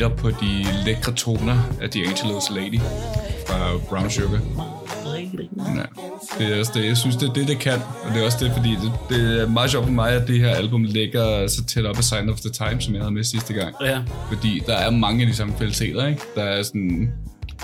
[0.00, 2.80] Fader på de lækre toner af D'Angelo's Lady
[3.46, 4.40] fra Brown Sugar.
[5.76, 5.82] Ja.
[6.38, 7.78] Det er også det, jeg synes, det er det, det kan.
[8.04, 10.40] Og det er også det, fordi det, det er meget sjovt for mig, at det
[10.40, 13.24] her album ligger så tæt op af Sign of the Time, som jeg havde med
[13.24, 13.74] sidste gang.
[13.84, 14.00] Ja.
[14.28, 16.22] Fordi der er mange af de samme kvaliteter, ikke?
[16.34, 17.12] Der er sådan...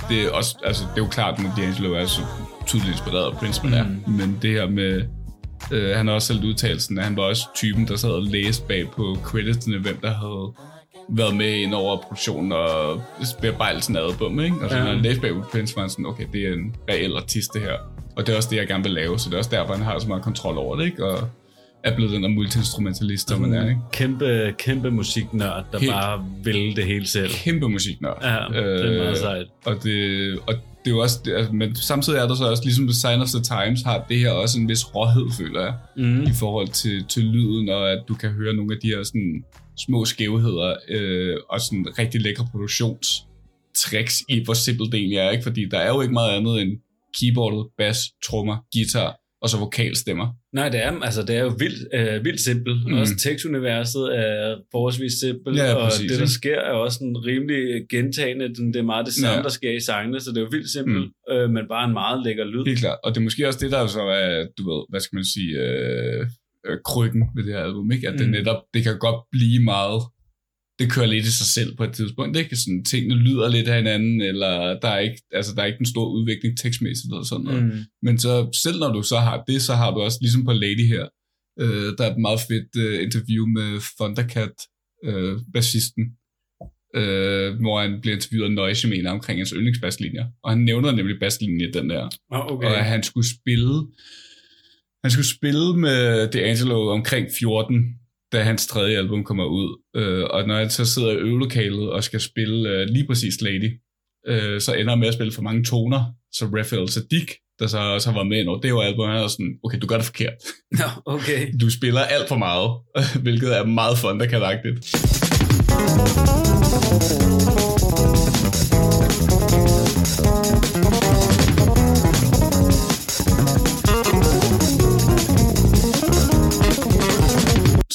[0.08, 2.20] Det er, også, altså, det er jo klart, at D'Angelo er så
[2.66, 3.84] tydeligt inspireret af Prince, man er.
[3.84, 4.12] Mm.
[4.12, 5.02] Men det her med...
[5.70, 8.22] Øh, han har også selv udtalt sådan, at han var også typen, der sad og
[8.22, 10.52] læste bag på creditsene, hvem der havde
[11.08, 13.02] været med ind over produktionen og
[13.40, 14.56] bearbejdelsen af album, ikke?
[14.62, 14.84] Og så Ja.
[14.84, 17.54] når han læste bag på Prince, var han sådan, okay, det er en reel artist,
[17.54, 17.72] det her.
[18.16, 19.84] Og det er også det, jeg gerne vil lave, så det er også derfor, han
[19.84, 21.04] har så meget kontrol over det, ikke?
[21.06, 21.28] Og
[21.84, 23.80] er blevet den der multi-instrumentalist, som man er, ikke?
[23.92, 25.92] Kæmpe, kæmpe musiknørd, der Helt.
[25.92, 27.30] bare vil det hele selv.
[27.30, 28.18] Kæmpe musiknørd.
[28.22, 29.46] Ja, det er meget sejt.
[29.64, 30.54] Og det, og
[30.84, 33.42] det er jo også, altså, men samtidig er der så også, ligesom Sign of the
[33.42, 36.22] Times har det her også en vis råhed, føler jeg, Mhm.
[36.22, 39.44] i forhold til, til lyden, og at du kan høre nogle af de her sådan,
[39.78, 45.42] små skævheder, øh, og sådan rigtig lækre produktionstricks i, hvor simpelt det egentlig er, ikke?
[45.42, 46.72] Fordi der er jo ikke meget andet end
[47.20, 50.26] keyboardet, bass, trommer, guitar, og så vokalstemmer.
[50.52, 52.86] Nej, det er, altså, det er jo vildt, øh, vildt simpelt.
[52.86, 52.92] Mm.
[52.98, 57.88] Også tekstuniverset er forholdsvis simpelt, Ja, og præcis, det, der sker, er også en rimelig
[57.90, 58.54] gentagende.
[58.54, 59.42] Den- Det er meget det samme, ja.
[59.42, 61.34] der sker i sangene, så det er jo vildt simpelt, mm.
[61.34, 62.64] øh, men bare en meget lækker lyd.
[62.66, 62.98] Helt klart.
[63.04, 65.52] Og det er måske også det, der så er, du ved, hvad skal man sige,
[65.64, 66.26] øh,
[66.68, 68.08] øh, krykken ved det her album, ikke?
[68.08, 68.18] At mm.
[68.18, 70.02] det netop, det kan godt blive meget,
[70.78, 72.56] det kører lidt i sig selv på et tidspunkt, ikke?
[72.56, 75.92] Sådan, tingene lyder lidt af hinanden, eller der er ikke, altså, der er ikke den
[75.94, 77.64] store udvikling tekstmæssigt eller sådan noget.
[77.64, 77.78] Mm.
[78.02, 78.32] Men så
[78.62, 81.04] selv når du så har det, så har du også, ligesom på Lady her,
[81.60, 84.56] øh, der er et meget fedt øh, interview med Thundercat,
[85.04, 86.04] øh, bassisten,
[86.96, 90.26] øh, hvor han bliver interviewet af Noise, mener omkring hans yndlingsbasslinjer.
[90.44, 92.08] Og han nævner nemlig basslinjen i den der.
[92.30, 92.66] Oh, okay.
[92.66, 93.86] Og at han skulle spille
[95.06, 97.84] han skulle spille med D'Angelo omkring 14,
[98.32, 99.80] da hans tredje album kommer ud.
[99.96, 103.70] Øh, og når han så sidder i øvelokalet og skal spille øh, lige præcis Lady,
[104.26, 106.04] øh, så ender han med at spille for mange toner.
[106.32, 109.28] Så Raphael Sadik, der så også har været med over det her album, han er
[109.28, 110.34] sådan, okay, du gør det forkert.
[110.72, 111.52] Nå, okay.
[111.60, 112.70] Du spiller alt for meget,
[113.24, 114.76] hvilket er meget thundercat-agtigt.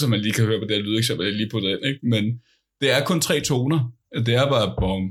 [0.01, 1.99] Så man lige kan høre på det her lydeksempel, jeg lige på den, ikke?
[2.03, 2.23] Men
[2.81, 3.91] det er kun tre toner.
[4.25, 5.01] Det er bare bom,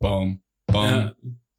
[0.00, 0.36] bom,
[0.72, 1.08] bom, Ja,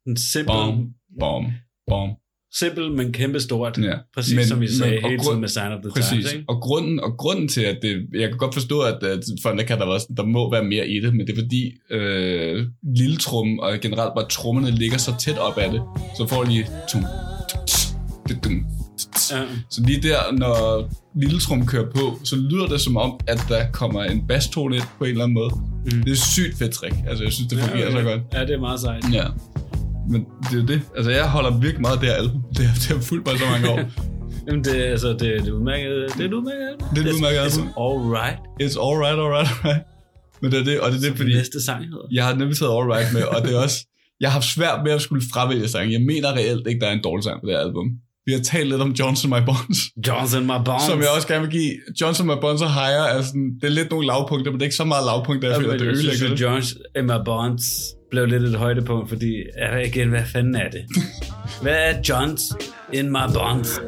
[0.06, 1.44] en simpel, bom, bom,
[1.86, 2.10] bom.
[2.54, 3.78] simpel men kæmpe stort.
[3.78, 3.94] Ja.
[4.14, 6.10] Præcis Men- som vi sagde men- hele grund- tiden med Sign of the Præcis.
[6.10, 6.32] Times.
[6.32, 6.44] Ikke?
[6.48, 9.84] Og grunden, og grunden til, at det, jeg kan godt forstå, at, at Thunder der,
[9.86, 12.66] var, sådan, der må være mere i det, men det er fordi øh,
[12.96, 15.82] lille trum og generelt bare trummerne ligger så tæt op af det,
[16.16, 17.02] så får lige tum,
[18.28, 18.64] tum, tum,
[19.30, 19.42] Ja.
[19.70, 20.88] så lige der, når
[21.20, 24.84] lille trum kører på, så lyder det som om, at der kommer en basstone ind
[24.98, 25.50] på en eller anden måde.
[25.84, 26.02] Mm.
[26.02, 26.94] Det er sygt fedt trick.
[27.08, 27.96] Altså, jeg synes, det fungerer okay.
[27.98, 28.20] så godt.
[28.34, 29.04] Ja, det er meget sejt.
[29.12, 29.24] Ja.
[30.10, 30.80] Men det er det.
[30.96, 32.42] Altså, jeg holder virkelig meget af det her album.
[32.56, 33.80] Det har, det har fulgt mig så mange år.
[34.46, 35.90] Jamen, det, altså, det, det er udmærket.
[36.16, 36.74] Det er et udmærket.
[36.94, 37.68] Det er et It's- udmærket It's album.
[37.86, 38.38] alright.
[38.62, 39.82] It's alright, alright, alright.
[40.42, 42.06] Men det er det, og det er det, Som fordi næste sang hedder.
[42.12, 43.78] jeg har nemlig taget alright med, og det er også,
[44.20, 45.92] jeg har haft svært med at skulle fravælge sange.
[45.92, 47.86] Jeg mener reelt ikke, der er en dårlig sang på det her album.
[48.26, 49.78] Vi har talt lidt om Johnson My Bonds,
[50.08, 50.82] Johnson My Bones.
[50.82, 51.72] som jeg også gerne vil give.
[52.00, 54.66] Johnson My Bonds og Higher er sådan, det er lidt nogle lavpunkter, men det er
[54.66, 56.42] ikke så meget lavpunkter, jeg Ja, føler, det jeg synes, ødelægger det.
[56.42, 57.64] Jones Emma Bonds
[58.10, 60.82] blev lidt et højdepunkt, fordi ja, igen, hvad fanden er det?
[61.62, 62.42] Hvad er Johns
[62.92, 63.80] in my bonds?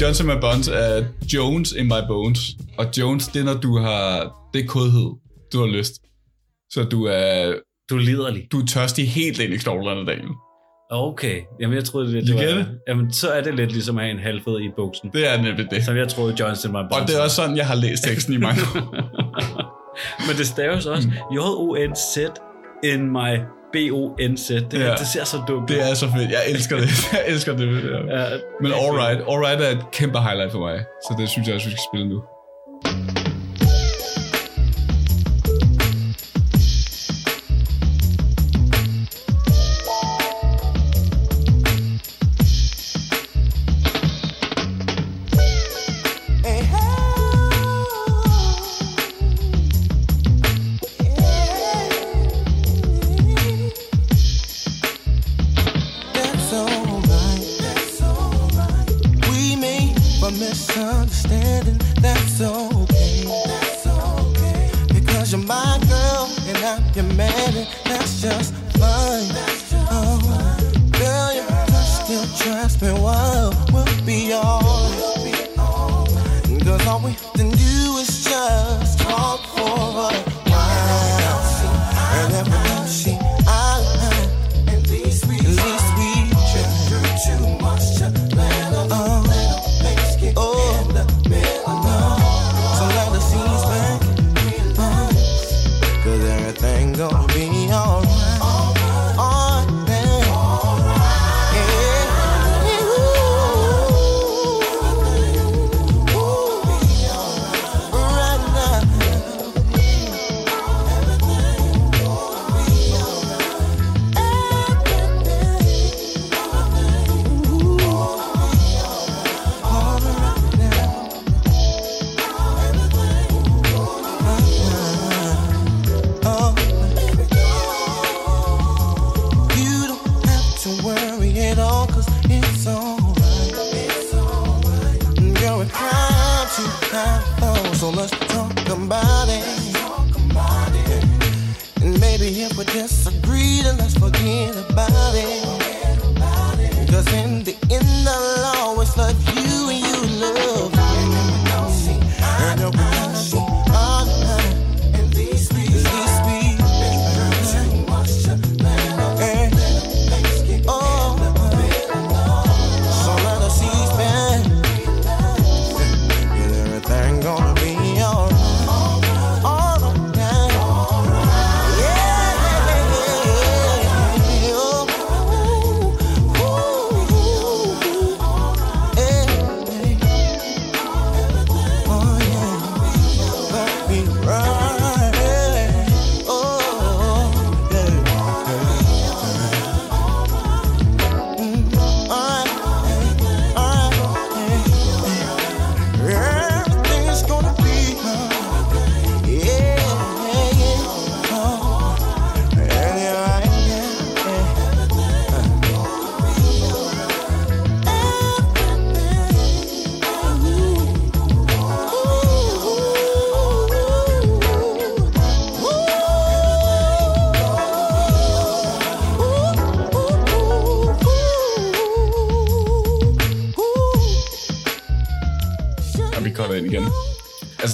[0.00, 1.04] Johnson My Bonds er
[1.34, 2.40] Jones in My Bones.
[2.78, 5.10] Og Jones, det er, når du har, det er kodhed,
[5.52, 5.92] du har lyst.
[6.70, 7.54] Så du er,
[7.90, 8.48] Du er liderlig.
[8.52, 10.28] du er tørstig helt ind i knoglerne, Daniel.
[10.90, 12.60] Okay, jamen jeg troede det get var...
[12.60, 12.66] it?
[12.88, 15.10] Jamen, så er det lidt ligesom at have en halvfed i buksen.
[15.12, 15.84] Det er nemlig det.
[15.84, 17.02] Som jeg troede, Johnson in my bonds.
[17.02, 18.94] Og det er også sådan, jeg har læst teksten i mange år.
[20.26, 22.18] Men det staves også J-O-N-Z
[22.84, 24.48] in my B-O-N-Z.
[24.70, 24.94] Det, Ja.
[24.94, 25.76] det ser så dumt ud.
[25.76, 26.30] Det er så fedt.
[26.30, 26.88] Jeg elsker det.
[27.12, 27.66] Jeg elsker det.
[28.16, 28.24] Ja,
[28.62, 30.84] Men Alright, Alright er et kæmpe highlight for mig.
[31.06, 32.22] Så det synes jeg også, vi skal spille nu.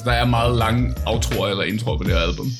[0.06, 2.52] Der er meget lange outroer eller introer på det her album.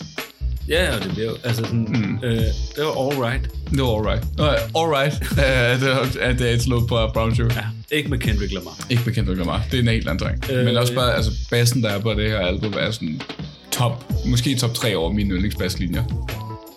[0.69, 2.19] Ja, og det bliver altså sådan, mm.
[2.23, 2.33] øh,
[2.77, 3.51] det var all right.
[3.71, 4.25] Det var alright.
[4.37, 4.45] Nå,
[4.81, 5.15] alright.
[5.31, 7.73] Uh, det, er et slå på Brown Sugar.
[7.91, 8.87] Ja, ikke med Kendrick Lamar.
[8.91, 9.63] Ikke med Kendrick Lamar.
[9.71, 10.51] Det er en helt anden ting.
[10.51, 13.21] Øh, Men også bare, altså, bassen, der er på det her album, er sådan
[13.71, 16.26] top, måske top 3 over mine yndlingsbasslinjer.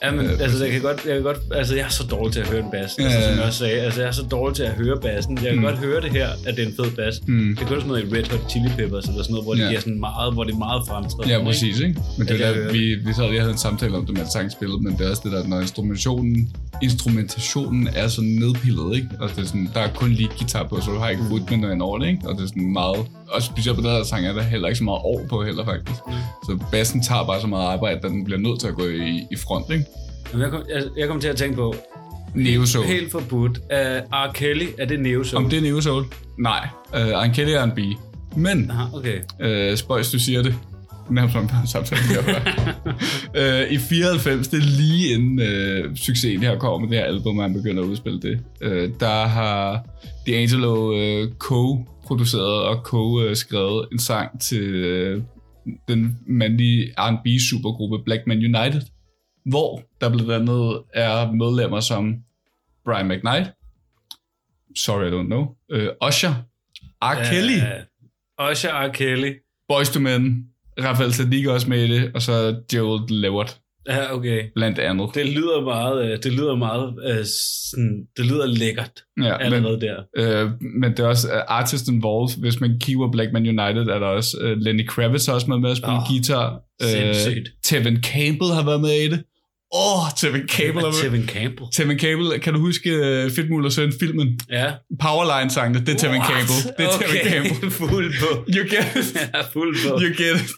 [0.03, 2.34] Ja, men Øh, altså, jeg kan, godt, jeg kan godt, altså, jeg er så dårlig
[2.34, 3.38] til at høre en bass, Ja, altså, ja, som ja.
[3.38, 3.80] jeg også sagde.
[3.81, 5.35] Altså, jeg er så dårlig til at høre bassen.
[5.38, 5.61] Jeg kan Mm.
[5.63, 7.21] godt høre det her, at det er en fed bass.
[7.27, 7.55] Mm.
[7.55, 9.61] Det er kun sådan noget i Red Hot Chili Peppers, eller sådan noget, hvor, Ja.
[9.61, 11.38] det, giver sådan meget, hvor det er meget fremtrædende.
[11.38, 11.95] Ja, præcis, ikke?
[12.17, 14.26] Men det er jeg der, vi, vi sad lige havde en samtale om det med
[14.34, 16.49] sangspillet, men det er også det der, når instrumentationen,
[16.84, 19.07] instrumentationen er så nedpillet, ikke?
[19.19, 21.34] Og det er sådan, der er kun lige guitar på, så du har ikke Mm.
[21.34, 22.21] rytmen og over det, ikke?
[22.27, 24.77] Og det er sådan meget, og specielt på den her sang er der heller ikke
[24.77, 25.99] så meget år på heller, faktisk.
[26.07, 26.13] Mm.
[26.45, 29.27] Så bassen tager bare så meget arbejde, at den bliver nødt til at gå i,
[29.31, 29.85] i front, ikke?
[30.38, 31.76] Jeg, kom, jeg, jeg kom til at tænke på,
[32.35, 32.85] Neo Soul.
[32.85, 33.76] helt forbudt, uh,
[34.11, 34.34] R.
[34.34, 35.43] Kelly, er det Neo Soul?
[35.43, 36.03] Om det er Neo Soul?
[36.38, 36.68] Nej.
[36.93, 37.80] Uh, Iron Kelly er en B.
[38.38, 39.72] Men, Aha, okay.
[39.72, 40.56] uh, spøjs, du siger det.
[41.10, 42.01] Nærmest som en samtale,
[43.65, 47.38] uh, I 94, det er lige inden uh, succesen her kommer med det her album,
[47.38, 48.39] og han begynder at udspille det.
[48.65, 49.85] Uh, der har
[50.30, 55.23] D'Angelo uh, co-produceret og co-skrevet en sang til uh,
[55.88, 58.81] den mandlige R&B supergruppe Black Man United,
[59.45, 62.16] hvor der blandt andet er medlemmer som
[62.86, 63.52] Brian McKnight,
[64.76, 66.34] Sorry I Don't Know, uh, Usher,
[67.02, 67.16] R.
[67.32, 67.57] Kelly,
[68.41, 68.88] Uh, Usher R.
[68.94, 69.34] Kelly.
[69.68, 70.49] Boys to Men,
[70.80, 74.43] Rafael Sadiq også med i det, og så Gerald Levert, Ja, okay.
[74.56, 75.10] blandt andet.
[75.15, 77.26] Det lyder meget, øh, det lyder meget, øh,
[77.69, 78.91] sådan, det lyder lækkert
[79.23, 79.97] Ja, allerede der.
[80.18, 80.51] Øh,
[80.81, 82.39] men det er også uh, Artist Involved.
[82.39, 85.57] Hvis man kigger Black Man United, er der også uh, Lenny Kravitz har også med,
[85.57, 86.60] med at spille oh, guitar.
[86.81, 87.49] sindssygt.
[87.64, 89.23] Tevin Campbell har været med i det.
[89.73, 91.01] Åh, oh, Tevin Campbell med.
[91.03, 91.68] Tevin Campbell.
[91.73, 94.39] Tevin Campbell, kan du huske uh, Fedtmul og Søn filmen?
[94.49, 94.72] Ja.
[95.03, 96.22] Powerline-sangene, det er Tevin?
[96.31, 96.61] Campbell.
[96.77, 97.72] Det er Tevin Okay, Campbell.
[97.80, 98.30] fuld på.
[98.56, 99.07] You get it.
[99.34, 99.91] Ja, fuld på.
[100.03, 100.49] You get it.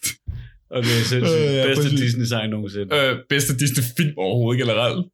[0.78, 1.24] Okay, sindssygt.
[1.50, 2.00] Øh, ja, Bedste præcis.
[2.00, 2.96] Disney-sang nogensinde.
[2.96, 5.06] Øh, bedste Disney-film overhovedet generelt.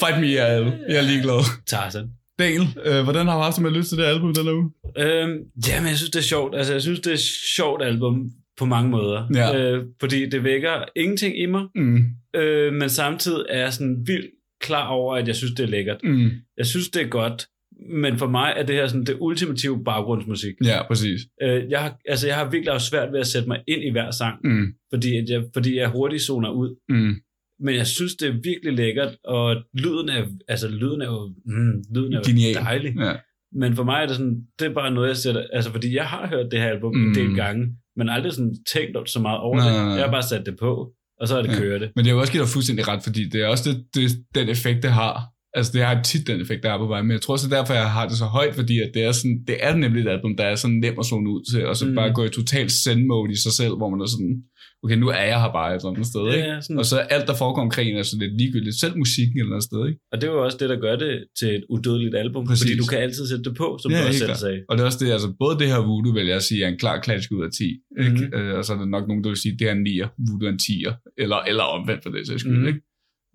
[0.00, 1.40] Fight me, jeg er, jeg er ligeglad.
[1.66, 2.06] Tarzan.
[2.38, 4.70] Daniel, øh, hvordan har du haft det med at lytte til det album den uge?
[4.98, 5.36] Øhm,
[5.68, 6.54] jamen, jeg synes, det er sjovt.
[6.56, 7.26] Altså, jeg synes, det er et
[7.56, 9.26] sjovt album på mange måder.
[9.34, 9.58] Ja.
[9.58, 11.98] Øh, fordi det vækker ingenting i mig, Mm.
[12.36, 14.26] øh, men samtidig er jeg sådan vildt
[14.60, 16.00] klar over, at jeg synes, det er lækkert.
[16.04, 16.30] Mm.
[16.58, 17.46] Jeg synes, det er godt,
[17.90, 20.54] Men for mig er det her sådan det ultimative baggrundsmusik.
[20.64, 21.20] Ja, præcis.
[21.42, 23.90] Øh, jeg, har, altså, jeg har virkelig haft svært ved at sætte mig ind i
[23.90, 26.76] hver sang, Mm, fordi, at jeg, fordi jeg hurtigt zoner ud.
[26.88, 27.14] mm.
[27.60, 31.82] Men jeg synes, det er virkelig lækkert, og lyden er, altså, lyden er jo, mm,
[31.94, 32.54] lyden er jo Genial.
[32.54, 32.94] dejlig.
[33.00, 33.12] Ja.
[33.52, 36.04] Men for mig er det sådan, det er bare noget, jeg sætter, altså fordi jeg
[36.06, 37.08] har hørt det her album mm.
[37.08, 37.34] en del Mm.
[37.34, 39.96] gange, men aldrig sådan tænkt så meget over Nej, det.
[39.96, 41.58] Jeg har bare sat det på, og så er det ja.
[41.58, 41.90] kørt det.
[41.96, 44.10] Men det er jo også givet dig fuldstændig ret, fordi det er også det, det,
[44.34, 45.22] den effekt, det har.
[45.56, 47.02] Altså, det har tit den effekt, der er på vej.
[47.02, 49.38] Men jeg tror så derfor, jeg har det så højt, fordi at det er, sådan,
[49.48, 51.84] det er nemlig et album, der er sådan nem at zone ud til, og så
[51.84, 51.90] Mm.
[51.90, 51.94] mm.
[52.00, 54.34] bare gå i total zen-mode i sig selv, hvor man er sådan,
[54.82, 56.48] okay, nu er jeg her bare et eller andet sted, Ja, ikke?
[56.48, 56.78] ja, sådan.
[56.82, 58.76] Og så alt, der foregår omkring, er sådan lidt ligegyldigt.
[58.82, 59.98] Selv musikken et eller andet sted, ikke?
[60.12, 62.62] Og det er jo også det, der gør det til et udødeligt album, Præcis.
[62.64, 64.44] fordi du kan altid sætte det på, som Ja, du også selv klart.
[64.46, 64.58] sagde.
[64.68, 66.80] Og det er også det, altså både det her Voodoo, vil jeg sige, er en
[66.84, 67.64] klar klassisk ud af 10.
[67.64, 68.10] Ikke?
[68.10, 68.20] Mhm.
[68.20, 68.38] Mm-hmm.
[68.38, 70.46] Øh, og så er der nok nogen, der vil sige, det er en 9'er, Voodoo
[70.48, 70.92] er en 10'er.
[71.22, 72.68] Eller, eller omvendt for det sags skyld, mm-hmm.
[72.72, 72.80] ikke?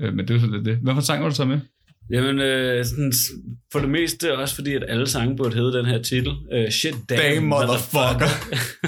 [0.01, 0.75] Øh, men det er jo så lidt det.
[0.83, 1.59] Hvad for sang var du så med?
[2.11, 3.13] Jamen, øh, sådan,
[3.71, 6.31] for det meste også fordi, at alle sange burde hedde den her titel.
[6.53, 8.29] Øh, Shit Damn, Damn, motherfucker.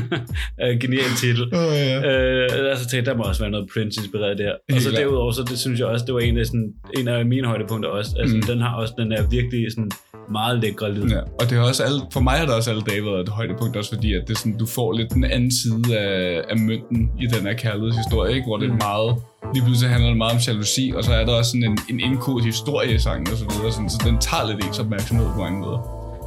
[0.63, 1.43] øh, genial titel.
[1.43, 1.97] Oh, ja.
[2.11, 4.51] Øh, altså tænkte, der må også være noget Prince-inspireret der.
[4.51, 5.01] Og Helt så klart.
[5.01, 7.89] derudover, så det synes jeg også, det var en af, sådan, en af mine højdepunkter
[7.89, 8.11] også.
[8.19, 8.41] Altså, Mm.
[8.41, 9.91] den har også den er virkelig sådan
[10.31, 11.09] meget lækre lyd.
[11.09, 13.29] Ja, og det er også alle, for mig har det også alle dage været et
[13.29, 16.57] højdepunkt, også fordi at det er sådan, du får lidt den anden side af, af
[16.57, 18.45] mønten i den her kærlighedshistorie, ikke?
[18.47, 18.77] hvor det er Mm.
[18.77, 19.15] meget,
[19.53, 21.99] lige pludselig handler det meget om jalousi, og så er der også sådan en, en
[21.99, 25.39] indkodet historie i sangen og så videre, sådan, så den tager lidt ens opmærksomhed på
[25.39, 25.79] mange måder.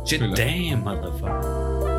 [0.06, 1.93] Shit damn, motherfucker.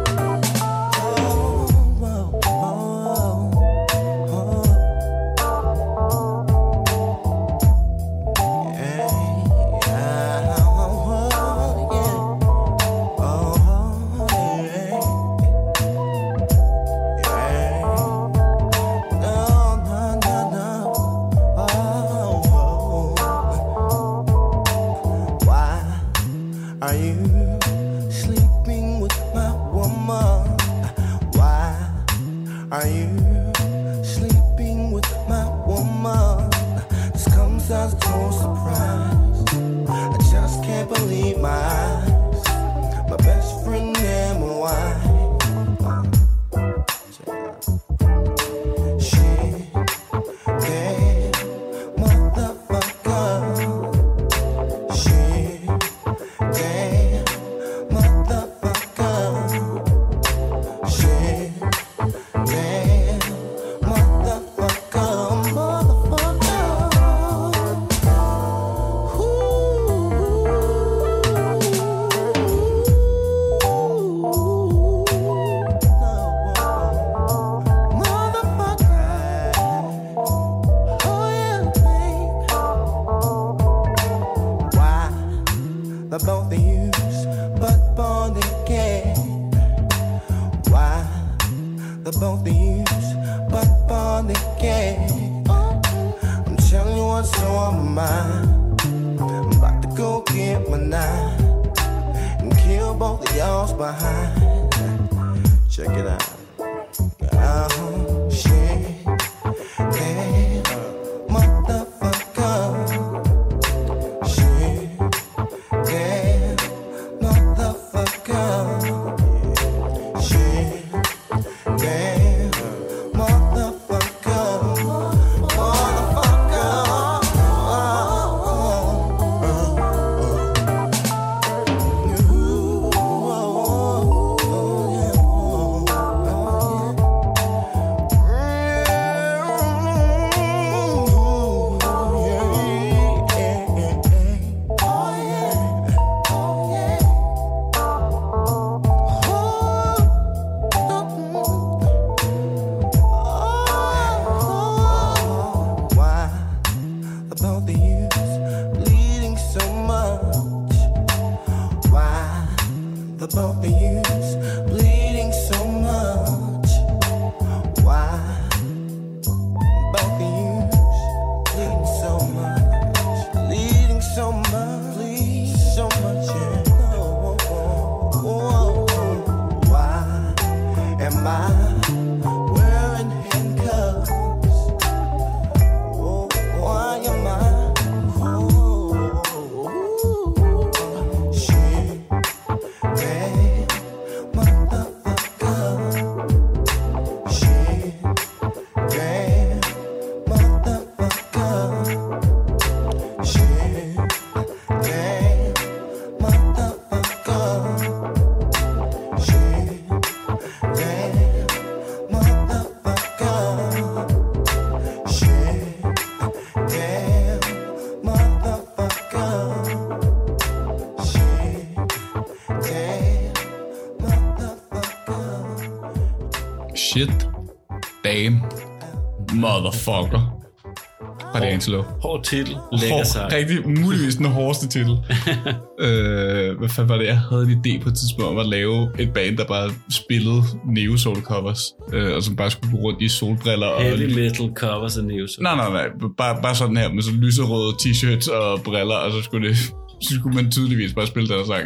[232.26, 233.32] Titel, lækker Hår, sang.
[233.34, 234.96] rigtig, muligvis den hårdeste titel.
[235.86, 237.06] øh, hvad fanden var det?
[237.06, 240.42] Jeg havde en idé på et tidspunkt om at lave et band, der bare spillede
[240.76, 241.62] Neo Soul covers,
[241.94, 243.68] øh, og som bare skulle gå rundt i solbriller.
[243.68, 245.44] Og, Heavy metal covers af Neo Soul.
[245.44, 245.88] nej, nej, nej.
[246.18, 249.58] Bare, bare sådan her, med så lyserøde t-shirts og briller, og så skulle, det,
[250.06, 251.66] så skulle man tydeligvis bare spille den her sang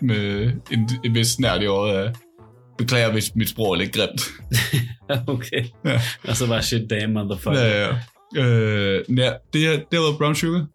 [0.00, 2.12] med en, en vis snært i øjet af,
[2.78, 4.22] beklager, hvis mit sprog er lidt grimt.
[5.34, 5.64] okay.
[5.84, 6.00] Ja.
[6.28, 7.60] Og så bare shit damn motherfucker.
[7.60, 7.94] Ja, ja.
[8.36, 10.66] Øh, ja, det, her, det var Brown Sugar.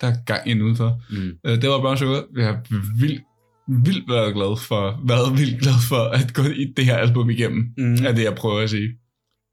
[0.00, 1.02] Der er gang ind udenfor.
[1.10, 1.38] Mm.
[1.46, 2.24] Øh, det var Brown Sugar.
[2.36, 2.62] Jeg har
[3.00, 3.22] vildt,
[3.84, 7.74] vildt været glad for, været vildt glad for at gå i det her album igennem,
[7.78, 7.92] Mm.
[8.06, 8.88] er det, jeg prøver at sige.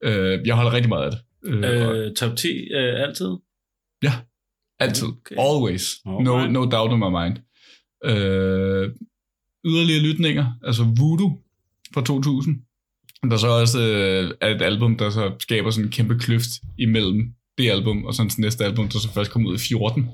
[0.04, 1.20] Øh, jeg holder rigtig meget af det.
[1.46, 3.32] Øh, Øh, top 10 øh, altid?
[4.04, 4.14] ja,
[4.80, 5.08] altid.
[5.08, 5.36] okay.
[5.36, 5.36] Okay.
[5.40, 5.84] Always.
[6.06, 7.38] No, no doubt in my mind.
[8.06, 8.90] Øh,
[9.66, 11.40] yderligere lytninger, altså Voodoo
[11.94, 12.56] fra 2000.
[13.24, 16.50] Der er så også øh, er et album, der så skaber sådan en kæmpe kløft
[16.78, 20.10] imellem det album, og så hans næste album, der så først kom ud i 14.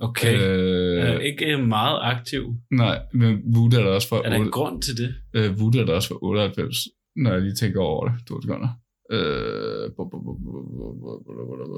[0.00, 0.38] Okay.
[0.40, 2.54] Øh, er ikke meget aktiv.
[2.70, 4.22] Nej, men Voodoo er der også for...
[4.24, 5.14] Er der en grund til det?
[5.34, 6.76] Øh, Voodoo er der også for 98,
[7.16, 8.28] når jeg lige tænker over det.
[8.28, 8.68] Du sekunder.
[9.10, 9.90] Øh,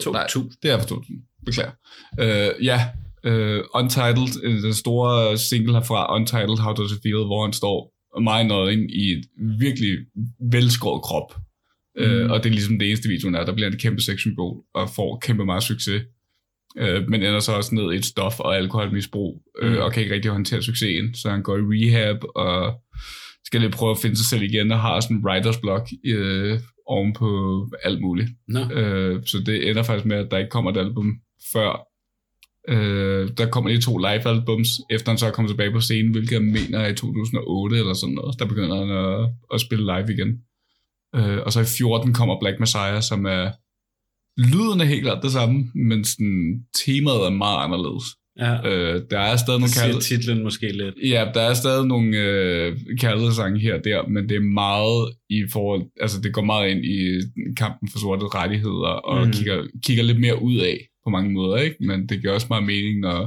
[0.01, 0.51] 2000.
[0.63, 1.19] Det er for 2000.
[1.47, 1.71] Beklager.
[2.21, 2.81] Øh, ja,
[3.25, 8.47] øh, Untitled, den store single herfra, Untitled How Does It Feel, hvor han står meget
[8.47, 9.25] nøgen i et
[9.59, 9.99] virkelig
[10.53, 11.35] velskåret krop.
[11.97, 12.03] Mm.
[12.05, 13.45] Øh, og det er ligesom det eneste videoen er.
[13.45, 16.03] Der bliver en kæmpe sexsymbol og får kæmpe meget succes.
[16.79, 19.79] Øh, men ender så også ned i et stof- og alkoholmisbrug, øh, Mm.
[19.79, 21.15] og kan ikke rigtig håndtere succesen.
[21.15, 22.75] Så han går i rehab og
[23.45, 26.61] skal lige prøve at finde sig selv igen, og har sådan en writer's block øh,
[26.87, 27.29] oven på
[27.85, 28.29] alt muligt.
[28.49, 28.61] Nå.
[28.73, 31.15] Øh, så det ender faktisk med, at der ikke kommer et album
[31.53, 31.88] før.
[32.69, 36.33] Øh, der kommer lige to live-albums, efter han så er kommet tilbage på scenen, hvilket
[36.33, 38.39] jeg mener er i 2008 eller sådan noget.
[38.39, 40.31] Der begynder han at, at spille live igen.
[41.17, 43.51] Øh, og så i 14 kommer Black Messiah, som er
[44.39, 48.05] lyden er helt klart det samme, men sådan, temaet er meget anderledes.
[48.39, 48.55] Ja.
[48.69, 50.03] Øh, der er stadig nogle kærlighed...
[50.03, 50.95] titlen måske lidt.
[51.05, 55.41] Ja, der er stadig nogle øh, kærlighedssange her og der, men det er meget i
[55.53, 56.99] forhold, altså det går meget ind i
[57.57, 59.33] kampen for sorte rettigheder, og mm.
[59.33, 60.77] kigger, kigger lidt mere ud af
[61.09, 61.77] på mange måder, ikke?
[61.81, 63.19] Men det giver også meget mening, når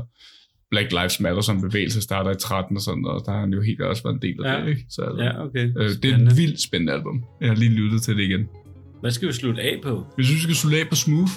[0.72, 3.62] Black Lives Matter som bevægelse starter i 13 og sådan noget, der har han jo
[3.62, 4.62] helt også været en del af Ja.
[4.62, 4.86] det, ikke?
[4.90, 5.66] Så, altså, Ja, okay.
[5.80, 7.24] øh, det er et vildt spændende album.
[7.42, 8.44] Jeg har lige lyttet til det igen.
[9.02, 10.06] Hvad skal vi slutte af på?
[10.18, 11.32] Jeg synes, vi skal slutte af på Smooth,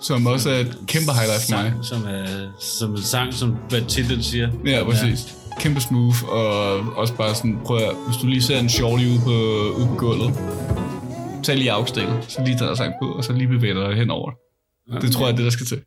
[0.00, 1.84] som også er et kæmpe highlight for mig.
[1.90, 2.26] Som er
[2.60, 4.48] som en sang, som hvad titlen siger.
[4.66, 5.20] Ja, præcis.
[5.28, 5.60] Ja.
[5.62, 6.52] Kæmpe smooth, og
[7.00, 9.34] også bare sådan, prøv at, hvis du lige ser en shorty ude på,
[9.78, 10.30] ude på gulvet,
[11.44, 14.30] tag lige afstil, så lige tager sang på, og så lige bevæger dig henover.
[14.90, 15.00] Okay.
[15.00, 15.80] Det tror jeg er det, der skal til.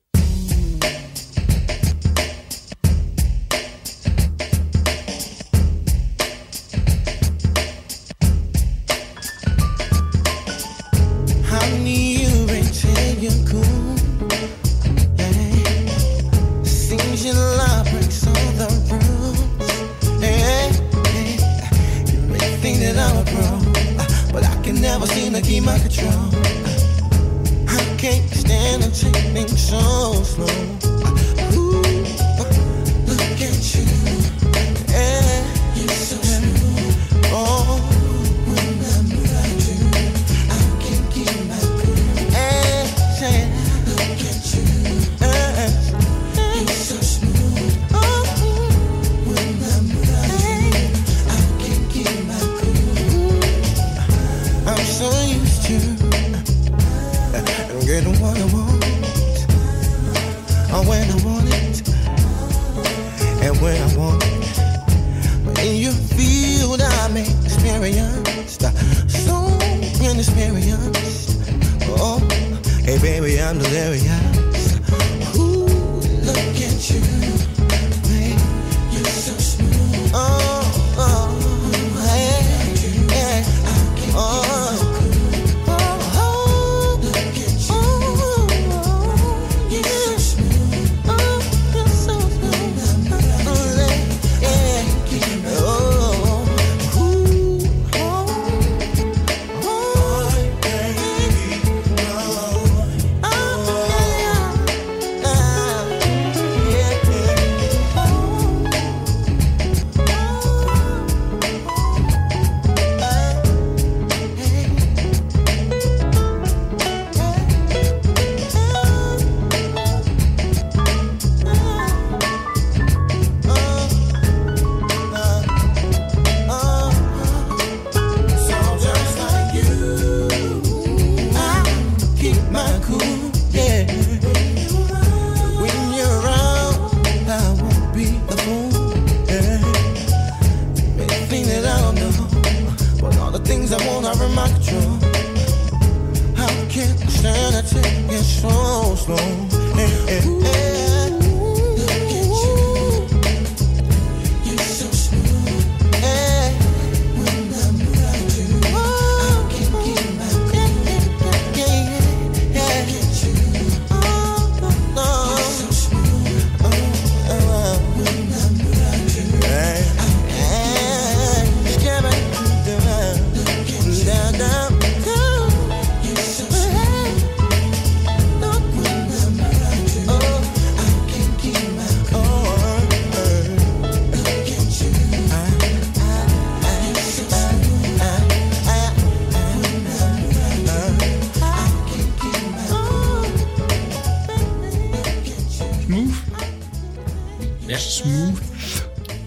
[197.82, 198.42] Smooth.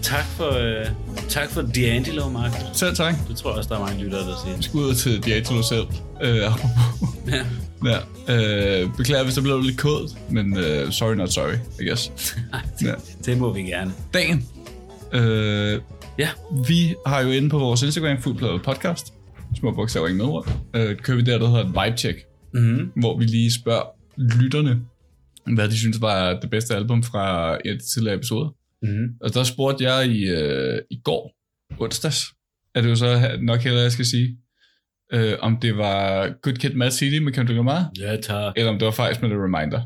[0.01, 0.51] Tak for,
[0.81, 0.85] øh,
[1.29, 2.51] tak for D'Angelo, Mark.
[2.73, 3.15] Selv tak.
[3.27, 4.61] Det tror jeg også, der er mange lyttere, der siger.
[4.61, 5.85] Skud til Diatolo selv.
[6.21, 6.35] Øh.
[7.27, 7.45] Ja.
[7.85, 7.97] ja.
[8.83, 12.11] Øh, beklager, hvis der blev lidt kodet, men øh, sorry not sorry, I guess.
[12.85, 12.93] ja.
[13.25, 13.91] Det må vi gerne.
[14.13, 14.45] Dagen.
[15.13, 15.79] Øh,
[16.19, 16.29] Ja.
[16.67, 19.13] vi har jo inde på vores Instagram, Fuldbladet Podcast,
[19.59, 22.17] små bogstaver, ingen medord, øh, kører vi der, der hedder et vibe check,
[22.53, 22.91] Mm-hmm.
[22.95, 23.83] hvor vi lige spørger
[24.17, 24.79] lytterne,
[25.53, 28.49] hvad de synes var det bedste album fra et tidligere episoder.
[28.81, 29.07] Mm-hmm.
[29.21, 31.31] Og der spurgte jeg i, øh, i går,
[31.79, 32.25] onsdags,
[32.75, 34.37] er det jo så nok heller, jeg skal sige,
[35.13, 38.53] øh, om det var Good Kid, Mad City med Kendrick Lamar, Ja, tak.
[38.57, 39.81] eller om det var faktisk med The Reminder.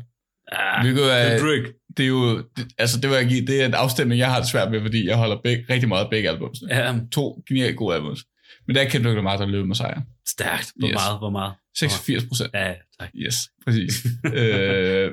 [0.52, 1.74] Ah, Hvilket er, Kendrick.
[1.96, 4.40] det er jo, det, altså det vil jeg give, det er en afstemning, jeg har
[4.40, 6.50] det svært med, fordi jeg holder begge, rigtig meget af begge album.
[6.70, 8.24] Ja, To genialt gode albums.
[8.66, 10.02] Men det er Kendrick Lamar, der løber med sejren.
[10.28, 10.72] stærkt.
[10.76, 10.94] Hvor Yes.
[10.94, 11.52] meget, hvor meget?
[11.78, 12.50] 86 procent.
[12.54, 13.08] Ja, tak.
[13.16, 13.34] Yes,
[13.64, 14.06] præcis.
[14.34, 15.10] øh,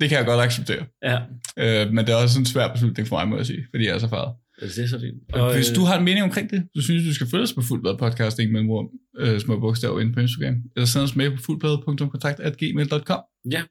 [0.00, 0.84] det kan jeg godt acceptere.
[1.02, 1.18] Ja,
[1.58, 3.94] Øh, men det er også en svær beslutning for mig, må jeg sige, fordi jeg
[3.94, 4.34] er så farvet.
[4.60, 5.34] det er så fint.
[5.34, 7.42] Og hvis øh, du har en mening omkring det, så synes du, du skal følge
[7.42, 10.54] os på Fuldblad Podcast, ikke med ord, øh, små bogstaver inde på Instagram.
[10.76, 13.20] Eller send os mail på fuldblad.kontakt.gmail.com.
[13.52, 13.62] Ja,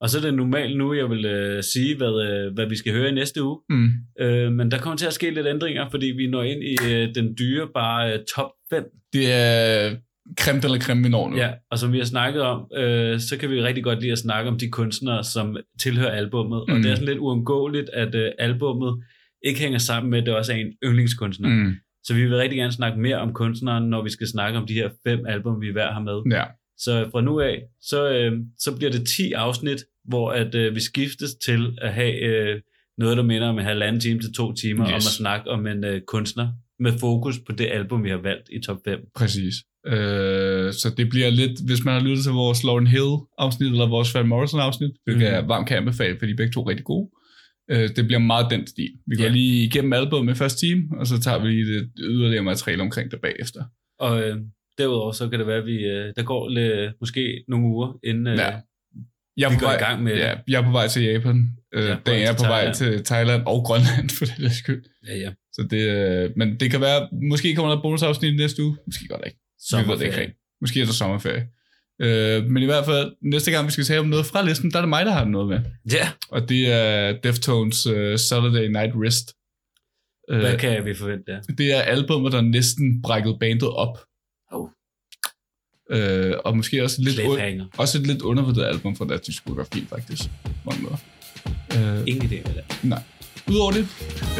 [0.00, 2.92] og så er det normalt nu, jeg vil øh, sige, hvad, øh, hvad vi skal
[2.92, 3.58] høre i næste uge.
[3.70, 3.90] Mm.
[4.20, 7.14] Øh, men der kommer til at ske lidt ændringer, fordi vi når ind i øh,
[7.14, 8.84] den dyre bare øh, top 5.
[9.12, 9.96] Det er
[10.40, 11.36] creme eller creme, når nu.
[11.36, 14.18] Ja, og som vi har snakket om, øh, så kan vi rigtig godt lide at
[14.18, 16.64] snakke om de kunstnere, som tilhører albummet.
[16.68, 16.74] Mm.
[16.74, 19.04] Og det er sådan lidt uundgåeligt, at øh, albummet
[19.44, 21.48] ikke hænger sammen med, at det også er en yndlingskunstner.
[21.48, 21.72] Mm.
[22.04, 24.74] Så vi vil rigtig gerne snakke mere om kunstneren, når vi skal snakke om de
[24.74, 26.36] her fem album, vi hver har med.
[26.38, 26.44] ja.
[26.78, 30.80] Så fra nu af, så, øh, så bliver det 10 afsnit, hvor at øh, vi
[30.80, 32.60] skiftes til at have øh,
[32.98, 34.92] noget, der minder om en halvanden time til to timer, Yes.
[34.92, 38.48] om at snakke om en øh, kunstner med fokus på det album, vi har valgt
[38.52, 38.98] i top 5.
[39.16, 39.54] Præcis.
[39.86, 43.86] Øh, så det bliver lidt, hvis man har lyttet til vores Lauren Hill afsnit, eller
[43.88, 45.34] vores Van Morrison afsnit, hvilket Mhm.
[45.34, 47.10] jeg varmt kan anbefale, for de er begge to rigtig gode.
[47.70, 48.90] Øh, det bliver meget den stil.
[49.06, 49.30] Vi går Ja.
[49.30, 53.10] lige igennem albumet i første time, og så tager vi lige det yderligere materiale omkring
[53.10, 53.64] det bagefter.
[53.98, 54.36] Og øh,
[54.78, 58.26] derudover så kan det være, at vi, øh, der går lidt, måske nogle uger, inden
[58.26, 58.50] øh, Ja.
[59.36, 61.48] Jeg vi går vej, i gang med ja, jeg er på vej til Japan.
[61.74, 64.82] Øh, Ja, vej er på vej til Thailand og Grønland, for det der skyld.
[65.08, 68.62] ja, ja, Så det, øh, men det kan være, måske kommer der et bonusafsnit næste
[68.64, 68.76] uge.
[68.86, 69.38] Måske godt ikke.
[69.70, 70.20] Vi ved det ikke sommerferie.
[70.20, 70.38] rigtigt.
[70.60, 71.46] Måske er der sommerferie.
[72.02, 74.76] Øh, men i hvert fald, næste gang vi skal tale om noget fra listen, der
[74.76, 75.60] er det mig, der har noget med.
[75.92, 79.32] Ja, Og det er Deftones uh, Saturday Night Rest.
[80.40, 81.40] hvad Øh, kan vi forvente der?
[81.40, 83.98] det er albumet, der næsten brækkede bandet op.
[84.52, 84.68] Oh.
[85.90, 87.66] Øh, og måske også lidt, Cliffhanger.
[87.78, 90.22] også et lidt undervurderet album fra deres diskografi, faktisk.
[90.66, 90.96] Mange måder.
[91.76, 92.64] Øh, Ingen idé med det.
[92.84, 93.02] nej.
[93.50, 93.80] Udover det,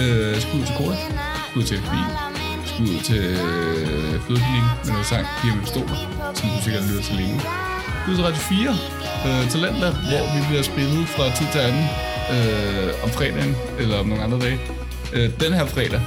[0.00, 0.96] øh, skud til Kora,
[1.50, 1.78] skud til
[2.86, 5.96] Fie, skud til øh, Flødeklinikken med noget sang, Piger med pistoler,
[6.34, 7.40] som du sikkert lytter til længe.
[8.02, 8.70] Skud til Radio 4,
[9.26, 11.86] øh, Talentlab, hvor vi bliver spillet fra tid til anden
[12.34, 14.58] øh, om fredagen, eller om nogle andre dage.
[15.12, 16.00] Øh, den her fredag,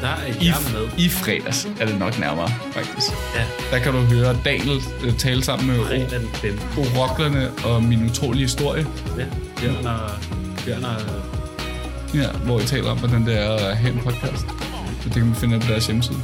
[0.00, 0.88] Der er i, med.
[0.98, 3.06] i fredags er det nok nærmere, faktisk.
[3.36, 3.44] Ja,
[3.76, 6.58] Der kan du høre Daniel øh, tale sammen med fredag den 5.
[6.78, 8.86] oroklerne og min utrolige historie,
[9.18, 9.24] Ja,
[9.60, 10.10] Bjørn og,
[10.64, 10.96] Bjørn og
[12.14, 14.46] ja, hvor I taler om, hvordan det er at have en podcast.
[15.08, 16.16] Det kan man finde på deres hjemmeside.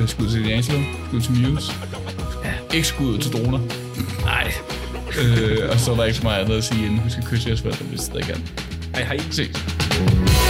[0.00, 1.72] Øh, Skud til D'Angelo, skud til Muse.
[2.74, 3.58] Ikke skud til droner.
[4.24, 4.52] Nej.
[5.22, 7.48] øh, og så er der ikke så meget andet at sige, inden husk at kysse
[7.48, 8.38] jeres forældre, hvis det ikke er.
[8.94, 9.18] Hej hej.
[9.30, 10.45] Ses.